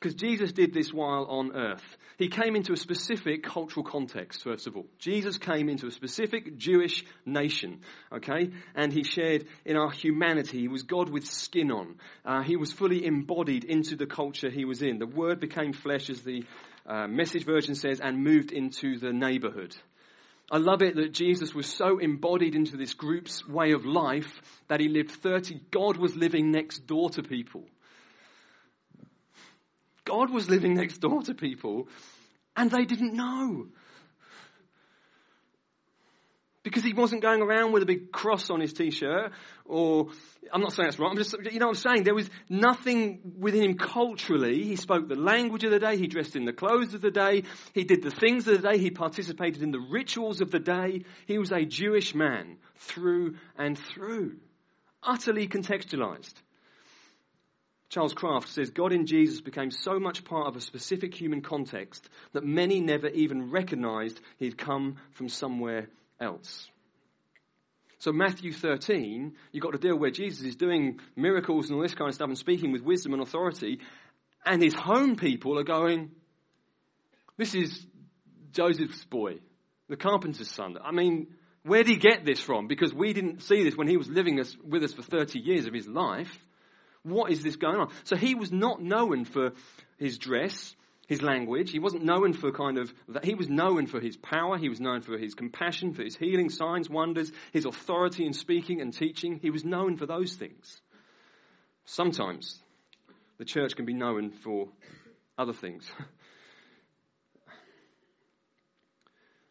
because 0.04 0.16
Jesus 0.16 0.52
did 0.52 0.74
this 0.74 0.92
while 0.92 1.26
on 1.30 1.56
earth. 1.56 1.98
He 2.18 2.28
came 2.28 2.58
into 2.58 2.74
a 2.74 2.78
specific 2.78 3.42
cultural 3.42 3.86
context, 3.86 4.44
first 4.44 4.68
of 4.68 4.76
all. 4.76 4.86
Jesus 5.00 5.38
came 5.38 5.70
into 5.70 5.88
a 5.88 5.92
specific 5.92 6.58
Jewish 6.58 7.06
nation, 7.26 7.80
okay? 8.12 8.52
And 8.76 8.92
he 8.92 9.06
shared 9.06 9.46
in 9.64 9.78
our 9.78 9.92
humanity. 9.92 10.60
He 10.60 10.68
was 10.68 10.84
God 10.84 11.08
with 11.08 11.26
skin 11.26 11.72
on. 11.72 11.96
Uh, 12.26 12.44
he 12.44 12.58
was 12.58 12.74
fully 12.74 13.06
embodied 13.06 13.64
into 13.64 13.96
the 13.96 14.06
culture 14.06 14.50
he 14.50 14.66
was 14.66 14.82
in. 14.82 15.00
The 15.00 15.08
word 15.08 15.40
became 15.40 15.72
flesh, 15.72 16.10
as 16.10 16.22
the 16.22 16.44
uh, 16.86 17.08
message 17.08 17.46
version 17.46 17.74
says, 17.74 18.02
and 18.02 18.26
moved 18.26 18.52
into 18.52 19.00
the 19.00 19.14
neighborhood. 19.14 19.74
I 20.52 20.58
love 20.58 20.82
it 20.82 20.98
that 20.98 21.14
Jesus 21.14 21.56
was 21.56 21.66
so 21.66 21.98
embodied 21.98 22.56
into 22.56 22.76
this 22.76 22.94
group's 22.94 23.48
way 23.48 23.72
of 23.72 23.86
life 23.86 24.42
that 24.68 24.82
he 24.82 24.90
lived 24.90 25.12
30. 25.12 25.62
God 25.72 25.96
was 25.96 26.14
living 26.14 26.52
next 26.52 26.88
door 26.88 27.10
to 27.12 27.24
people. 27.24 27.64
God 30.06 30.32
was 30.32 30.50
living 30.50 30.74
next 30.74 31.00
door 31.00 31.22
to 31.24 31.34
people 31.34 31.88
and 32.56 32.70
they 32.70 32.86
didn't 32.86 33.14
know. 33.14 33.68
Because 36.64 36.84
he 36.84 36.94
wasn't 36.94 37.22
going 37.22 37.42
around 37.42 37.74
with 37.74 37.84
a 37.84 37.86
big 37.86 38.12
cross 38.12 38.50
on 38.50 38.62
his 38.62 38.72
t-shirt 38.72 39.34
or 39.66 40.08
i'm 40.52 40.62
not 40.62 40.72
saying 40.72 40.88
that's 40.88 40.98
wrong 40.98 41.12
i'm 41.12 41.18
just 41.18 41.36
you 41.52 41.60
know 41.60 41.68
what 41.68 41.78
i'm 41.78 41.92
saying? 41.92 42.04
There 42.04 42.16
was 42.16 42.30
nothing 42.50 43.34
within 43.38 43.64
him 43.64 43.78
culturally. 43.78 44.64
He 44.64 44.78
spoke 44.78 45.10
the 45.10 45.16
language 45.16 45.66
of 45.66 45.72
the 45.72 45.80
day 45.80 45.98
he 45.98 46.08
dressed 46.08 46.38
in 46.38 46.46
the 46.46 46.54
clothes 46.54 46.94
of 46.94 47.02
the 47.02 47.12
day 47.12 47.44
he 47.74 47.84
did 47.84 48.02
the 48.02 48.12
things 48.12 48.48
of 48.48 48.62
the 48.62 48.70
day 48.70 48.78
he 48.78 48.92
participated 48.92 49.62
in 49.62 49.72
the 49.72 49.80
rituals 49.80 50.40
of 50.40 50.52
the 50.52 50.60
day. 50.60 51.04
He 51.28 51.38
was 51.38 51.52
a 51.52 51.66
jewish 51.66 52.16
man 52.16 52.58
through 52.78 53.36
and 53.58 53.78
through. 53.78 54.38
Utterly 55.02 55.50
contextualized 55.50 56.34
Charles 57.90 58.14
Kraft 58.14 58.50
says 58.50 58.72
God 58.72 58.92
in 58.92 59.06
Jesus 59.06 59.42
became 59.42 59.70
so 59.70 60.00
much 60.00 60.24
part 60.26 60.48
of 60.48 60.56
a 60.56 60.62
specific 60.62 61.14
human 61.14 61.42
context 61.42 62.10
that 62.32 62.44
many 62.44 62.80
never 62.80 63.08
even 63.08 63.52
recognized 63.52 64.20
he'd 64.40 64.58
come 64.58 64.98
from 65.12 65.30
somewhere 65.30 65.90
else. 66.20 66.68
So 68.00 68.12
Matthew 68.12 68.52
13, 68.52 69.34
you've 69.52 69.64
got 69.64 69.72
to 69.72 69.78
deal 69.78 69.98
where 69.98 70.12
Jesus 70.12 70.46
is 70.46 70.56
doing 70.56 71.00
miracles 71.16 71.70
and 71.70 71.76
all 71.76 71.84
this 71.84 71.96
kind 71.96 72.10
of 72.10 72.16
stuff 72.16 72.28
and 72.28 72.38
speaking 72.38 72.72
with 72.72 72.82
wisdom 72.82 73.14
and 73.14 73.22
authority, 73.22 73.80
and 74.46 74.62
his 74.62 74.74
home 74.74 75.16
people 75.16 75.58
are 75.58 75.64
going, 75.64 76.12
this 77.38 77.56
is 77.56 77.86
Joseph's 78.52 79.06
boy, 79.06 79.40
the 79.88 79.96
carpenter's 79.96 80.50
son. 80.52 80.78
I 80.84 80.92
mean, 80.92 81.28
where 81.64 81.84
did 81.84 81.94
he 81.94 81.98
get 81.98 82.26
this 82.26 82.40
from? 82.40 82.68
Because 82.68 82.94
we 82.94 83.14
didn't 83.14 83.42
see 83.42 83.64
this 83.64 83.78
when 83.78 83.88
he 83.88 83.98
was 83.98 84.10
living 84.10 84.40
us, 84.40 84.54
with 84.68 84.84
us 84.84 84.94
for 84.94 85.02
30 85.02 85.40
years 85.40 85.66
of 85.66 85.74
his 85.74 85.88
life. 85.88 86.38
What 87.04 87.32
is 87.32 87.44
this 87.44 87.58
going 87.58 87.78
on? 87.78 87.90
So 88.06 88.16
he 88.16 88.36
was 88.36 88.52
not 88.52 88.82
known 88.82 89.26
for 89.26 89.52
his 89.98 90.18
dress 90.18 90.76
his 91.08 91.22
language. 91.22 91.72
He 91.72 91.80
wasn't 91.80 92.04
known 92.04 92.34
for 92.34 92.52
kind 92.52 92.78
of 92.78 92.94
that. 93.10 93.26
He 93.26 93.36
was 93.36 93.50
known 93.50 93.88
for 93.88 94.00
his 94.00 94.16
power. 94.16 94.58
He 94.58 94.70
was 94.70 94.80
known 94.80 95.02
for 95.02 95.18
his 95.18 95.34
compassion, 95.34 95.94
for 95.94 96.04
his 96.04 96.16
healing, 96.16 96.50
signs, 96.50 96.90
wonders, 96.90 97.32
his 97.52 97.66
authority 97.66 98.26
in 98.26 98.34
speaking 98.34 98.82
and 98.82 98.94
teaching. 98.94 99.40
He 99.42 99.50
was 99.50 99.66
known 99.66 99.98
for 99.98 100.06
those 100.06 100.34
things. 100.36 100.82
Sometimes 101.86 102.58
the 103.38 103.46
church 103.46 103.76
can 103.76 103.86
be 103.86 103.94
known 103.94 104.32
for 104.32 104.70
other 105.38 105.54
things. 105.54 105.90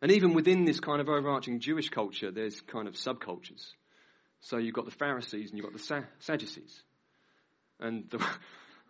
And 0.00 0.10
even 0.10 0.34
within 0.34 0.64
this 0.64 0.80
kind 0.80 1.00
of 1.00 1.08
overarching 1.08 1.60
Jewish 1.60 1.88
culture, 1.88 2.32
there's 2.32 2.60
kind 2.62 2.88
of 2.88 2.94
subcultures. 2.94 3.64
So 4.40 4.56
you've 4.58 4.74
got 4.74 4.84
the 4.84 4.90
Pharisees 4.90 5.50
and 5.50 5.56
you've 5.56 5.64
got 5.64 5.78
the 5.78 6.04
Sadducees. 6.18 6.82
And 7.82 8.08
the, 8.10 8.24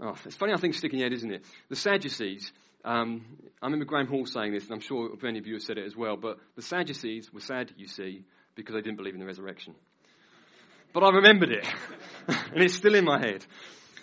Oh, 0.05 0.17
it's 0.25 0.35
funny 0.35 0.51
how 0.51 0.59
things 0.59 0.79
stick 0.79 0.93
in 0.93 0.99
your 0.99 1.07
head, 1.07 1.13
isn't 1.13 1.31
it? 1.31 1.45
The 1.69 1.77
Sadducees, 1.77 2.51
um, 2.85 3.25
I 3.63 3.67
remember 3.67 3.85
Graham 3.85 4.09
Hall 4.09 4.27
saying 4.27 4.53
this, 4.53 4.65
and 4.65 4.73
I'm 4.73 4.81
sure 4.81 5.11
many 5.23 5.39
of 5.39 5.47
you 5.47 5.55
have 5.55 5.63
said 5.63 5.79
it 5.79 5.87
as 5.87 5.97
well, 5.97 6.17
but 6.17 6.39
the 6.57 6.63
Sadducees 6.63 7.33
were 7.33 7.41
sad, 7.41 7.73
you 7.77 7.87
see, 7.87 8.25
because 8.57 8.75
they 8.75 8.81
didn't 8.81 8.97
believe 8.97 9.15
in 9.15 9.21
the 9.21 9.27
resurrection. 9.27 9.75
But 10.93 11.05
I 11.05 11.11
remembered 11.11 11.51
it, 11.51 11.67
and 12.27 12.63
it's 12.63 12.75
still 12.75 12.97
in 12.97 13.05
my 13.05 13.21
head. 13.21 13.47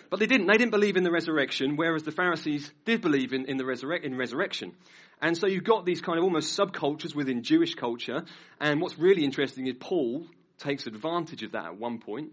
But 0.08 0.20
they 0.20 0.26
didn't. 0.26 0.46
They 0.46 0.56
didn't 0.56 0.72
believe 0.72 0.96
in 0.96 1.04
the 1.04 1.12
resurrection, 1.12 1.76
whereas 1.76 2.02
the 2.02 2.10
Pharisees 2.10 2.72
did 2.84 3.00
believe 3.00 3.32
in, 3.32 3.44
in 3.44 3.58
the 3.58 3.64
resurre- 3.64 4.02
in 4.02 4.16
resurrection. 4.16 4.72
And 5.22 5.36
so 5.36 5.46
you've 5.46 5.62
got 5.62 5.84
these 5.84 6.00
kind 6.00 6.18
of 6.18 6.24
almost 6.24 6.58
subcultures 6.58 7.14
within 7.14 7.44
Jewish 7.44 7.74
culture. 7.74 8.24
And 8.58 8.80
what's 8.80 8.98
really 8.98 9.22
interesting 9.22 9.68
is 9.68 9.74
Paul 9.78 10.26
takes 10.58 10.86
advantage 10.86 11.44
of 11.44 11.52
that 11.52 11.66
at 11.66 11.78
one 11.78 12.00
point 12.00 12.32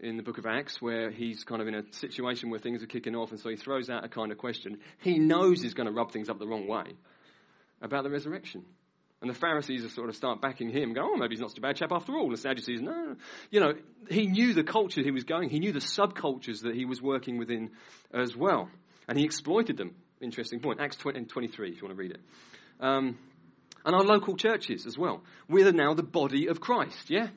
in 0.00 0.16
the 0.16 0.22
book 0.22 0.38
of 0.38 0.46
Acts 0.46 0.80
where 0.80 1.10
he's 1.10 1.44
kind 1.44 1.60
of 1.60 1.68
in 1.68 1.74
a 1.74 1.82
situation 1.92 2.50
where 2.50 2.60
things 2.60 2.82
are 2.82 2.86
kicking 2.86 3.14
off, 3.14 3.30
and 3.30 3.40
so 3.40 3.48
he 3.48 3.56
throws 3.56 3.90
out 3.90 4.04
a 4.04 4.08
kind 4.08 4.32
of 4.32 4.38
question. 4.38 4.78
He 5.00 5.18
knows 5.18 5.62
he's 5.62 5.74
going 5.74 5.88
to 5.88 5.92
rub 5.92 6.12
things 6.12 6.28
up 6.28 6.38
the 6.38 6.46
wrong 6.46 6.66
way 6.66 6.94
about 7.82 8.04
the 8.04 8.10
resurrection. 8.10 8.64
And 9.20 9.28
the 9.28 9.34
Pharisees 9.34 9.84
are 9.84 9.88
sort 9.88 10.08
of 10.08 10.16
start 10.16 10.40
backing 10.40 10.70
him, 10.70 10.92
go, 10.92 11.00
oh, 11.02 11.16
maybe 11.16 11.34
he's 11.34 11.40
not 11.40 11.50
such 11.50 11.58
a 11.58 11.62
bad 11.62 11.76
chap 11.76 11.90
after 11.90 12.16
all. 12.16 12.24
And 12.24 12.32
the 12.32 12.40
Sadducees, 12.40 12.80
no. 12.80 13.16
You 13.50 13.60
know, 13.60 13.72
he 14.08 14.26
knew 14.26 14.54
the 14.54 14.62
culture 14.62 15.02
he 15.02 15.10
was 15.10 15.24
going, 15.24 15.50
he 15.50 15.58
knew 15.58 15.72
the 15.72 15.80
subcultures 15.80 16.62
that 16.62 16.76
he 16.76 16.84
was 16.84 17.02
working 17.02 17.36
within 17.36 17.70
as 18.14 18.36
well. 18.36 18.70
And 19.08 19.18
he 19.18 19.24
exploited 19.24 19.76
them. 19.76 19.96
Interesting 20.20 20.60
point. 20.60 20.80
Acts 20.80 20.96
20 20.96 21.18
and 21.18 21.28
23, 21.28 21.70
if 21.70 21.76
you 21.76 21.82
want 21.82 21.96
to 21.96 22.00
read 22.00 22.12
it. 22.12 22.20
Um, 22.78 23.18
and 23.84 23.94
our 23.94 24.04
local 24.04 24.36
churches 24.36 24.86
as 24.86 24.96
well. 24.96 25.22
We 25.48 25.64
are 25.64 25.72
now 25.72 25.94
the 25.94 26.02
body 26.04 26.46
of 26.46 26.60
Christ, 26.60 27.10
yeah? 27.10 27.28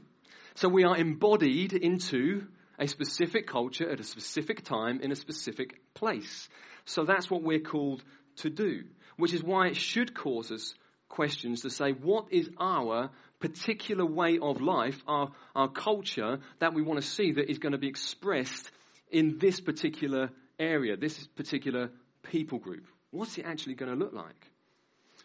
So 0.56 0.68
we 0.70 0.84
are 0.84 0.98
embodied 0.98 1.74
into 1.74 2.48
a 2.78 2.88
specific 2.88 3.48
culture 3.48 3.90
at 3.90 4.00
a 4.00 4.04
specific 4.04 4.64
time 4.64 5.02
in 5.02 5.12
a 5.12 5.16
specific 5.16 5.80
place. 5.94 6.50
So 6.86 7.06
that's 7.06 7.30
what 7.30 7.44
we're 7.44 7.60
called 7.60 8.04
to 8.38 8.50
do, 8.50 8.84
which 9.18 9.34
is 9.34 9.44
why 9.44 9.68
it 9.68 9.78
should 9.78 10.14
cause 10.16 10.52
us 10.52 10.74
questions 11.08 11.62
to 11.62 11.70
say, 11.70 11.92
what 11.92 12.28
is 12.32 12.50
our 12.60 13.10
particular 13.40 14.06
way 14.06 14.40
of 14.40 14.62
life, 14.62 15.02
our, 15.08 15.32
our 15.56 15.70
culture 15.70 16.40
that 16.60 16.74
we 16.74 16.82
want 16.82 17.02
to 17.02 17.08
see 17.08 17.34
that 17.34 17.50
is 17.50 17.60
going 17.60 17.74
to 17.74 17.78
be 17.78 17.88
expressed 17.88 18.72
in 19.10 19.38
this 19.38 19.60
particular 19.60 20.30
area, 20.60 20.96
this 20.98 21.28
particular 21.36 21.90
people 22.24 22.60
group? 22.60 22.86
What's 23.12 23.38
it 23.38 23.46
actually 23.46 23.76
going 23.76 23.92
to 23.92 23.98
look 23.98 24.14
like? 24.14 24.51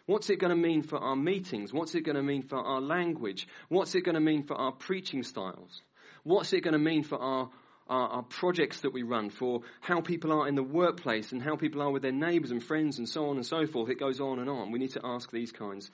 What's 0.07 0.29
it 0.29 0.39
going 0.39 0.51
to 0.51 0.55
mean 0.55 0.83
for 0.83 0.97
our 0.97 1.17
meetings? 1.17 1.73
What's 1.73 1.93
it 1.93 2.01
going 2.01 2.15
to 2.15 2.23
mean 2.23 2.41
for 2.41 2.57
our 2.57 2.79
language? 2.79 3.45
What's 3.67 3.93
it 3.93 4.01
going 4.01 4.15
to 4.15 4.21
mean 4.21 4.43
for 4.43 4.55
our 4.55 4.71
preaching 4.71 5.21
styles? 5.21 5.81
What's 6.23 6.53
it 6.53 6.61
going 6.61 6.73
to 6.73 6.79
mean 6.79 7.03
for 7.03 7.19
our, 7.21 7.49
our, 7.89 8.07
our, 8.07 8.23
projects 8.23 8.81
that 8.81 8.93
we 8.93 9.03
run, 9.03 9.29
for 9.29 9.61
how 9.81 9.99
people 9.99 10.31
are 10.31 10.47
in 10.47 10.55
the 10.55 10.63
workplace 10.63 11.33
and 11.33 11.43
how 11.43 11.57
people 11.57 11.81
are 11.81 11.91
with 11.91 12.03
their 12.03 12.13
neighbours 12.13 12.51
and 12.51 12.63
friends 12.63 12.99
and 12.99 13.07
so 13.07 13.29
on 13.29 13.35
and 13.35 13.45
so 13.45 13.67
forth? 13.67 13.89
It 13.89 13.99
goes 13.99 14.21
on 14.21 14.39
and 14.39 14.49
on. 14.49 14.71
We 14.71 14.79
need 14.79 14.93
to 14.93 15.01
ask 15.03 15.29
these 15.29 15.51
kinds 15.51 15.91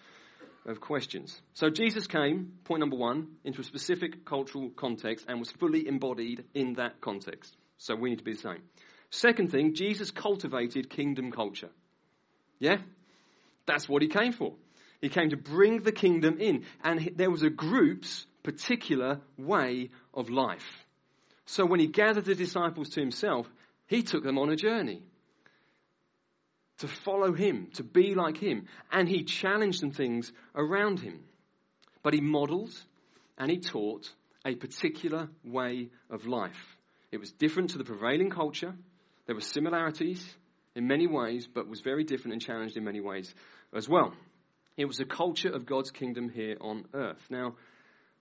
of 0.68 0.80
questions. 0.80 1.41
So 1.55 1.72
Jesus 1.72 2.05
came, 2.05 2.53
point 2.66 2.82
number 2.82 2.95
one, 2.95 3.30
into 3.43 3.61
a 3.61 3.64
specific 3.64 4.26
cultural 4.26 4.70
context 4.70 5.26
and 5.28 5.39
was 5.39 5.51
fully 5.51 5.88
embodied 5.88 6.45
in 6.53 6.74
that 6.76 7.01
context. 7.01 7.55
So 7.80 7.95
we 7.95 8.11
need 8.11 8.20
to 8.20 8.24
be 8.24 8.34
the 8.34 8.39
same. 8.39 8.61
Second 9.09 9.49
thing, 9.51 9.74
Jesus 9.74 10.11
cultivated 10.11 10.91
kingdom 10.91 11.32
culture. 11.32 11.70
Yeah? 12.59 12.78
That's 13.66 13.88
what 13.88 14.01
he 14.01 14.07
came 14.07 14.34
for. 14.34 14.53
He 15.01 15.09
came 15.09 15.30
to 15.32 15.38
bring 15.38 15.82
the 15.82 15.91
kingdom 15.91 16.39
in. 16.39 16.66
And 16.84 17.11
there 17.16 17.32
was 17.32 17.43
a 17.43 17.49
group's 17.49 18.26
particular 18.43 19.22
way 19.38 19.89
of 20.14 20.30
life. 20.30 20.86
So 21.45 21.66
when 21.66 21.80
he 21.80 21.88
gathered 21.88 22.26
the 22.26 22.36
disciples 22.36 22.89
to 22.91 23.01
himself, 23.01 23.47
he 23.88 24.03
took 24.03 24.24
them 24.24 24.38
on 24.38 24.49
a 24.49 24.55
journey 24.55 25.03
to 26.80 26.88
follow 26.88 27.34
him, 27.34 27.68
to 27.74 27.84
be 27.84 28.16
like 28.16 28.38
him. 28.38 28.68
And 28.91 29.07
he 29.07 29.24
challenged 29.24 29.80
some 29.80 29.91
things 29.91 30.32
around 30.55 30.99
him. 30.99 31.20
But 32.01 32.14
he 32.14 32.22
modeled 32.22 32.74
and 33.38 33.49
he 33.49 33.59
taught 33.59 34.09
a 34.45 34.55
particular 34.55 35.30
way 35.43 35.89
of 36.09 36.26
life. 36.26 36.78
It 37.11 37.20
was 37.20 37.32
different 37.32 37.72
to 37.72 37.78
the 37.78 37.84
prevailing 37.84 38.30
culture. 38.30 38.74
There 39.26 39.36
were 39.36 39.41
similarities, 39.41 40.26
in 40.76 40.88
many 40.88 41.07
ways, 41.07 41.47
but 41.47 41.68
was 41.68 41.82
very 41.82 42.03
different 42.03 42.34
and 42.34 42.41
challenged 42.41 42.78
in 42.78 42.84
many 42.84 42.99
ways 42.99 43.34
as 43.76 43.88
well. 43.88 44.14
It 44.78 44.86
was 44.86 45.00
a 45.00 45.06
culture 45.06 45.50
of 45.50 45.66
God's 45.66 45.92
kingdom 45.92 46.30
here 46.30 46.58
on 46.60 46.86
earth. 46.94 47.24
Now, 47.30 47.56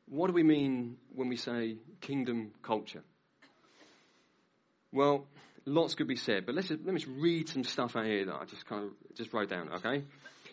what 0.06 0.26
do 0.26 0.32
we 0.32 0.42
mean 0.42 0.96
when 1.14 1.28
we 1.28 1.36
say 1.36 1.76
kingdom 2.00 2.52
culture? 2.62 3.02
Well, 4.92 5.26
lots 5.64 5.94
could 5.94 6.08
be 6.08 6.16
said, 6.16 6.44
but 6.44 6.54
let's 6.54 6.68
just, 6.68 6.84
let 6.84 6.92
me 6.92 7.00
just 7.00 7.12
read 7.18 7.48
some 7.48 7.64
stuff 7.64 7.96
out 7.96 8.04
here 8.04 8.26
that 8.26 8.34
I 8.34 8.44
just 8.44 8.66
kind 8.66 8.84
of 8.84 9.16
just 9.16 9.32
wrote 9.32 9.48
down, 9.48 9.70
okay? 9.74 10.04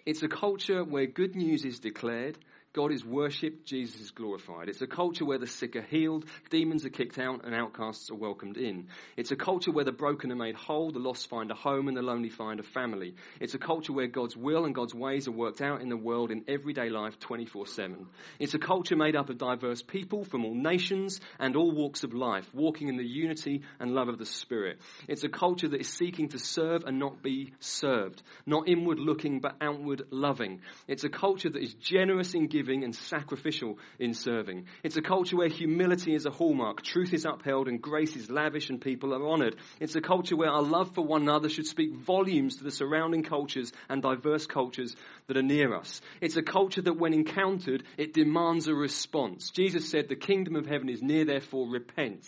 It's 0.05 0.23
a 0.23 0.29
culture 0.29 0.83
where 0.83 1.05
good 1.05 1.35
news 1.35 1.65
is 1.65 1.79
declared 1.79 2.37
God 2.73 2.91
is 2.91 3.03
worshipped, 3.03 3.65
Jesus 3.65 3.99
is 3.99 4.11
glorified. 4.11 4.69
It's 4.69 4.83
a 4.83 4.87
culture 4.87 5.25
where 5.25 5.39
the 5.39 5.47
sick 5.47 5.75
are 5.75 5.81
healed, 5.81 6.25
demons 6.51 6.85
are 6.85 6.91
kicked 6.91 7.17
out, 7.17 7.43
and 7.43 7.55
outcasts 7.55 8.11
are 8.11 8.15
welcomed 8.15 8.57
in. 8.57 8.89
It's 9.17 9.31
a 9.31 9.35
culture 9.35 9.71
where 9.71 9.85
the 9.85 9.91
broken 9.91 10.31
are 10.31 10.35
made 10.35 10.53
whole, 10.53 10.91
the 10.91 10.99
lost 10.99 11.29
find 11.29 11.49
a 11.49 11.55
home, 11.55 11.87
and 11.87 11.97
the 11.97 12.03
lonely 12.03 12.29
find 12.29 12.59
a 12.59 12.63
family. 12.63 13.15
It's 13.39 13.55
a 13.55 13.57
culture 13.57 13.91
where 13.91 14.05
God's 14.05 14.37
will 14.37 14.65
and 14.65 14.75
God's 14.75 14.93
ways 14.93 15.27
are 15.27 15.31
worked 15.31 15.61
out 15.61 15.81
in 15.81 15.89
the 15.89 15.97
world 15.97 16.29
in 16.29 16.43
everyday 16.47 16.91
life 16.91 17.19
24 17.19 17.65
7. 17.65 18.05
It's 18.37 18.53
a 18.53 18.59
culture 18.59 18.95
made 18.95 19.15
up 19.15 19.31
of 19.31 19.39
diverse 19.39 19.81
people 19.81 20.23
from 20.23 20.45
all 20.45 20.53
nations 20.53 21.19
and 21.39 21.55
all 21.55 21.71
walks 21.71 22.03
of 22.03 22.13
life, 22.13 22.47
walking 22.53 22.87
in 22.87 22.97
the 22.97 23.03
unity 23.03 23.63
and 23.79 23.95
love 23.95 24.09
of 24.09 24.19
the 24.19 24.27
Spirit. 24.27 24.79
It's 25.07 25.23
a 25.23 25.29
culture 25.29 25.69
that 25.69 25.81
is 25.81 25.89
seeking 25.89 26.29
to 26.29 26.37
serve 26.37 26.83
and 26.85 26.99
not 26.99 27.23
be 27.23 27.53
served, 27.59 28.21
not 28.45 28.69
inward 28.69 28.99
looking 28.99 29.39
but 29.39 29.55
outward 29.59 30.03
loving. 30.11 30.61
It's 30.87 31.03
a 31.03 31.09
culture 31.09 31.49
that 31.49 31.63
is 31.63 31.73
generous 31.73 32.35
in 32.35 32.45
giving 32.45 32.58
giving 32.59 32.83
and 32.83 32.93
sacrificial 32.93 33.77
in 33.99 34.13
serving. 34.13 34.65
It's 34.83 34.97
a 34.97 35.01
culture 35.01 35.37
where 35.37 35.47
humility 35.47 36.13
is 36.13 36.25
a 36.25 36.29
hallmark, 36.29 36.81
truth 36.81 37.13
is 37.13 37.23
upheld, 37.23 37.69
and 37.69 37.81
grace 37.81 38.17
is 38.17 38.29
lavish 38.29 38.69
and 38.69 38.81
people 38.81 39.13
are 39.13 39.25
honored. 39.25 39.55
It's 39.79 39.95
a 39.95 40.01
culture 40.01 40.35
where 40.35 40.49
our 40.49 40.61
love 40.61 40.93
for 40.93 41.05
one 41.05 41.21
another 41.21 41.47
should 41.47 41.67
speak 41.67 41.93
volumes 41.93 42.57
to 42.57 42.65
the 42.65 42.71
surrounding 42.71 43.23
cultures 43.23 43.71
and 43.87 44.01
diverse 44.01 44.45
cultures 44.45 44.93
that 45.27 45.37
are 45.37 45.41
near 45.41 45.73
us. 45.73 46.01
It's 46.19 46.35
a 46.35 46.41
culture 46.41 46.81
that 46.81 46.99
when 46.99 47.13
encountered, 47.13 47.83
it 47.97 48.13
demands 48.13 48.67
a 48.67 48.73
response. 48.73 49.51
Jesus 49.51 49.89
said, 49.89 50.09
the 50.09 50.17
kingdom 50.17 50.57
of 50.57 50.65
heaven 50.65 50.89
is 50.89 51.01
near, 51.01 51.23
therefore 51.23 51.69
repent. 51.69 52.25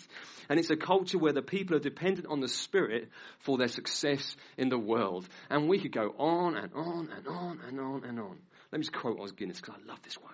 And 0.48 0.58
it's 0.58 0.70
a 0.70 0.76
culture 0.76 1.18
where 1.18 1.34
the 1.34 1.42
people 1.42 1.76
are 1.76 1.80
dependent 1.80 2.26
on 2.26 2.40
the 2.40 2.48
Spirit 2.48 3.10
for 3.40 3.58
their 3.58 3.68
success 3.68 4.34
in 4.56 4.70
the 4.70 4.78
world. 4.78 5.28
And 5.50 5.68
we 5.68 5.78
could 5.78 5.92
go 5.92 6.14
on 6.18 6.56
and 6.56 6.72
on 6.72 7.10
and 7.14 7.26
on 7.26 7.60
and 7.68 7.80
on 7.80 8.04
and 8.04 8.18
on. 8.18 8.38
Let 8.72 8.78
me 8.78 8.84
just 8.84 8.94
quote 8.94 9.20
Os 9.20 9.32
Guinness 9.32 9.60
because 9.60 9.74
I 9.76 9.86
love 9.86 10.02
this 10.02 10.16
quote. 10.16 10.32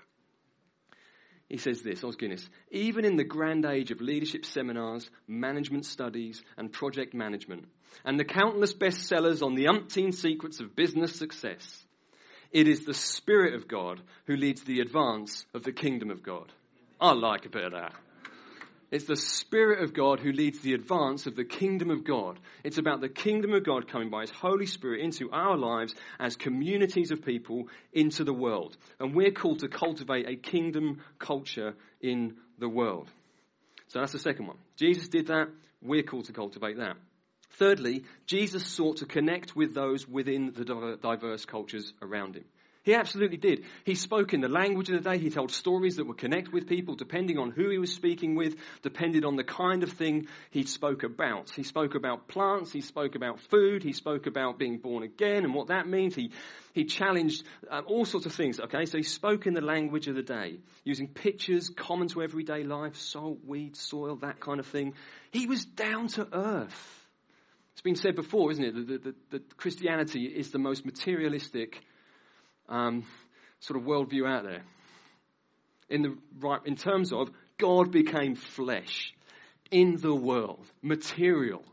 He 1.48 1.56
says 1.56 1.82
this, 1.82 2.04
Os 2.04 2.16
Guinness, 2.16 2.48
even 2.70 3.04
in 3.04 3.16
the 3.16 3.24
grand 3.24 3.64
age 3.64 3.90
of 3.90 4.00
leadership 4.00 4.44
seminars, 4.44 5.10
management 5.26 5.86
studies, 5.86 6.42
and 6.56 6.72
project 6.72 7.14
management, 7.14 7.64
and 8.04 8.20
the 8.20 8.24
countless 8.24 8.74
bestsellers 8.74 9.42
on 9.42 9.54
the 9.54 9.64
umpteen 9.64 10.14
secrets 10.14 10.60
of 10.60 10.76
business 10.76 11.16
success, 11.16 11.86
it 12.52 12.68
is 12.68 12.84
the 12.84 12.94
Spirit 12.94 13.54
of 13.54 13.66
God 13.66 14.00
who 14.26 14.36
leads 14.36 14.62
the 14.62 14.80
advance 14.80 15.44
of 15.54 15.62
the 15.64 15.72
kingdom 15.72 16.10
of 16.10 16.22
God. 16.22 16.52
I 17.00 17.12
like 17.12 17.46
a 17.46 17.50
bit 17.50 17.64
of 17.64 17.72
that. 17.72 17.94
It's 18.90 19.04
the 19.04 19.16
Spirit 19.16 19.82
of 19.82 19.92
God 19.92 20.18
who 20.18 20.32
leads 20.32 20.60
the 20.60 20.72
advance 20.72 21.26
of 21.26 21.36
the 21.36 21.44
kingdom 21.44 21.90
of 21.90 22.04
God. 22.04 22.38
It's 22.64 22.78
about 22.78 23.02
the 23.02 23.08
kingdom 23.08 23.52
of 23.52 23.64
God 23.64 23.86
coming 23.86 24.08
by 24.08 24.22
His 24.22 24.30
Holy 24.30 24.64
Spirit 24.64 25.02
into 25.02 25.30
our 25.30 25.58
lives 25.58 25.94
as 26.18 26.36
communities 26.36 27.10
of 27.10 27.24
people 27.24 27.68
into 27.92 28.24
the 28.24 28.32
world. 28.32 28.76
And 28.98 29.14
we're 29.14 29.30
called 29.30 29.60
to 29.60 29.68
cultivate 29.68 30.26
a 30.26 30.36
kingdom 30.36 31.02
culture 31.18 31.74
in 32.00 32.36
the 32.58 32.68
world. 32.68 33.10
So 33.88 34.00
that's 34.00 34.12
the 34.12 34.18
second 34.18 34.46
one. 34.46 34.58
Jesus 34.76 35.08
did 35.08 35.26
that. 35.26 35.48
We're 35.82 36.02
called 36.02 36.24
to 36.26 36.32
cultivate 36.32 36.78
that. 36.78 36.96
Thirdly, 37.58 38.04
Jesus 38.26 38.66
sought 38.66 38.98
to 38.98 39.06
connect 39.06 39.56
with 39.56 39.74
those 39.74 40.06
within 40.06 40.52
the 40.54 40.96
diverse 41.02 41.44
cultures 41.44 41.92
around 42.00 42.36
him. 42.36 42.44
He 42.88 42.94
absolutely 42.94 43.36
did. 43.36 43.66
He 43.84 43.94
spoke 43.94 44.32
in 44.32 44.40
the 44.40 44.48
language 44.48 44.88
of 44.88 45.04
the 45.04 45.10
day. 45.10 45.18
He 45.18 45.28
told 45.28 45.50
stories 45.50 45.96
that 45.96 46.06
would 46.06 46.16
connect 46.16 46.54
with 46.54 46.66
people 46.66 46.94
depending 46.94 47.36
on 47.36 47.50
who 47.50 47.68
he 47.68 47.76
was 47.76 47.92
speaking 47.92 48.34
with, 48.34 48.56
depended 48.80 49.26
on 49.26 49.36
the 49.36 49.44
kind 49.44 49.82
of 49.82 49.92
thing 49.92 50.26
he 50.50 50.62
spoke 50.62 51.02
about. 51.02 51.50
He 51.50 51.64
spoke 51.64 51.96
about 51.96 52.28
plants. 52.28 52.72
He 52.72 52.80
spoke 52.80 53.14
about 53.14 53.40
food. 53.50 53.82
He 53.82 53.92
spoke 53.92 54.26
about 54.26 54.58
being 54.58 54.78
born 54.78 55.02
again 55.02 55.44
and 55.44 55.52
what 55.52 55.66
that 55.68 55.86
means. 55.86 56.14
He, 56.14 56.32
he 56.72 56.86
challenged 56.86 57.44
um, 57.70 57.84
all 57.88 58.06
sorts 58.06 58.24
of 58.24 58.32
things. 58.32 58.58
Okay, 58.58 58.86
so 58.86 58.96
he 58.96 59.04
spoke 59.04 59.46
in 59.46 59.52
the 59.52 59.60
language 59.60 60.08
of 60.08 60.14
the 60.14 60.22
day, 60.22 60.56
using 60.82 61.08
pictures 61.08 61.68
common 61.68 62.08
to 62.08 62.22
everyday 62.22 62.62
life, 62.64 62.96
salt, 62.96 63.40
weed, 63.44 63.76
soil, 63.76 64.16
that 64.22 64.40
kind 64.40 64.60
of 64.60 64.66
thing. 64.66 64.94
He 65.30 65.46
was 65.46 65.66
down 65.66 66.08
to 66.08 66.26
earth. 66.32 67.06
It's 67.72 67.82
been 67.82 67.96
said 67.96 68.16
before, 68.16 68.50
isn't 68.50 68.64
it, 68.64 69.04
that, 69.04 69.14
that 69.30 69.56
Christianity 69.58 70.24
is 70.24 70.52
the 70.52 70.58
most 70.58 70.86
materialistic 70.86 71.84
um, 72.68 73.04
sort 73.60 73.80
of 73.80 73.86
worldview 73.86 74.28
out 74.28 74.44
there. 74.44 74.62
In, 75.88 76.02
the, 76.02 76.18
right, 76.38 76.60
in 76.64 76.76
terms 76.76 77.12
of 77.12 77.30
God 77.58 77.90
became 77.90 78.34
flesh 78.34 79.12
in 79.70 79.96
the 79.96 80.14
world, 80.14 80.66
material. 80.82 81.64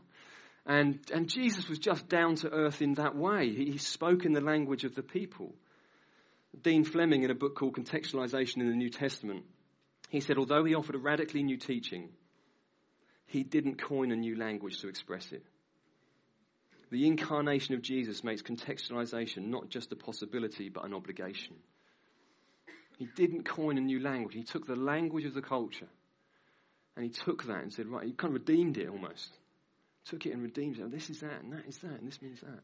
And, 0.64 0.98
and 1.12 1.28
Jesus 1.28 1.68
was 1.68 1.78
just 1.78 2.08
down 2.08 2.36
to 2.36 2.50
earth 2.50 2.82
in 2.82 2.94
that 2.94 3.14
way. 3.14 3.50
He, 3.50 3.72
he 3.72 3.78
spoke 3.78 4.24
in 4.24 4.32
the 4.32 4.40
language 4.40 4.84
of 4.84 4.94
the 4.94 5.02
people. 5.02 5.54
Dean 6.60 6.84
Flemming, 6.84 7.22
in 7.22 7.30
a 7.30 7.34
book 7.34 7.54
called 7.54 7.76
Contextualization 7.76 8.58
in 8.58 8.68
the 8.68 8.76
New 8.76 8.90
Testament, 8.90 9.44
he 10.08 10.20
said, 10.20 10.38
although 10.38 10.64
he 10.64 10.74
offered 10.74 10.94
a 10.94 10.98
radically 10.98 11.42
new 11.42 11.56
teaching, 11.56 12.08
he 13.26 13.42
didn't 13.42 13.82
coin 13.82 14.12
a 14.12 14.16
new 14.16 14.36
language 14.36 14.80
to 14.80 14.88
express 14.88 15.32
it. 15.32 15.44
The 16.90 17.06
incarnation 17.06 17.74
of 17.74 17.82
Jesus 17.82 18.22
makes 18.24 18.42
contextualization 18.42 19.48
not 19.48 19.68
just 19.70 19.92
a 19.92 19.96
possibility, 19.96 20.68
but 20.68 20.84
an 20.84 20.94
obligation. 20.94 21.56
He 22.98 23.08
didn't 23.16 23.44
coin 23.44 23.76
a 23.78 23.80
new 23.80 24.00
language. 24.00 24.34
He 24.34 24.44
took 24.44 24.66
the 24.66 24.76
language 24.76 25.24
of 25.24 25.34
the 25.34 25.42
culture 25.42 25.88
And 26.96 27.04
he 27.04 27.10
took 27.10 27.44
that 27.44 27.62
and 27.62 27.72
said, 27.72 27.86
right, 27.86 28.06
he 28.06 28.12
kind 28.12 28.34
of 28.34 28.40
redeemed 28.40 28.78
it 28.78 28.88
almost. 28.88 29.30
Took 30.06 30.24
it 30.26 30.32
and 30.32 30.42
redeemed 30.42 30.78
it. 30.78 30.82
Oh, 30.84 30.88
this 30.88 31.10
is 31.10 31.20
that, 31.20 31.42
and 31.42 31.52
that 31.52 31.66
is 31.68 31.78
that, 31.78 31.92
and 31.92 32.06
this 32.06 32.22
means 32.22 32.40
that. 32.40 32.62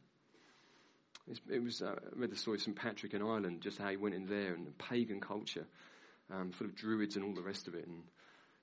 It 1.51 1.63
was, 1.63 1.83
uh, 1.83 1.95
I 1.95 2.19
read 2.19 2.31
the 2.31 2.37
story 2.37 2.57
of 2.57 2.63
St. 2.63 2.75
Patrick 2.75 3.15
in 3.15 3.23
Ireland, 3.23 3.61
just 3.61 3.79
how 3.79 3.91
he 3.91 3.97
went 3.97 4.15
in 4.15 4.27
there 4.27 4.55
and 4.55 4.67
the 4.67 4.73
pagan 4.73 5.21
culture, 5.21 5.67
um, 6.33 6.51
full 6.51 6.67
of 6.67 6.75
druids 6.75 7.17
and 7.17 7.25
all 7.25 7.35
the 7.35 7.43
rest 7.43 7.69
of 7.69 7.75
it. 7.75 7.87
And 7.87 8.03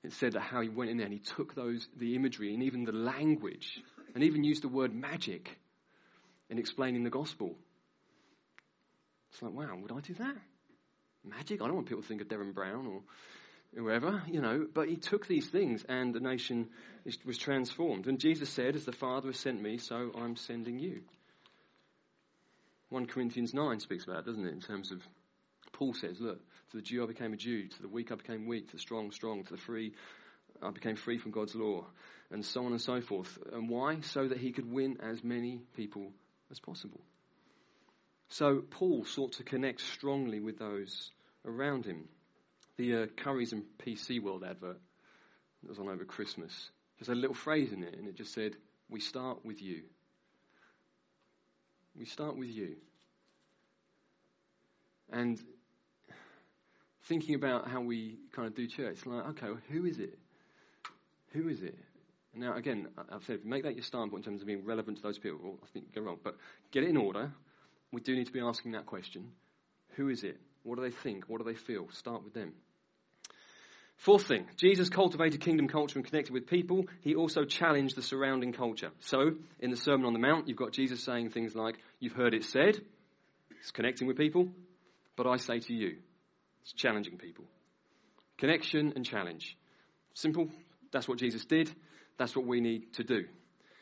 it 0.03 0.11
said 0.13 0.33
that 0.33 0.41
how 0.41 0.61
he 0.61 0.69
went 0.69 0.89
in 0.89 0.97
there 0.97 1.05
and 1.05 1.13
he 1.13 1.19
took 1.19 1.55
those, 1.55 1.87
the 1.95 2.15
imagery 2.15 2.53
and 2.53 2.63
even 2.63 2.83
the 2.83 2.91
language, 2.91 3.81
and 4.15 4.23
even 4.23 4.43
used 4.43 4.63
the 4.63 4.67
word 4.67 4.93
magic 4.93 5.57
in 6.49 6.57
explaining 6.57 7.03
the 7.03 7.09
gospel. 7.09 7.55
It's 9.31 9.41
like, 9.41 9.53
wow, 9.53 9.77
would 9.81 9.91
I 9.91 9.99
do 9.99 10.13
that? 10.15 10.35
Magic? 11.23 11.61
I 11.61 11.65
don't 11.65 11.75
want 11.75 11.87
people 11.87 12.01
to 12.01 12.07
think 12.07 12.21
of 12.21 12.27
Derren 12.27 12.53
Brown 12.53 12.87
or 12.87 13.01
whoever, 13.75 14.23
you 14.27 14.41
know. 14.41 14.65
But 14.73 14.89
he 14.89 14.95
took 14.95 15.27
these 15.27 15.47
things 15.47 15.83
and 15.87 16.13
the 16.13 16.19
nation 16.19 16.69
was 17.25 17.37
transformed. 17.37 18.07
And 18.07 18.19
Jesus 18.19 18.49
said, 18.49 18.75
As 18.75 18.85
the 18.85 18.91
Father 18.91 19.27
has 19.27 19.39
sent 19.39 19.61
me, 19.61 19.77
so 19.77 20.11
I'm 20.15 20.35
sending 20.35 20.79
you. 20.79 21.01
1 22.89 23.05
Corinthians 23.05 23.53
9 23.53 23.79
speaks 23.79 24.05
about 24.05 24.19
it, 24.19 24.25
doesn't 24.25 24.45
it? 24.45 24.53
In 24.53 24.61
terms 24.61 24.91
of, 24.91 25.01
Paul 25.73 25.93
says, 25.93 26.19
Look, 26.19 26.39
to 26.71 26.77
the 26.77 26.81
Jew 26.81 27.03
I 27.03 27.07
became 27.07 27.33
a 27.33 27.37
Jew, 27.37 27.67
to 27.67 27.81
the 27.81 27.87
weak 27.87 28.11
I 28.11 28.15
became 28.15 28.47
weak, 28.47 28.67
to 28.67 28.77
the 28.77 28.81
strong, 28.81 29.11
strong, 29.11 29.43
to 29.43 29.51
the 29.51 29.61
free 29.61 29.93
I 30.61 30.71
became 30.71 30.95
free 30.95 31.17
from 31.17 31.31
God's 31.31 31.55
law, 31.55 31.85
and 32.31 32.45
so 32.45 32.65
on 32.65 32.71
and 32.71 32.81
so 32.81 33.01
forth. 33.01 33.37
And 33.51 33.69
why? 33.69 34.01
So 34.01 34.27
that 34.27 34.37
he 34.37 34.51
could 34.51 34.71
win 34.71 34.97
as 35.01 35.23
many 35.23 35.61
people 35.75 36.11
as 36.51 36.59
possible. 36.59 37.01
So 38.29 38.61
Paul 38.69 39.05
sought 39.05 39.33
to 39.33 39.43
connect 39.43 39.81
strongly 39.81 40.39
with 40.39 40.59
those 40.59 41.11
around 41.45 41.85
him. 41.85 42.07
The 42.77 42.95
uh, 42.95 43.05
Currys 43.07 43.51
and 43.51 43.63
PC 43.83 44.21
World 44.21 44.43
advert 44.43 44.79
that 45.61 45.69
was 45.69 45.79
on 45.79 45.89
over 45.89 46.05
Christmas 46.05 46.69
had 47.07 47.17
a 47.17 47.19
little 47.19 47.35
phrase 47.35 47.71
in 47.71 47.83
it, 47.83 47.95
and 47.97 48.07
it 48.07 48.15
just 48.15 48.33
said, 48.33 48.55
We 48.89 48.99
start 48.99 49.45
with 49.45 49.61
you. 49.61 49.83
We 51.97 52.05
start 52.05 52.37
with 52.37 52.49
you. 52.49 52.75
And 55.11 55.39
thinking 57.03 57.35
about 57.35 57.67
how 57.67 57.81
we 57.81 58.17
kind 58.33 58.47
of 58.47 58.55
do 58.55 58.67
church, 58.67 59.05
like, 59.05 59.27
okay, 59.29 59.47
well, 59.47 59.59
who 59.71 59.85
is 59.85 59.97
it? 59.97 60.19
Who 61.33 61.47
is 61.47 61.61
it? 61.61 61.77
Now, 62.35 62.55
again, 62.55 62.87
I've 63.11 63.23
said, 63.23 63.43
make 63.43 63.63
that 63.63 63.75
your 63.75 63.83
starting 63.83 64.11
point 64.11 64.25
in 64.25 64.31
terms 64.31 64.41
of 64.41 64.47
being 64.47 64.63
relevant 64.63 64.97
to 64.97 65.03
those 65.03 65.17
people. 65.17 65.57
I 65.63 65.67
think 65.73 65.85
you 65.87 66.01
go 66.01 66.07
wrong, 66.07 66.19
but 66.23 66.35
get 66.71 66.83
it 66.83 66.89
in 66.89 66.97
order. 66.97 67.31
We 67.91 68.01
do 68.01 68.15
need 68.15 68.27
to 68.27 68.31
be 68.31 68.39
asking 68.39 68.73
that 68.73 68.85
question: 68.85 69.31
Who 69.95 70.09
is 70.09 70.23
it? 70.23 70.39
What 70.63 70.75
do 70.75 70.83
they 70.83 70.91
think? 70.91 71.25
What 71.27 71.39
do 71.39 71.43
they 71.43 71.57
feel? 71.57 71.87
Start 71.91 72.23
with 72.23 72.33
them. 72.33 72.53
Fourth 73.97 74.27
thing, 74.27 74.45
Jesus 74.55 74.87
cultivated 74.87 75.41
kingdom 75.41 75.67
culture 75.67 75.99
and 75.99 76.07
connected 76.07 76.31
with 76.31 76.47
people. 76.47 76.85
He 77.01 77.15
also 77.15 77.43
challenged 77.43 77.97
the 77.97 78.01
surrounding 78.01 78.53
culture. 78.53 78.91
So, 79.01 79.31
in 79.59 79.71
the 79.71 79.75
Sermon 79.75 80.05
on 80.05 80.13
the 80.13 80.19
Mount, 80.19 80.47
you've 80.47 80.55
got 80.55 80.71
Jesus 80.71 81.03
saying 81.03 81.31
things 81.31 81.53
like, 81.53 81.75
You've 81.99 82.13
heard 82.13 82.33
it 82.33 82.45
said, 82.45 82.79
it's 83.59 83.71
connecting 83.71 84.07
with 84.07 84.17
people, 84.17 84.47
but 85.17 85.27
I 85.27 85.35
say 85.35 85.59
to 85.59 85.73
you, 85.73 85.97
it's 86.61 86.71
challenging 86.71 87.17
people. 87.17 87.43
Connection 88.37 88.93
and 88.95 89.05
challenge. 89.05 89.57
Simple, 90.13 90.47
that's 90.93 91.07
what 91.09 91.17
Jesus 91.17 91.43
did. 91.43 91.69
That's 92.19 92.35
what 92.35 92.45
we 92.45 92.59
need 92.59 92.93
to 92.95 93.03
do. 93.03 93.25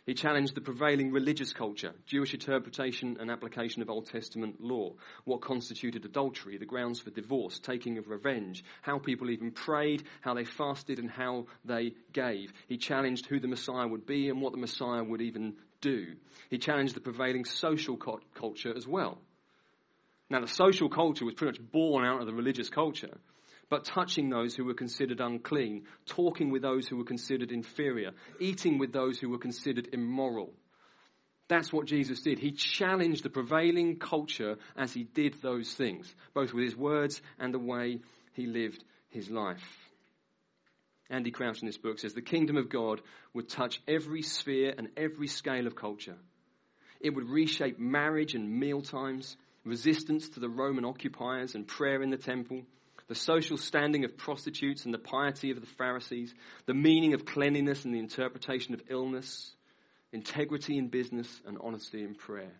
He 0.05 0.13
challenged 0.13 0.55
the 0.55 0.61
prevailing 0.61 1.11
religious 1.11 1.51
culture, 1.51 1.93
Jewish 2.05 2.33
interpretation 2.33 3.17
and 3.19 3.29
application 3.29 3.81
of 3.81 3.89
Old 3.89 4.05
Testament 4.05 4.61
law, 4.61 4.93
what 5.25 5.41
constituted 5.41 6.05
adultery, 6.05 6.57
the 6.57 6.65
grounds 6.65 7.01
for 7.01 7.09
divorce, 7.09 7.59
taking 7.59 7.97
of 7.97 8.07
revenge, 8.07 8.63
how 8.83 8.99
people 8.99 9.31
even 9.31 9.51
prayed, 9.51 10.03
how 10.21 10.33
they 10.33 10.45
fasted, 10.45 10.99
and 10.99 11.09
how 11.09 11.47
they 11.65 11.93
gave. 12.13 12.53
He 12.69 12.77
challenged 12.77 13.25
who 13.25 13.41
the 13.41 13.49
Messiah 13.49 13.87
would 13.87 14.05
be 14.05 14.29
and 14.29 14.41
what 14.41 14.53
the 14.53 14.59
Messiah 14.59 15.03
would 15.03 15.21
even 15.21 15.55
do. 15.81 16.15
He 16.49 16.57
challenged 16.57 16.95
the 16.95 17.01
prevailing 17.01 17.43
social 17.43 17.97
culture 17.97 18.73
as 18.73 18.87
well. 18.87 19.17
Now, 20.29 20.39
the 20.39 20.47
social 20.47 20.87
culture 20.87 21.25
was 21.25 21.33
pretty 21.33 21.59
much 21.59 21.71
born 21.71 22.05
out 22.05 22.21
of 22.21 22.27
the 22.27 22.33
religious 22.33 22.69
culture 22.69 23.17
but 23.69 23.85
touching 23.85 24.29
those 24.29 24.55
who 24.55 24.65
were 24.65 24.73
considered 24.73 25.19
unclean, 25.19 25.83
talking 26.05 26.51
with 26.51 26.61
those 26.61 26.87
who 26.87 26.97
were 26.97 27.03
considered 27.03 27.51
inferior, 27.51 28.11
eating 28.39 28.77
with 28.77 28.93
those 28.93 29.19
who 29.19 29.29
were 29.29 29.37
considered 29.37 29.89
immoral. 29.93 30.53
That's 31.49 31.71
what 31.71 31.85
Jesus 31.85 32.21
did. 32.21 32.39
He 32.39 32.51
challenged 32.51 33.23
the 33.23 33.29
prevailing 33.29 33.97
culture 33.97 34.57
as 34.75 34.93
he 34.93 35.03
did 35.03 35.41
those 35.41 35.73
things, 35.73 36.13
both 36.33 36.53
with 36.53 36.63
his 36.65 36.75
words 36.75 37.21
and 37.39 37.53
the 37.53 37.59
way 37.59 37.99
he 38.33 38.45
lived 38.45 38.83
his 39.09 39.29
life. 39.29 39.63
Andy 41.09 41.31
Crouch 41.31 41.61
in 41.61 41.67
this 41.67 41.77
book 41.77 41.99
says 41.99 42.13
the 42.13 42.21
kingdom 42.21 42.57
of 42.57 42.69
God 42.69 43.01
would 43.33 43.47
touch 43.47 43.81
every 43.87 44.21
sphere 44.21 44.73
and 44.77 44.89
every 44.97 45.27
scale 45.27 45.67
of 45.67 45.75
culture. 45.75 46.17
It 46.99 47.11
would 47.11 47.29
reshape 47.29 47.79
marriage 47.79 48.35
and 48.35 48.59
meal 48.59 48.81
times, 48.81 49.37
resistance 49.63 50.29
to 50.29 50.41
the 50.41 50.49
Roman 50.49 50.83
occupiers 50.83 51.55
and 51.55 51.65
prayer 51.65 52.01
in 52.01 52.09
the 52.09 52.17
temple, 52.17 52.63
the 53.07 53.15
social 53.15 53.57
standing 53.57 54.03
of 54.03 54.17
prostitutes 54.17 54.85
and 54.85 54.93
the 54.93 54.99
piety 54.99 55.51
of 55.51 55.61
the 55.61 55.67
Pharisees, 55.77 56.33
the 56.65 56.73
meaning 56.73 57.13
of 57.13 57.25
cleanliness 57.25 57.85
and 57.85 57.93
the 57.93 57.99
interpretation 57.99 58.73
of 58.73 58.81
illness, 58.89 59.53
integrity 60.11 60.77
in 60.77 60.89
business, 60.89 61.27
and 61.45 61.57
honesty 61.61 62.03
in 62.03 62.15
prayer. 62.15 62.53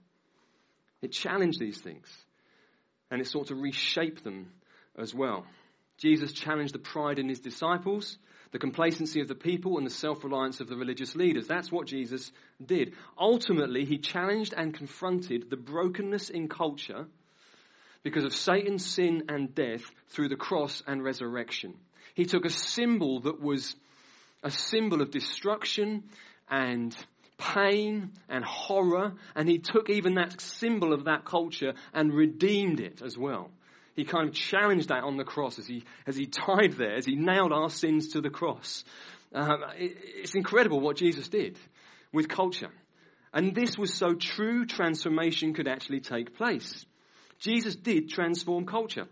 It 1.01 1.11
challenged 1.11 1.59
these 1.59 1.79
things 1.79 2.07
and 3.11 3.21
it 3.21 3.27
sought 3.27 3.47
to 3.47 3.55
reshape 3.55 4.23
them 4.23 4.51
as 4.97 5.13
well. 5.13 5.45
Jesus 5.97 6.31
challenged 6.31 6.73
the 6.73 6.79
pride 6.79 7.19
in 7.19 7.27
his 7.27 7.39
disciples, 7.39 8.17
the 8.51 8.59
complacency 8.59 9.19
of 9.19 9.27
the 9.27 9.35
people, 9.35 9.77
and 9.77 9.85
the 9.85 9.91
self 9.91 10.23
reliance 10.23 10.59
of 10.59 10.67
the 10.67 10.75
religious 10.75 11.15
leaders. 11.15 11.47
That's 11.47 11.71
what 11.71 11.87
Jesus 11.87 12.31
did. 12.63 12.93
Ultimately, 13.17 13.83
he 13.83 13.97
challenged 13.97 14.53
and 14.55 14.73
confronted 14.73 15.49
the 15.49 15.57
brokenness 15.57 16.29
in 16.29 16.47
culture 16.47 17.07
because 18.03 18.23
of 18.23 18.33
Satan's 18.33 18.85
sin 18.85 19.23
and 19.29 19.53
death 19.53 19.83
through 20.09 20.29
the 20.29 20.35
cross 20.35 20.83
and 20.87 21.03
resurrection. 21.03 21.73
He 22.15 22.25
took 22.25 22.45
a 22.45 22.49
symbol 22.49 23.21
that 23.21 23.41
was 23.41 23.75
a 24.43 24.51
symbol 24.51 25.01
of 25.01 25.11
destruction 25.11 26.03
and 26.49 26.95
pain 27.37 28.11
and 28.29 28.43
horror, 28.43 29.13
and 29.35 29.47
he 29.47 29.59
took 29.59 29.89
even 29.89 30.15
that 30.15 30.41
symbol 30.41 30.93
of 30.93 31.05
that 31.05 31.25
culture 31.25 31.73
and 31.93 32.13
redeemed 32.13 32.79
it 32.79 33.01
as 33.03 33.17
well. 33.17 33.51
He 33.95 34.05
kind 34.05 34.29
of 34.29 34.35
challenged 34.35 34.89
that 34.89 35.03
on 35.03 35.17
the 35.17 35.23
cross 35.23 35.57
as 35.59 35.67
he, 35.67 35.83
as 36.05 36.15
he 36.15 36.25
died 36.25 36.73
there, 36.73 36.95
as 36.95 37.05
he 37.05 37.15
nailed 37.15 37.51
our 37.51 37.69
sins 37.69 38.09
to 38.09 38.21
the 38.21 38.29
cross. 38.29 38.83
Um, 39.33 39.63
it, 39.77 39.97
it's 40.03 40.35
incredible 40.35 40.79
what 40.79 40.97
Jesus 40.97 41.27
did 41.27 41.57
with 42.13 42.29
culture. 42.29 42.69
And 43.33 43.53
this 43.53 43.77
was 43.77 43.93
so 43.93 44.13
true 44.13 44.65
transformation 44.65 45.53
could 45.53 45.67
actually 45.67 45.99
take 45.99 46.35
place. 46.35 46.85
Jesus 47.39 47.75
did 47.75 48.09
transform 48.09 48.65
culture. 48.65 49.07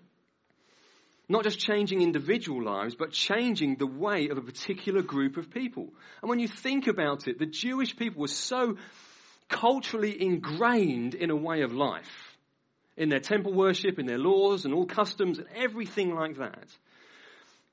Not 1.28 1.44
just 1.44 1.60
changing 1.60 2.02
individual 2.02 2.64
lives, 2.64 2.96
but 2.96 3.12
changing 3.12 3.78
the 3.78 3.88
way 3.88 4.30
of 4.30 4.38
a 4.38 4.42
particular 4.42 5.02
group 5.02 5.38
of 5.38 5.50
people. 5.50 5.90
And 6.22 6.30
when 6.30 6.40
you 6.40 6.48
think 6.48 6.88
about 6.88 7.28
it, 7.28 7.40
the 7.40 7.48
Jewish 7.48 7.96
people 7.96 8.22
were 8.22 8.28
so 8.28 8.78
culturally 9.50 10.22
ingrained 10.22 11.16
in 11.16 11.32
a 11.32 11.36
way 11.36 11.62
of 11.62 11.74
life, 11.74 12.38
in 12.96 13.10
their 13.10 13.20
temple 13.20 13.54
worship, 13.54 13.98
in 13.98 14.06
their 14.06 14.20
laws, 14.20 14.66
and 14.66 14.74
all 14.74 14.86
customs, 14.86 15.40
and 15.40 15.48
everything 15.56 16.14
like 16.14 16.38
that. 16.38 16.68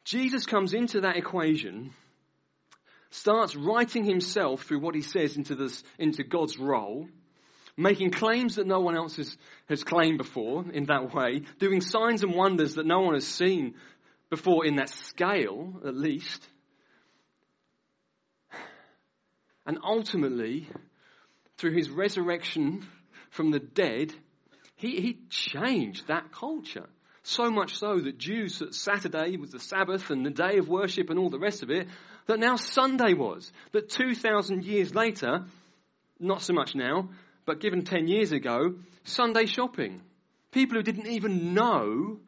Jesus 0.04 0.46
comes 0.46 0.72
into 0.72 1.02
that 1.02 1.16
equation, 1.16 1.92
starts 3.10 3.54
writing 3.54 4.04
himself 4.04 4.62
through 4.62 4.80
what 4.80 4.94
he 4.94 5.02
says 5.02 5.36
into, 5.36 5.54
this, 5.54 5.84
into 5.98 6.24
God's 6.24 6.58
role, 6.58 7.06
making 7.76 8.10
claims 8.10 8.56
that 8.56 8.66
no 8.66 8.80
one 8.80 8.96
else 8.96 9.16
has, 9.16 9.36
has 9.68 9.84
claimed 9.84 10.18
before 10.18 10.64
in 10.72 10.84
that 10.84 11.14
way, 11.14 11.42
doing 11.58 11.80
signs 11.80 12.22
and 12.22 12.34
wonders 12.34 12.74
that 12.74 12.86
no 12.86 13.00
one 13.00 13.14
has 13.14 13.26
seen 13.26 13.74
before 14.30 14.64
in 14.66 14.76
that 14.76 14.88
scale, 14.88 15.80
at 15.86 15.96
least. 15.96 16.46
And 19.66 19.78
ultimately, 19.84 20.68
through 21.56 21.72
his 21.72 21.88
resurrection 21.88 22.86
from 23.30 23.50
the 23.50 23.60
dead, 23.60 24.12
he, 24.76 25.00
he 25.00 25.18
changed 25.30 26.08
that 26.08 26.32
culture. 26.32 26.88
So 27.22 27.50
much 27.50 27.76
so 27.78 28.00
that 28.00 28.18
Jews, 28.18 28.58
that 28.58 28.74
Saturday 28.74 29.36
was 29.36 29.50
the 29.50 29.60
Sabbath 29.60 30.10
and 30.10 30.26
the 30.26 30.30
day 30.30 30.58
of 30.58 30.68
worship 30.68 31.08
and 31.08 31.18
all 31.18 31.30
the 31.30 31.38
rest 31.38 31.62
of 31.62 31.70
it, 31.70 31.86
that 32.26 32.40
now 32.40 32.56
Sunday 32.56 33.14
was. 33.14 33.52
That 33.70 33.90
2,000 33.90 34.64
years 34.64 34.94
later, 34.94 35.44
not 36.18 36.42
so 36.42 36.52
much 36.52 36.74
now, 36.74 37.10
but 37.44 37.60
given 37.60 37.84
10 37.84 38.08
years 38.08 38.32
ago, 38.32 38.74
Sunday 39.04 39.46
shopping. 39.46 40.02
People 40.52 40.76
who 40.76 40.82
didn't 40.82 41.06
even 41.06 41.54
know 41.54 42.20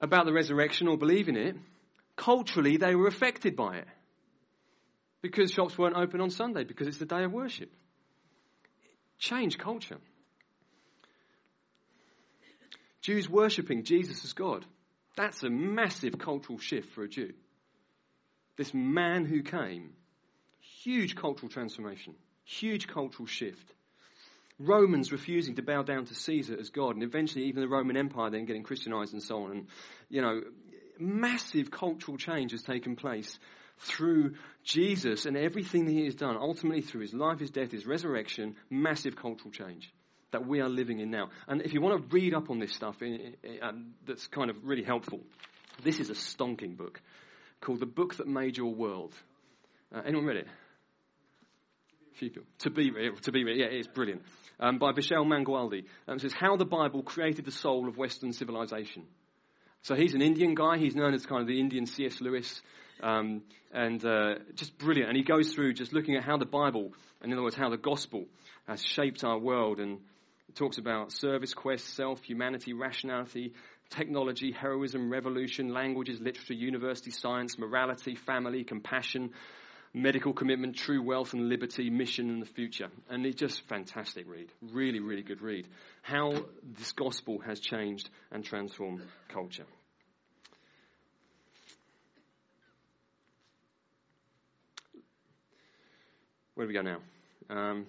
about 0.00 0.26
the 0.26 0.32
resurrection 0.32 0.88
or 0.88 0.96
believe 0.96 1.28
in 1.28 1.36
it, 1.36 1.56
culturally 2.16 2.76
they 2.76 2.94
were 2.94 3.06
affected 3.06 3.56
by 3.56 3.76
it. 3.76 3.88
Because 5.22 5.50
shops 5.50 5.76
weren't 5.78 5.96
open 5.96 6.20
on 6.20 6.30
Sunday, 6.30 6.64
because 6.64 6.86
it's 6.86 6.98
the 6.98 7.06
day 7.06 7.24
of 7.24 7.32
worship. 7.32 7.72
Change 9.18 9.58
culture. 9.58 9.98
Jews 13.00 13.28
worshipping 13.28 13.84
Jesus 13.84 14.24
as 14.24 14.32
God. 14.32 14.64
That's 15.16 15.42
a 15.42 15.50
massive 15.50 16.18
cultural 16.18 16.58
shift 16.58 16.92
for 16.92 17.04
a 17.04 17.08
Jew. 17.08 17.32
This 18.56 18.72
man 18.74 19.24
who 19.24 19.42
came, 19.42 19.92
huge 20.82 21.14
cultural 21.14 21.48
transformation, 21.48 22.14
huge 22.46 22.86
cultural 22.86 23.26
shift. 23.26 23.74
Romans 24.58 25.12
refusing 25.12 25.56
to 25.56 25.62
bow 25.62 25.82
down 25.82 26.06
to 26.06 26.14
Caesar 26.14 26.56
as 26.58 26.70
God, 26.70 26.94
and 26.94 27.02
eventually 27.02 27.44
even 27.44 27.60
the 27.60 27.68
Roman 27.68 27.98
Empire 27.98 28.30
then 28.30 28.46
getting 28.46 28.62
Christianized 28.62 29.12
and 29.12 29.22
so 29.22 29.44
on. 29.44 29.50
And, 29.50 29.66
you 30.08 30.22
know, 30.22 30.40
massive 30.98 31.70
cultural 31.70 32.16
change 32.16 32.52
has 32.52 32.62
taken 32.62 32.96
place 32.96 33.38
through 33.78 34.36
Jesus 34.64 35.26
and 35.26 35.36
everything 35.36 35.84
that 35.84 35.92
he 35.92 36.06
has 36.06 36.14
done, 36.14 36.36
ultimately 36.36 36.80
through 36.80 37.02
his 37.02 37.12
life, 37.12 37.40
his 37.40 37.50
death, 37.50 37.70
his 37.70 37.86
resurrection, 37.86 38.56
massive 38.70 39.14
cultural 39.16 39.50
change 39.50 39.92
that 40.30 40.46
we 40.46 40.60
are 40.60 40.68
living 40.70 41.00
in 41.00 41.10
now. 41.10 41.28
And 41.46 41.60
if 41.60 41.74
you 41.74 41.82
want 41.82 42.00
to 42.00 42.16
read 42.16 42.32
up 42.32 42.48
on 42.48 42.58
this 42.58 42.72
stuff, 42.72 42.96
that's 44.06 44.26
kind 44.28 44.48
of 44.48 44.56
really 44.64 44.84
helpful. 44.84 45.20
This 45.82 46.00
is 46.00 46.08
a 46.08 46.14
stonking 46.14 46.78
book 46.78 47.02
called 47.60 47.80
The 47.80 47.86
Book 47.86 48.16
That 48.16 48.26
Made 48.26 48.56
Your 48.56 48.72
World. 48.72 49.14
Uh, 49.94 50.00
anyone 50.06 50.24
read 50.24 50.38
it? 50.38 50.48
Few 52.18 52.30
people. 52.30 52.48
To 52.60 52.70
be, 52.70 52.90
real, 52.90 53.14
to 53.16 53.32
be, 53.32 53.44
real, 53.44 53.56
yeah, 53.56 53.66
it's 53.66 53.88
brilliant. 53.88 54.22
Um, 54.58 54.78
by 54.78 54.92
Vishal 54.92 55.26
Mangalwadi. 55.26 55.84
Um, 56.08 56.16
it 56.16 56.22
says, 56.22 56.32
How 56.32 56.56
the 56.56 56.64
Bible 56.64 57.02
Created 57.02 57.44
the 57.44 57.52
Soul 57.52 57.88
of 57.88 57.98
Western 57.98 58.32
Civilization. 58.32 59.04
So 59.82 59.94
he's 59.94 60.14
an 60.14 60.22
Indian 60.22 60.54
guy. 60.54 60.78
He's 60.78 60.94
known 60.94 61.12
as 61.12 61.26
kind 61.26 61.42
of 61.42 61.46
the 61.46 61.60
Indian 61.60 61.84
C.S. 61.84 62.20
Lewis. 62.20 62.62
Um, 63.02 63.42
and 63.70 64.02
uh, 64.04 64.36
just 64.54 64.78
brilliant. 64.78 65.10
And 65.10 65.16
he 65.16 65.24
goes 65.24 65.52
through 65.52 65.74
just 65.74 65.92
looking 65.92 66.16
at 66.16 66.24
how 66.24 66.38
the 66.38 66.46
Bible, 66.46 66.92
and 67.20 67.30
in 67.30 67.32
other 67.34 67.42
words, 67.42 67.54
how 67.54 67.68
the 67.68 67.76
gospel 67.76 68.24
has 68.66 68.82
shaped 68.82 69.22
our 69.22 69.38
world 69.38 69.78
and 69.78 69.98
talks 70.54 70.78
about 70.78 71.12
service, 71.12 71.52
quest, 71.52 71.94
self, 71.94 72.22
humanity, 72.22 72.72
rationality, 72.72 73.52
technology, 73.90 74.52
heroism, 74.52 75.12
revolution, 75.12 75.72
languages, 75.72 76.18
literature, 76.18 76.54
university, 76.54 77.10
science, 77.10 77.58
morality, 77.58 78.14
family, 78.14 78.64
compassion, 78.64 79.30
medical 79.96 80.34
commitment, 80.34 80.76
true 80.76 81.02
wealth 81.02 81.32
and 81.32 81.48
liberty, 81.48 81.88
mission 81.88 82.28
and 82.28 82.42
the 82.42 82.46
future. 82.46 82.88
And 83.08 83.24
it's 83.24 83.36
just 83.36 83.62
fantastic 83.62 84.28
read. 84.28 84.52
Really, 84.60 85.00
really 85.00 85.22
good 85.22 85.40
read. 85.40 85.66
How 86.02 86.34
this 86.78 86.92
gospel 86.92 87.38
has 87.38 87.58
changed 87.60 88.10
and 88.30 88.44
transformed 88.44 89.00
culture. 89.30 89.64
Where 96.54 96.66
do 96.66 96.68
we 96.68 96.74
go 96.74 96.82
now? 96.82 96.98
Um, 97.48 97.86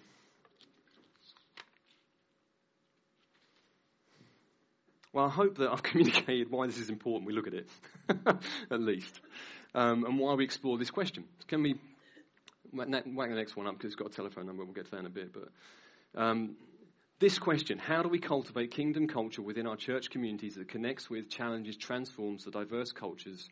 Well, 5.13 5.25
I 5.25 5.29
hope 5.29 5.57
that 5.57 5.71
I've 5.71 5.81
communicated 5.91 6.51
why 6.51 6.67
this 6.67 6.77
is 6.77 6.91
important. 6.91 7.25
We 7.25 7.33
look 7.33 7.47
at 7.47 7.55
it, 7.55 7.67
at 8.69 8.79
least, 8.79 9.19
um, 9.73 10.05
and 10.05 10.19
why 10.19 10.35
we 10.35 10.43
explore 10.43 10.77
this 10.77 10.91
question. 10.91 11.23
Can 11.47 11.63
we 11.63 11.79
whack 12.73 13.29
the 13.29 13.35
next 13.35 13.55
one 13.55 13.67
up 13.67 13.73
because 13.73 13.93
it's 13.93 13.95
got 13.95 14.11
a 14.11 14.15
telephone 14.15 14.45
number? 14.45 14.63
We'll 14.63 14.73
get 14.73 14.85
to 14.85 14.91
that 14.91 14.99
in 14.99 15.05
a 15.05 15.09
bit. 15.09 15.33
But 15.33 16.21
um, 16.21 16.55
this 17.19 17.39
question: 17.39 17.77
How 17.77 18.03
do 18.03 18.09
we 18.09 18.19
cultivate 18.19 18.71
kingdom 18.71 19.07
culture 19.07 19.41
within 19.41 19.67
our 19.67 19.75
church 19.75 20.09
communities 20.09 20.55
that 20.55 20.67
connects 20.67 21.09
with, 21.09 21.29
challenges, 21.29 21.77
transforms 21.77 22.45
the 22.45 22.51
diverse 22.51 22.91
cultures 22.91 23.47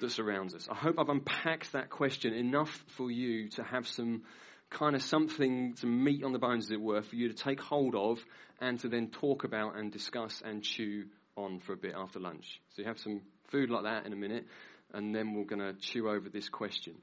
that 0.00 0.10
surrounds 0.10 0.54
us? 0.54 0.68
I 0.70 0.74
hope 0.74 0.96
I've 0.98 1.08
unpacked 1.08 1.72
that 1.72 1.90
question 1.90 2.34
enough 2.34 2.84
for 2.96 3.10
you 3.10 3.48
to 3.50 3.62
have 3.62 3.86
some 3.86 4.22
kind 4.70 4.96
of 4.96 5.02
something, 5.02 5.74
some 5.76 6.02
meat 6.02 6.24
on 6.24 6.32
the 6.32 6.38
bones, 6.38 6.66
as 6.66 6.70
it 6.72 6.80
were, 6.80 7.02
for 7.02 7.14
you 7.14 7.28
to 7.28 7.34
take 7.34 7.60
hold 7.60 7.94
of 7.94 8.18
and 8.60 8.80
to 8.80 8.88
then 8.88 9.08
talk 9.08 9.44
about 9.44 9.76
and 9.76 9.92
discuss 9.92 10.42
and 10.44 10.62
chew 10.62 11.04
on 11.36 11.60
for 11.60 11.72
a 11.72 11.76
bit 11.76 11.94
after 11.96 12.18
lunch. 12.18 12.60
So 12.70 12.82
you 12.82 12.88
have 12.88 12.98
some 12.98 13.22
food 13.48 13.70
like 13.70 13.84
that 13.84 14.06
in 14.06 14.12
a 14.12 14.16
minute, 14.16 14.46
and 14.92 15.14
then 15.14 15.34
we're 15.34 15.44
going 15.44 15.60
to 15.60 15.74
chew 15.80 16.08
over 16.08 16.28
this 16.28 16.48
question. 16.48 16.94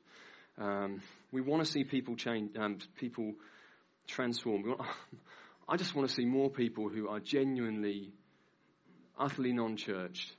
Um, 0.60 1.02
we 1.32 1.42
want 1.42 1.66
to 1.66 1.72
see 1.72 1.84
people 1.84 2.16
change, 2.16 2.56
um, 2.58 2.80
people 2.98 3.34
transform. 4.08 4.68
Want, 4.68 4.82
I 5.70 5.78
just 5.78 5.96
want 5.96 6.10
to 6.10 6.14
see 6.14 6.26
more 6.26 6.50
people 6.50 6.90
who 6.90 7.08
are 7.08 7.20
genuinely, 7.20 8.12
utterly 9.18 9.54
non-churched, 9.54 10.34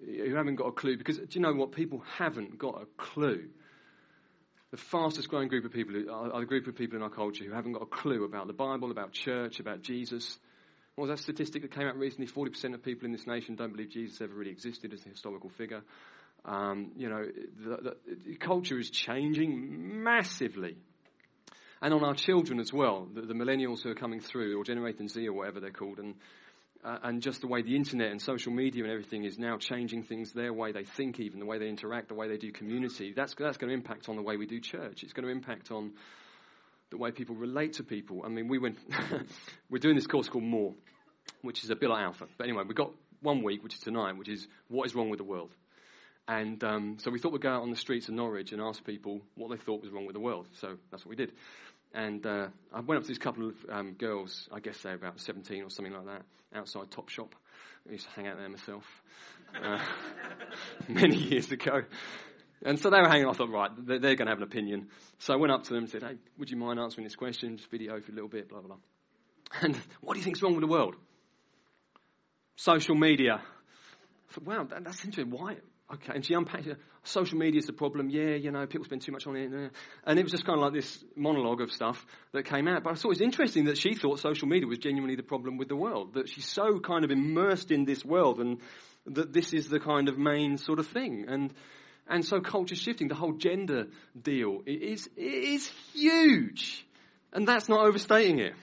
who 0.00 0.34
haven't 0.34 0.56
got 0.56 0.66
a 0.68 0.72
clue. 0.72 0.96
Because 0.96 1.18
do 1.18 1.26
you 1.30 1.40
know 1.40 1.52
what? 1.52 1.72
People 1.72 2.02
haven't 2.18 2.58
got 2.58 2.82
a 2.82 2.86
clue 2.96 3.50
the 4.72 4.78
fastest 4.78 5.28
growing 5.28 5.48
group 5.48 5.66
of 5.66 5.72
people 5.72 5.94
are 6.10 6.40
the 6.40 6.46
group 6.46 6.66
of 6.66 6.74
people 6.74 6.96
in 6.96 7.02
our 7.02 7.10
culture 7.10 7.44
who 7.44 7.52
haven't 7.52 7.72
got 7.72 7.82
a 7.82 7.86
clue 7.86 8.24
about 8.24 8.46
the 8.46 8.54
Bible, 8.54 8.90
about 8.90 9.12
church, 9.12 9.60
about 9.60 9.82
Jesus. 9.82 10.38
What 10.94 11.08
was 11.08 11.18
that 11.18 11.22
statistic 11.22 11.60
that 11.60 11.72
came 11.72 11.86
out 11.86 11.98
recently? 11.98 12.26
40% 12.26 12.72
of 12.72 12.82
people 12.82 13.04
in 13.04 13.12
this 13.12 13.26
nation 13.26 13.54
don't 13.54 13.70
believe 13.70 13.90
Jesus 13.90 14.22
ever 14.22 14.32
really 14.32 14.50
existed 14.50 14.94
as 14.94 15.04
a 15.04 15.10
historical 15.10 15.50
figure. 15.50 15.82
Um, 16.44 16.92
you 16.96 17.08
know, 17.08 17.24
the, 17.24 17.96
the, 18.26 18.36
culture 18.36 18.78
is 18.78 18.90
changing 18.90 20.02
massively. 20.02 20.76
And 21.80 21.94
on 21.94 22.02
our 22.02 22.14
children 22.14 22.58
as 22.58 22.72
well, 22.72 23.06
the, 23.12 23.22
the 23.22 23.34
millennials 23.34 23.82
who 23.82 23.90
are 23.90 23.94
coming 23.94 24.20
through, 24.20 24.58
or 24.58 24.64
Generation 24.64 25.08
Z 25.08 25.26
or 25.28 25.32
whatever 25.32 25.60
they're 25.60 25.70
called, 25.70 25.98
and 25.98 26.14
uh, 26.84 26.98
and 27.04 27.22
just 27.22 27.40
the 27.40 27.46
way 27.46 27.62
the 27.62 27.76
internet 27.76 28.10
and 28.10 28.20
social 28.20 28.52
media 28.52 28.82
and 28.82 28.92
everything 28.92 29.24
is 29.24 29.38
now 29.38 29.56
changing 29.56 30.02
things, 30.02 30.32
their 30.32 30.52
way 30.52 30.72
they 30.72 30.84
think, 30.84 31.20
even 31.20 31.38
the 31.38 31.46
way 31.46 31.58
they 31.58 31.68
interact, 31.68 32.08
the 32.08 32.14
way 32.14 32.28
they 32.28 32.36
do 32.36 32.50
community, 32.50 33.12
that's, 33.14 33.34
that's 33.38 33.56
going 33.56 33.68
to 33.68 33.74
impact 33.74 34.08
on 34.08 34.16
the 34.16 34.22
way 34.22 34.36
we 34.36 34.46
do 34.46 34.60
church. 34.60 35.02
It's 35.02 35.12
going 35.12 35.26
to 35.26 35.30
impact 35.30 35.70
on 35.70 35.92
the 36.90 36.96
way 36.96 37.12
people 37.12 37.36
relate 37.36 37.74
to 37.74 37.84
people. 37.84 38.22
I 38.24 38.28
mean, 38.28 38.48
we 38.48 38.58
went, 38.58 38.78
we're 39.70 39.78
doing 39.78 39.94
this 39.94 40.06
course 40.06 40.28
called 40.28 40.44
More, 40.44 40.74
which 41.42 41.62
is 41.62 41.70
a 41.70 41.76
bit 41.76 41.88
like 41.88 42.02
Alpha. 42.02 42.26
But 42.36 42.48
anyway, 42.48 42.64
we've 42.66 42.76
got 42.76 42.90
one 43.20 43.44
week, 43.44 43.62
which 43.62 43.74
is 43.74 43.80
tonight, 43.80 44.16
which 44.16 44.28
is 44.28 44.46
what 44.68 44.84
is 44.84 44.94
wrong 44.94 45.08
with 45.08 45.18
the 45.18 45.24
world. 45.24 45.50
And 46.28 46.62
um, 46.62 46.96
so 47.00 47.10
we 47.10 47.18
thought 47.18 47.32
we'd 47.32 47.42
go 47.42 47.50
out 47.50 47.62
on 47.62 47.70
the 47.70 47.76
streets 47.76 48.08
of 48.08 48.14
Norwich 48.14 48.52
and 48.52 48.60
ask 48.60 48.84
people 48.84 49.20
what 49.34 49.50
they 49.50 49.56
thought 49.56 49.82
was 49.82 49.90
wrong 49.90 50.06
with 50.06 50.14
the 50.14 50.20
world. 50.20 50.46
So 50.60 50.76
that's 50.90 51.04
what 51.04 51.10
we 51.10 51.16
did. 51.16 51.32
And 51.94 52.24
uh, 52.24 52.48
I 52.72 52.80
went 52.80 52.98
up 52.98 53.02
to 53.02 53.08
these 53.08 53.18
couple 53.18 53.48
of 53.48 53.54
um, 53.68 53.92
girls, 53.94 54.48
I 54.52 54.60
guess 54.60 54.80
they're 54.82 54.94
about 54.94 55.20
17 55.20 55.62
or 55.62 55.70
something 55.70 55.92
like 55.92 56.06
that, 56.06 56.22
outside 56.54 56.90
Topshop. 56.90 57.32
I 57.88 57.92
used 57.92 58.04
to 58.04 58.10
hang 58.12 58.28
out 58.28 58.38
there 58.38 58.48
myself 58.48 58.84
uh, 59.62 59.78
many 60.88 61.16
years 61.16 61.50
ago. 61.50 61.82
And 62.64 62.78
so 62.78 62.90
they 62.90 62.98
were 62.98 63.08
hanging. 63.08 63.28
I 63.28 63.32
thought, 63.32 63.50
right, 63.50 63.70
they're, 63.76 63.98
they're 63.98 64.14
going 64.14 64.26
to 64.26 64.32
have 64.32 64.38
an 64.38 64.44
opinion. 64.44 64.88
So 65.18 65.34
I 65.34 65.36
went 65.36 65.52
up 65.52 65.64
to 65.64 65.70
them 65.70 65.84
and 65.84 65.90
said, 65.90 66.02
hey, 66.02 66.14
would 66.38 66.50
you 66.50 66.56
mind 66.56 66.78
answering 66.78 67.04
this 67.04 67.16
question? 67.16 67.56
Just 67.56 67.70
video 67.70 68.00
for 68.00 68.12
a 68.12 68.14
little 68.14 68.30
bit, 68.30 68.48
blah, 68.48 68.60
blah, 68.60 68.68
blah. 68.68 68.78
And 69.60 69.76
what 70.00 70.14
do 70.14 70.20
you 70.20 70.24
think's 70.24 70.42
wrong 70.42 70.54
with 70.54 70.62
the 70.62 70.68
world? 70.68 70.94
Social 72.56 72.94
media. 72.94 73.42
I 73.42 74.32
thought, 74.32 74.44
wow, 74.44 74.64
that, 74.64 74.84
that's 74.84 75.04
interesting. 75.04 75.30
Why? 75.30 75.56
Okay, 75.94 76.12
and 76.14 76.24
she 76.24 76.32
unpacked 76.32 76.66
it. 76.66 76.78
Social 77.04 77.36
media 77.36 77.58
is 77.58 77.66
the 77.66 77.72
problem. 77.74 78.08
Yeah, 78.08 78.34
you 78.34 78.50
know, 78.50 78.66
people 78.66 78.86
spend 78.86 79.02
too 79.02 79.12
much 79.12 79.26
on 79.26 79.36
it. 79.36 79.72
And 80.04 80.18
it 80.18 80.22
was 80.22 80.32
just 80.32 80.46
kind 80.46 80.58
of 80.58 80.64
like 80.64 80.72
this 80.72 81.04
monologue 81.16 81.60
of 81.60 81.70
stuff 81.70 82.06
that 82.32 82.44
came 82.44 82.66
out. 82.66 82.82
But 82.82 82.90
I 82.90 82.94
thought 82.94 83.06
it 83.06 83.08
was 83.08 83.20
interesting 83.20 83.66
that 83.66 83.76
she 83.76 83.94
thought 83.94 84.18
social 84.18 84.48
media 84.48 84.66
was 84.66 84.78
genuinely 84.78 85.16
the 85.16 85.22
problem 85.22 85.58
with 85.58 85.68
the 85.68 85.76
world. 85.76 86.14
That 86.14 86.30
she's 86.30 86.46
so 86.46 86.80
kind 86.80 87.04
of 87.04 87.10
immersed 87.10 87.70
in 87.70 87.84
this 87.84 88.04
world 88.04 88.40
and 88.40 88.58
that 89.06 89.34
this 89.34 89.52
is 89.52 89.68
the 89.68 89.80
kind 89.80 90.08
of 90.08 90.16
main 90.16 90.56
sort 90.56 90.78
of 90.78 90.86
thing. 90.86 91.26
And, 91.28 91.52
and 92.08 92.24
so 92.24 92.40
culture 92.40 92.76
shifting, 92.76 93.08
the 93.08 93.14
whole 93.14 93.34
gender 93.34 93.88
deal 94.18 94.62
is, 94.64 95.10
is 95.16 95.70
huge. 95.92 96.86
And 97.34 97.46
that's 97.46 97.68
not 97.68 97.84
overstating 97.84 98.38
it. 98.38 98.54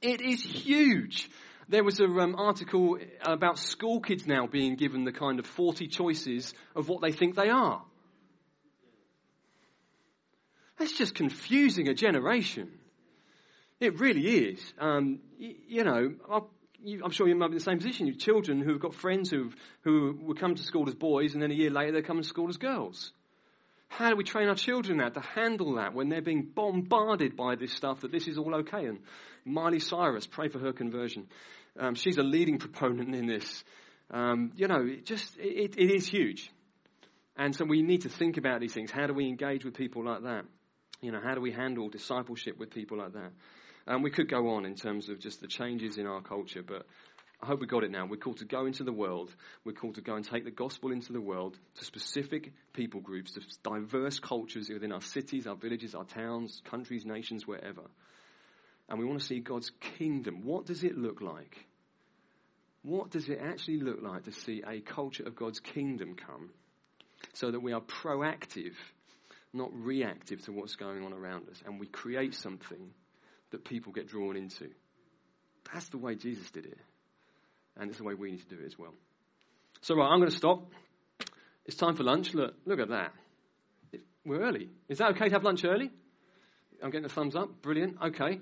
It 0.00 0.20
is 0.20 0.44
huge. 0.44 1.28
There 1.68 1.84
was 1.84 2.00
an 2.00 2.18
um, 2.18 2.34
article 2.36 2.98
about 3.22 3.58
school 3.58 4.00
kids 4.00 4.26
now 4.26 4.46
being 4.46 4.76
given 4.76 5.04
the 5.04 5.12
kind 5.12 5.38
of 5.38 5.46
40 5.46 5.88
choices 5.88 6.52
of 6.74 6.88
what 6.88 7.00
they 7.00 7.12
think 7.12 7.36
they 7.36 7.48
are. 7.48 7.82
That's 10.78 10.92
just 10.92 11.14
confusing 11.14 11.88
a 11.88 11.94
generation. 11.94 12.70
It 13.80 13.98
really 14.00 14.50
is. 14.50 14.74
Um, 14.78 15.20
you, 15.38 15.54
you, 15.68 15.84
know, 15.84 16.14
you, 16.82 17.00
I'm 17.04 17.10
sure 17.10 17.28
you 17.28 17.34
might 17.34 17.48
be 17.48 17.52
in 17.52 17.58
the 17.58 17.64
same 17.64 17.78
position. 17.78 18.06
You 18.06 18.14
children 18.14 18.60
who've 18.60 18.80
got 18.80 18.94
friends 18.94 19.30
who 19.30 19.50
who 19.82 20.18
would 20.22 20.38
come 20.38 20.54
to 20.54 20.62
school 20.62 20.88
as 20.88 20.94
boys, 20.94 21.34
and 21.34 21.42
then 21.42 21.50
a 21.50 21.54
year 21.54 21.70
later 21.70 21.92
they 21.92 22.02
come 22.02 22.18
to 22.18 22.24
school 22.24 22.48
as 22.48 22.56
girls. 22.56 23.12
How 23.96 24.10
do 24.10 24.16
we 24.16 24.24
train 24.24 24.48
our 24.48 24.56
children 24.56 24.98
now 24.98 25.08
to 25.08 25.20
handle 25.20 25.76
that 25.76 25.94
when 25.94 26.08
they're 26.08 26.20
being 26.20 26.50
bombarded 26.52 27.36
by 27.36 27.54
this 27.54 27.72
stuff 27.72 28.00
that 28.00 28.10
this 28.10 28.26
is 28.26 28.38
all 28.38 28.52
okay? 28.56 28.86
And 28.86 28.98
Miley 29.44 29.78
Cyrus, 29.78 30.26
pray 30.26 30.48
for 30.48 30.58
her 30.58 30.72
conversion. 30.72 31.28
Um, 31.78 31.94
she's 31.94 32.18
a 32.18 32.24
leading 32.24 32.58
proponent 32.58 33.14
in 33.14 33.26
this. 33.28 33.62
Um, 34.10 34.50
you 34.56 34.66
know, 34.66 34.84
it 34.84 35.06
just 35.06 35.36
it, 35.38 35.76
it 35.78 35.94
is 35.94 36.08
huge, 36.08 36.50
and 37.36 37.54
so 37.54 37.64
we 37.64 37.82
need 37.82 38.02
to 38.02 38.08
think 38.08 38.36
about 38.36 38.60
these 38.60 38.74
things. 38.74 38.90
How 38.90 39.06
do 39.06 39.14
we 39.14 39.28
engage 39.28 39.64
with 39.64 39.74
people 39.74 40.04
like 40.04 40.24
that? 40.24 40.44
You 41.00 41.12
know, 41.12 41.20
how 41.22 41.34
do 41.34 41.40
we 41.40 41.52
handle 41.52 41.88
discipleship 41.88 42.58
with 42.58 42.70
people 42.70 42.98
like 42.98 43.12
that? 43.12 43.30
And 43.86 44.02
we 44.02 44.10
could 44.10 44.28
go 44.28 44.50
on 44.50 44.64
in 44.64 44.74
terms 44.74 45.08
of 45.08 45.20
just 45.20 45.40
the 45.40 45.46
changes 45.46 45.98
in 45.98 46.06
our 46.06 46.20
culture, 46.20 46.62
but 46.66 46.86
I 47.42 47.46
hope 47.46 47.60
we 47.60 47.66
got 47.66 47.84
it 47.84 47.90
now. 47.90 48.06
We're 48.06 48.16
called 48.16 48.38
to 48.38 48.44
go 48.44 48.66
into 48.66 48.84
the 48.84 48.92
world. 48.92 49.34
We're 49.64 49.72
called 49.72 49.96
to 49.96 50.00
go 50.00 50.14
and 50.14 50.24
take 50.24 50.44
the 50.44 50.50
gospel 50.50 50.92
into 50.92 51.12
the 51.12 51.20
world 51.20 51.58
to 51.76 51.84
specific 51.84 52.52
people 52.72 53.00
groups, 53.00 53.32
to 53.32 53.42
diverse 53.62 54.18
cultures 54.18 54.70
within 54.70 54.92
our 54.92 55.02
cities, 55.02 55.46
our 55.46 55.56
villages, 55.56 55.94
our 55.94 56.04
towns, 56.04 56.62
countries, 56.64 57.04
nations, 57.04 57.46
wherever 57.46 57.82
and 58.88 58.98
we 58.98 59.04
want 59.04 59.20
to 59.20 59.26
see 59.26 59.40
God's 59.40 59.70
kingdom. 59.98 60.42
What 60.44 60.66
does 60.66 60.84
it 60.84 60.96
look 60.96 61.20
like? 61.20 61.66
What 62.82 63.10
does 63.10 63.28
it 63.28 63.40
actually 63.42 63.80
look 63.80 64.02
like 64.02 64.24
to 64.24 64.32
see 64.32 64.62
a 64.66 64.80
culture 64.80 65.24
of 65.24 65.36
God's 65.36 65.60
kingdom 65.60 66.16
come 66.16 66.50
so 67.32 67.50
that 67.50 67.60
we 67.60 67.72
are 67.72 67.80
proactive, 67.80 68.74
not 69.52 69.70
reactive 69.72 70.44
to 70.44 70.52
what's 70.52 70.76
going 70.76 71.02
on 71.02 71.14
around 71.14 71.48
us, 71.48 71.62
and 71.64 71.80
we 71.80 71.86
create 71.86 72.34
something 72.34 72.90
that 73.52 73.64
people 73.64 73.92
get 73.92 74.08
drawn 74.08 74.36
into. 74.36 74.68
That's 75.72 75.88
the 75.88 75.98
way 75.98 76.14
Jesus 76.14 76.50
did 76.50 76.66
it. 76.66 76.78
And 77.76 77.90
it's 77.90 77.98
the 77.98 78.04
way 78.04 78.14
we 78.14 78.30
need 78.30 78.48
to 78.48 78.56
do 78.56 78.62
it 78.62 78.66
as 78.66 78.78
well. 78.78 78.94
So, 79.80 79.96
right, 79.96 80.08
I'm 80.08 80.18
going 80.18 80.30
to 80.30 80.36
stop. 80.36 80.70
It's 81.66 81.76
time 81.76 81.96
for 81.96 82.04
lunch. 82.04 82.34
Look, 82.34 82.54
look 82.66 82.78
at 82.78 82.88
that. 82.88 83.12
We're 84.24 84.40
early. 84.40 84.68
Is 84.88 84.98
that 84.98 85.10
okay 85.12 85.28
to 85.28 85.34
have 85.34 85.44
lunch 85.44 85.64
early? 85.64 85.90
I'm 86.82 86.90
getting 86.90 87.04
a 87.04 87.10
thumbs 87.10 87.36
up. 87.36 87.62
Brilliant. 87.62 87.96
Okay. 88.02 88.40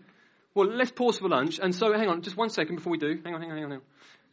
Well, 0.54 0.68
let's 0.68 0.90
pause 0.90 1.18
for 1.18 1.28
lunch. 1.28 1.58
And 1.58 1.74
so, 1.74 1.92
hang 1.92 2.08
on, 2.08 2.22
just 2.22 2.36
one 2.36 2.50
second 2.50 2.76
before 2.76 2.92
we 2.92 2.98
do. 2.98 3.20
Hang 3.24 3.34
on, 3.34 3.40
hang 3.40 3.50
on, 3.50 3.56
hang 3.56 3.64
on. 3.64 3.70
Hang 3.70 3.80
on. 3.80 3.84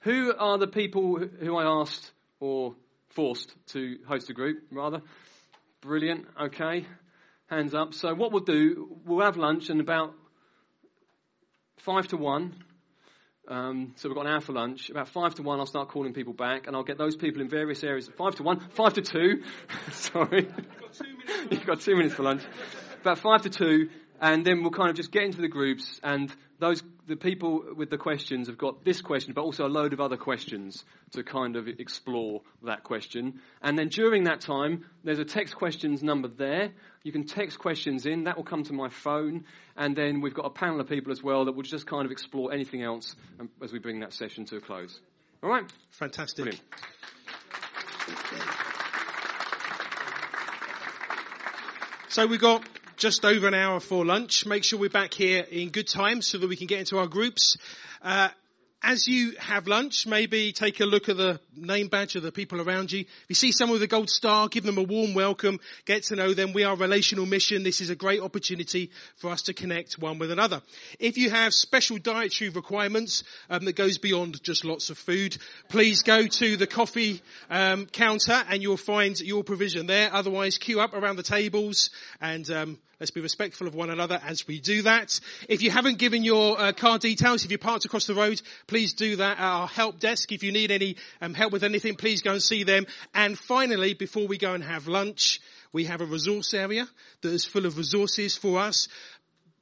Who 0.02 0.34
are 0.38 0.58
the 0.58 0.68
people 0.68 1.18
who 1.18 1.58
I 1.58 1.82
asked 1.82 2.12
or 2.40 2.76
forced 3.10 3.54
to 3.68 3.98
host 4.08 4.30
a 4.30 4.34
group, 4.34 4.64
rather? 4.72 5.02
Brilliant. 5.82 6.26
Okay. 6.42 6.86
Hands 7.48 7.74
up. 7.74 7.94
So, 7.94 8.14
what 8.14 8.32
we'll 8.32 8.44
do, 8.44 8.98
we'll 9.06 9.26
have 9.26 9.38
lunch 9.38 9.70
and 9.70 9.82
about 9.82 10.14
five 11.78 12.08
to 12.10 12.18
one. 12.18 12.54
Um, 13.50 13.94
so 13.96 14.08
we've 14.08 14.16
got 14.16 14.28
an 14.28 14.32
hour 14.32 14.42
for 14.42 14.54
lunch. 14.54 14.92
About 14.92 15.10
five 15.10 15.34
to 15.36 15.42
one, 15.42 15.60
I'll 15.60 15.66
start 15.66 15.90
calling 15.90 16.14
people 16.14 16.34
back, 16.34 16.68
and 16.68 16.76
I'll 16.76 16.84
get 16.84 17.00
those 17.00 17.16
people 17.16 17.42
in 17.42 17.50
various 17.50 17.84
areas. 17.84 18.08
Five 18.16 18.36
to 18.36 18.44
one, 18.44 18.60
five 18.76 18.94
to 18.94 19.02
two. 19.02 19.42
Sorry, 19.92 20.48
you've 21.50 21.66
got 21.66 21.82
two 21.82 21.96
minutes 21.96 22.14
for 22.14 22.22
lunch. 22.22 22.44
About 23.02 23.18
five 23.18 23.42
to 23.42 23.50
two, 23.50 23.90
and 24.22 24.46
then 24.46 24.62
we'll 24.62 24.72
kind 24.72 24.92
of 24.92 24.96
just 24.96 25.12
get 25.12 25.24
into 25.24 25.42
the 25.42 25.48
groups, 25.48 26.00
and 26.04 26.32
those 26.60 26.84
the 27.10 27.16
people 27.16 27.64
with 27.76 27.90
the 27.90 27.98
questions 27.98 28.48
have 28.48 28.58
got 28.58 28.86
this 28.86 29.02
question, 29.02 29.34
but 29.34 29.42
also 29.42 29.66
a 29.66 29.68
load 29.68 29.94
of 29.94 30.00
other 30.00 30.16
questions 30.16 30.86
to 31.12 31.24
kind 31.24 31.56
of 31.56 31.68
explore 31.68 32.42
that 32.64 32.84
question. 32.84 33.42
And 33.64 33.78
then 33.78 33.88
during 33.88 34.26
that 34.26 34.42
time, 34.42 34.86
there's 35.04 35.18
a 35.18 35.26
text 35.26 35.56
questions 35.56 36.04
number 36.04 36.28
there. 36.28 36.72
You 37.02 37.12
can 37.12 37.26
text 37.26 37.58
questions 37.58 38.06
in. 38.06 38.26
That 38.26 38.38
will 38.38 38.44
come 38.44 38.64
to 38.64 38.74
my 38.74 38.90
phone. 38.90 39.46
And 39.76 39.96
then 39.96 40.22
we've 40.22 40.36
got 40.36 40.46
a 40.46 40.52
panel 40.52 40.80
of 40.80 40.88
people 40.88 41.12
as 41.12 41.24
well 41.24 41.46
that 41.46 41.54
will 41.54 41.64
just 41.64 41.88
kind 41.88 42.06
of 42.06 42.12
explore 42.12 42.54
anything 42.54 42.84
else 42.84 43.16
um, 43.40 43.50
as 43.64 43.74
we 43.74 43.80
bring 43.80 44.02
that 44.02 44.14
session 44.14 44.46
to 44.46 44.58
a 44.58 44.62
close. 44.62 45.00
All 45.42 45.50
right? 45.50 45.64
Fantastic. 45.90 46.46
Brilliant. 46.46 46.64
So 52.10 52.28
we've 52.28 52.40
got 52.40 52.64
just 53.00 53.24
over 53.24 53.48
an 53.48 53.54
hour 53.54 53.80
for 53.80 54.06
lunch. 54.06 54.46
Make 54.46 54.66
sure 54.66 54.78
we're 54.78 54.90
back 54.90 55.14
here 55.14 55.46
in 55.50 55.70
good 55.70 55.88
time 55.88 56.22
so 56.22 56.38
that 56.38 56.50
we 56.50 56.58
can 56.58 56.68
get 56.68 56.80
into 56.80 56.98
our 56.98 57.08
groups. 57.08 57.58
Uh, 58.02 58.28
as 58.84 59.08
you 59.08 59.36
have 59.40 59.68
lunch, 59.68 60.06
maybe 60.06 60.52
take 60.52 60.82
a 60.82 60.86
look 60.86 61.08
at 61.08 61.16
the 61.16 61.40
name 61.56 61.88
badge 61.88 62.16
of 62.16 62.24
the 62.24 62.32
people 62.32 62.62
around 62.62 62.92
you. 62.92 63.02
If 63.02 63.26
you 63.30 63.36
see 63.36 63.52
someone 63.54 63.76
with 63.76 63.84
a 63.84 63.88
gold 63.88 64.10
star, 64.10 64.50
give 64.50 64.66
them 64.66 64.78
a 64.78 64.84
warm 64.84 65.14
welcome, 65.14 65.62
get 65.86 66.04
to 66.04 66.18
know 66.18 66.34
them. 66.34 66.52
We 66.52 66.66
are 66.66 66.76
relational 66.76 67.26
mission. 67.26 67.64
This 67.64 67.80
is 67.80 67.90
a 67.90 67.96
great 67.96 68.22
opportunity 68.22 68.92
for 69.16 69.30
us 69.30 69.44
to 69.44 69.54
connect 69.54 69.98
one 69.98 70.20
with 70.20 70.32
another. 70.32 70.62
If 71.00 71.18
you 71.18 71.30
have 71.30 71.54
special 71.54 71.98
dietary 71.98 72.50
requirements 72.50 73.24
um, 73.50 73.64
that 73.64 73.78
goes 73.78 73.98
beyond 73.98 74.44
just 74.44 74.66
lots 74.66 74.90
of 74.90 74.98
food, 74.98 75.38
please 75.70 76.04
go 76.04 76.28
to 76.28 76.58
the 76.58 76.68
coffee 76.68 77.22
um, 77.50 77.86
counter 77.86 78.44
and 78.50 78.62
you'll 78.62 78.78
find 78.78 79.20
your 79.22 79.44
provision 79.46 79.88
there. 79.88 80.14
Otherwise, 80.14 80.58
queue 80.58 80.82
up 80.82 80.94
around 80.94 81.16
the 81.16 81.24
tables 81.24 81.92
and 82.22 82.50
um, 82.52 82.78
Let's 83.00 83.12
be 83.12 83.22
respectful 83.22 83.66
of 83.66 83.76
one 83.76 83.90
another 83.90 84.20
as 84.26 84.46
we 84.46 84.60
do 84.60 84.82
that. 84.82 85.22
If 85.48 85.62
you 85.62 85.72
haven't 85.72 86.00
given 86.00 86.26
your 86.26 86.60
uh, 86.60 86.74
car 86.74 87.00
details, 87.00 87.46
if 87.46 87.52
you're 87.52 87.58
parked 87.58 87.86
across 87.86 88.06
the 88.08 88.14
road, 88.14 88.42
please 88.68 88.92
do 88.92 89.16
that 89.16 89.40
at 89.40 89.44
our 89.44 89.68
help 89.68 90.02
desk. 90.02 90.34
If 90.34 90.44
you 90.44 90.52
need 90.52 90.70
any 90.70 90.98
um, 91.22 91.34
help 91.34 91.54
with 91.54 91.64
anything, 91.64 91.96
please 91.96 92.22
go 92.22 92.34
and 92.34 92.44
see 92.44 92.64
them. 92.64 92.88
And 93.14 93.40
finally, 93.40 93.94
before 93.94 94.28
we 94.28 94.38
go 94.38 94.54
and 94.54 94.62
have 94.66 94.90
lunch, 94.90 95.40
we 95.72 95.86
have 95.86 96.02
a 96.02 96.06
resource 96.06 96.54
area 96.54 96.90
that 97.22 97.32
is 97.32 97.46
full 97.46 97.66
of 97.66 97.78
resources 97.78 98.36
for 98.36 98.60
us 98.60 98.90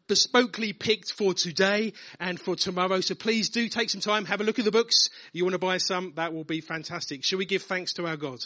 bespokely 0.08 0.78
picked 0.78 1.12
for 1.12 1.34
today 1.34 1.93
and 2.20 2.39
for 2.39 2.55
tomorrow. 2.55 3.01
So 3.01 3.16
please 3.16 3.49
do 3.49 3.68
take 3.68 3.89
some 3.89 4.01
time, 4.01 4.26
have 4.26 4.41
a 4.41 4.43
look 4.43 4.60
at 4.60 4.66
the 4.66 4.72
books. 4.72 5.10
You 5.34 5.43
want 5.43 5.53
to 5.53 5.60
buy 5.60 5.78
some? 5.78 6.14
That 6.16 6.34
will 6.34 6.43
be 6.43 6.62
fantastic. 6.62 7.24
Shall 7.24 7.39
we 7.39 7.45
give 7.45 7.64
thanks 7.64 7.93
to 7.93 8.08
our 8.08 8.18
God? 8.18 8.39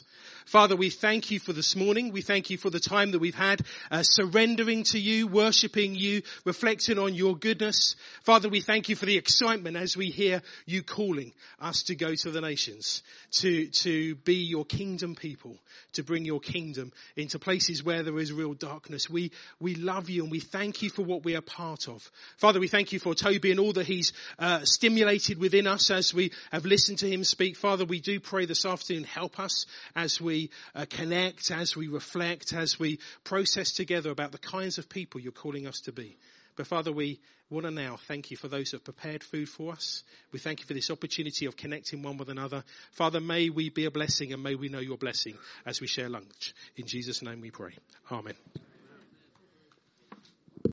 Father, 0.45 0.76
we 0.76 0.89
thank 0.89 1.32
you 1.32 1.39
for 1.39 1.53
this 1.53 1.76
morning. 1.76 2.12
We 2.12 2.22
thank 2.22 2.49
you 2.49 2.57
for 2.57 2.70
the 2.70 2.80
time 2.80 3.12
that 3.12 3.20
we've 3.20 3.36
had 3.36 3.62
uh, 3.91 4.03
surrendering 4.03 4.84
to 4.86 4.99
you, 4.99 5.28
worshipping 5.28 5.95
you, 5.95 6.24
reflecting 6.45 6.97
on 6.97 7.14
your 7.14 7.36
goodness. 7.36 7.95
Father, 8.24 8.49
we 8.49 8.62
thank 8.62 8.89
you 8.89 8.95
for 8.95 9.05
the 9.05 9.18
excitement 9.18 9.78
as 9.78 9.95
we 9.95 10.07
hear 10.07 10.41
you 10.66 10.84
calling 10.84 11.34
us 11.59 11.84
to 11.84 11.95
go 11.95 12.16
to 12.16 12.32
the 12.32 12.41
nations, 12.41 13.03
to, 13.32 13.68
to 13.68 14.16
be 14.16 14.36
your 14.36 14.66
kingdom 14.66 15.16
people, 15.16 15.57
to 15.93 16.03
bring 16.03 16.26
your 16.26 16.39
kingdom 16.39 16.91
into 17.16 17.38
places 17.39 17.84
where 17.84 18.03
there 18.03 18.18
is 18.18 18.34
real 18.34 18.53
darkness. 18.53 19.09
We, 19.09 19.32
we 19.59 19.76
love 19.76 20.09
you 20.09 20.24
and 20.24 20.32
we 20.32 20.39
thank 20.39 20.82
you 20.82 20.89
for 20.89 21.03
what 21.03 21.24
we 21.24 21.36
are 21.36 21.41
part 21.55 21.87
of. 21.87 22.09
Father, 22.37 22.59
we 22.59 22.67
thank 22.67 22.91
you 22.93 22.99
for 22.99 23.13
Toby 23.13 23.51
and 23.51 23.59
all 23.59 23.73
that 23.73 23.85
he's 23.85 24.13
uh, 24.39 24.61
stimulated 24.63 25.37
within 25.37 25.67
us 25.67 25.91
as 25.91 26.13
we 26.13 26.31
have 26.51 26.65
listened 26.65 26.99
to 26.99 27.09
him 27.09 27.23
speak. 27.23 27.57
Father, 27.57 27.85
we 27.85 27.99
do 27.99 28.19
pray 28.19 28.45
this 28.45 28.65
afternoon, 28.65 29.03
help 29.03 29.39
us 29.39 29.65
as 29.95 30.21
we 30.21 30.49
uh, 30.75 30.85
connect, 30.89 31.51
as 31.51 31.75
we 31.75 31.87
reflect, 31.87 32.53
as 32.53 32.79
we 32.79 32.99
process 33.23 33.71
together 33.71 34.11
about 34.11 34.31
the 34.31 34.37
kinds 34.37 34.77
of 34.77 34.89
people 34.89 35.19
you're 35.19 35.31
calling 35.31 35.67
us 35.67 35.81
to 35.81 35.91
be. 35.91 36.17
But 36.55 36.67
Father, 36.67 36.91
we 36.91 37.19
want 37.49 37.65
to 37.65 37.71
now 37.71 37.97
thank 38.07 38.31
you 38.31 38.37
for 38.37 38.47
those 38.47 38.71
who 38.71 38.77
have 38.77 38.83
prepared 38.83 39.23
food 39.23 39.49
for 39.49 39.73
us. 39.73 40.03
We 40.31 40.39
thank 40.39 40.61
you 40.61 40.65
for 40.65 40.73
this 40.73 40.89
opportunity 40.89 41.45
of 41.45 41.57
connecting 41.57 42.01
one 42.01 42.17
with 42.17 42.29
another. 42.29 42.63
Father, 42.93 43.19
may 43.19 43.49
we 43.49 43.69
be 43.69 43.85
a 43.85 43.91
blessing 43.91 44.31
and 44.31 44.41
may 44.41 44.55
we 44.55 44.69
know 44.69 44.79
your 44.79 44.97
blessing 44.97 45.37
as 45.65 45.81
we 45.81 45.87
share 45.87 46.09
lunch. 46.09 46.53
In 46.77 46.85
Jesus' 46.87 47.21
name 47.21 47.41
we 47.41 47.51
pray. 47.51 47.73
Amen. 48.09 48.35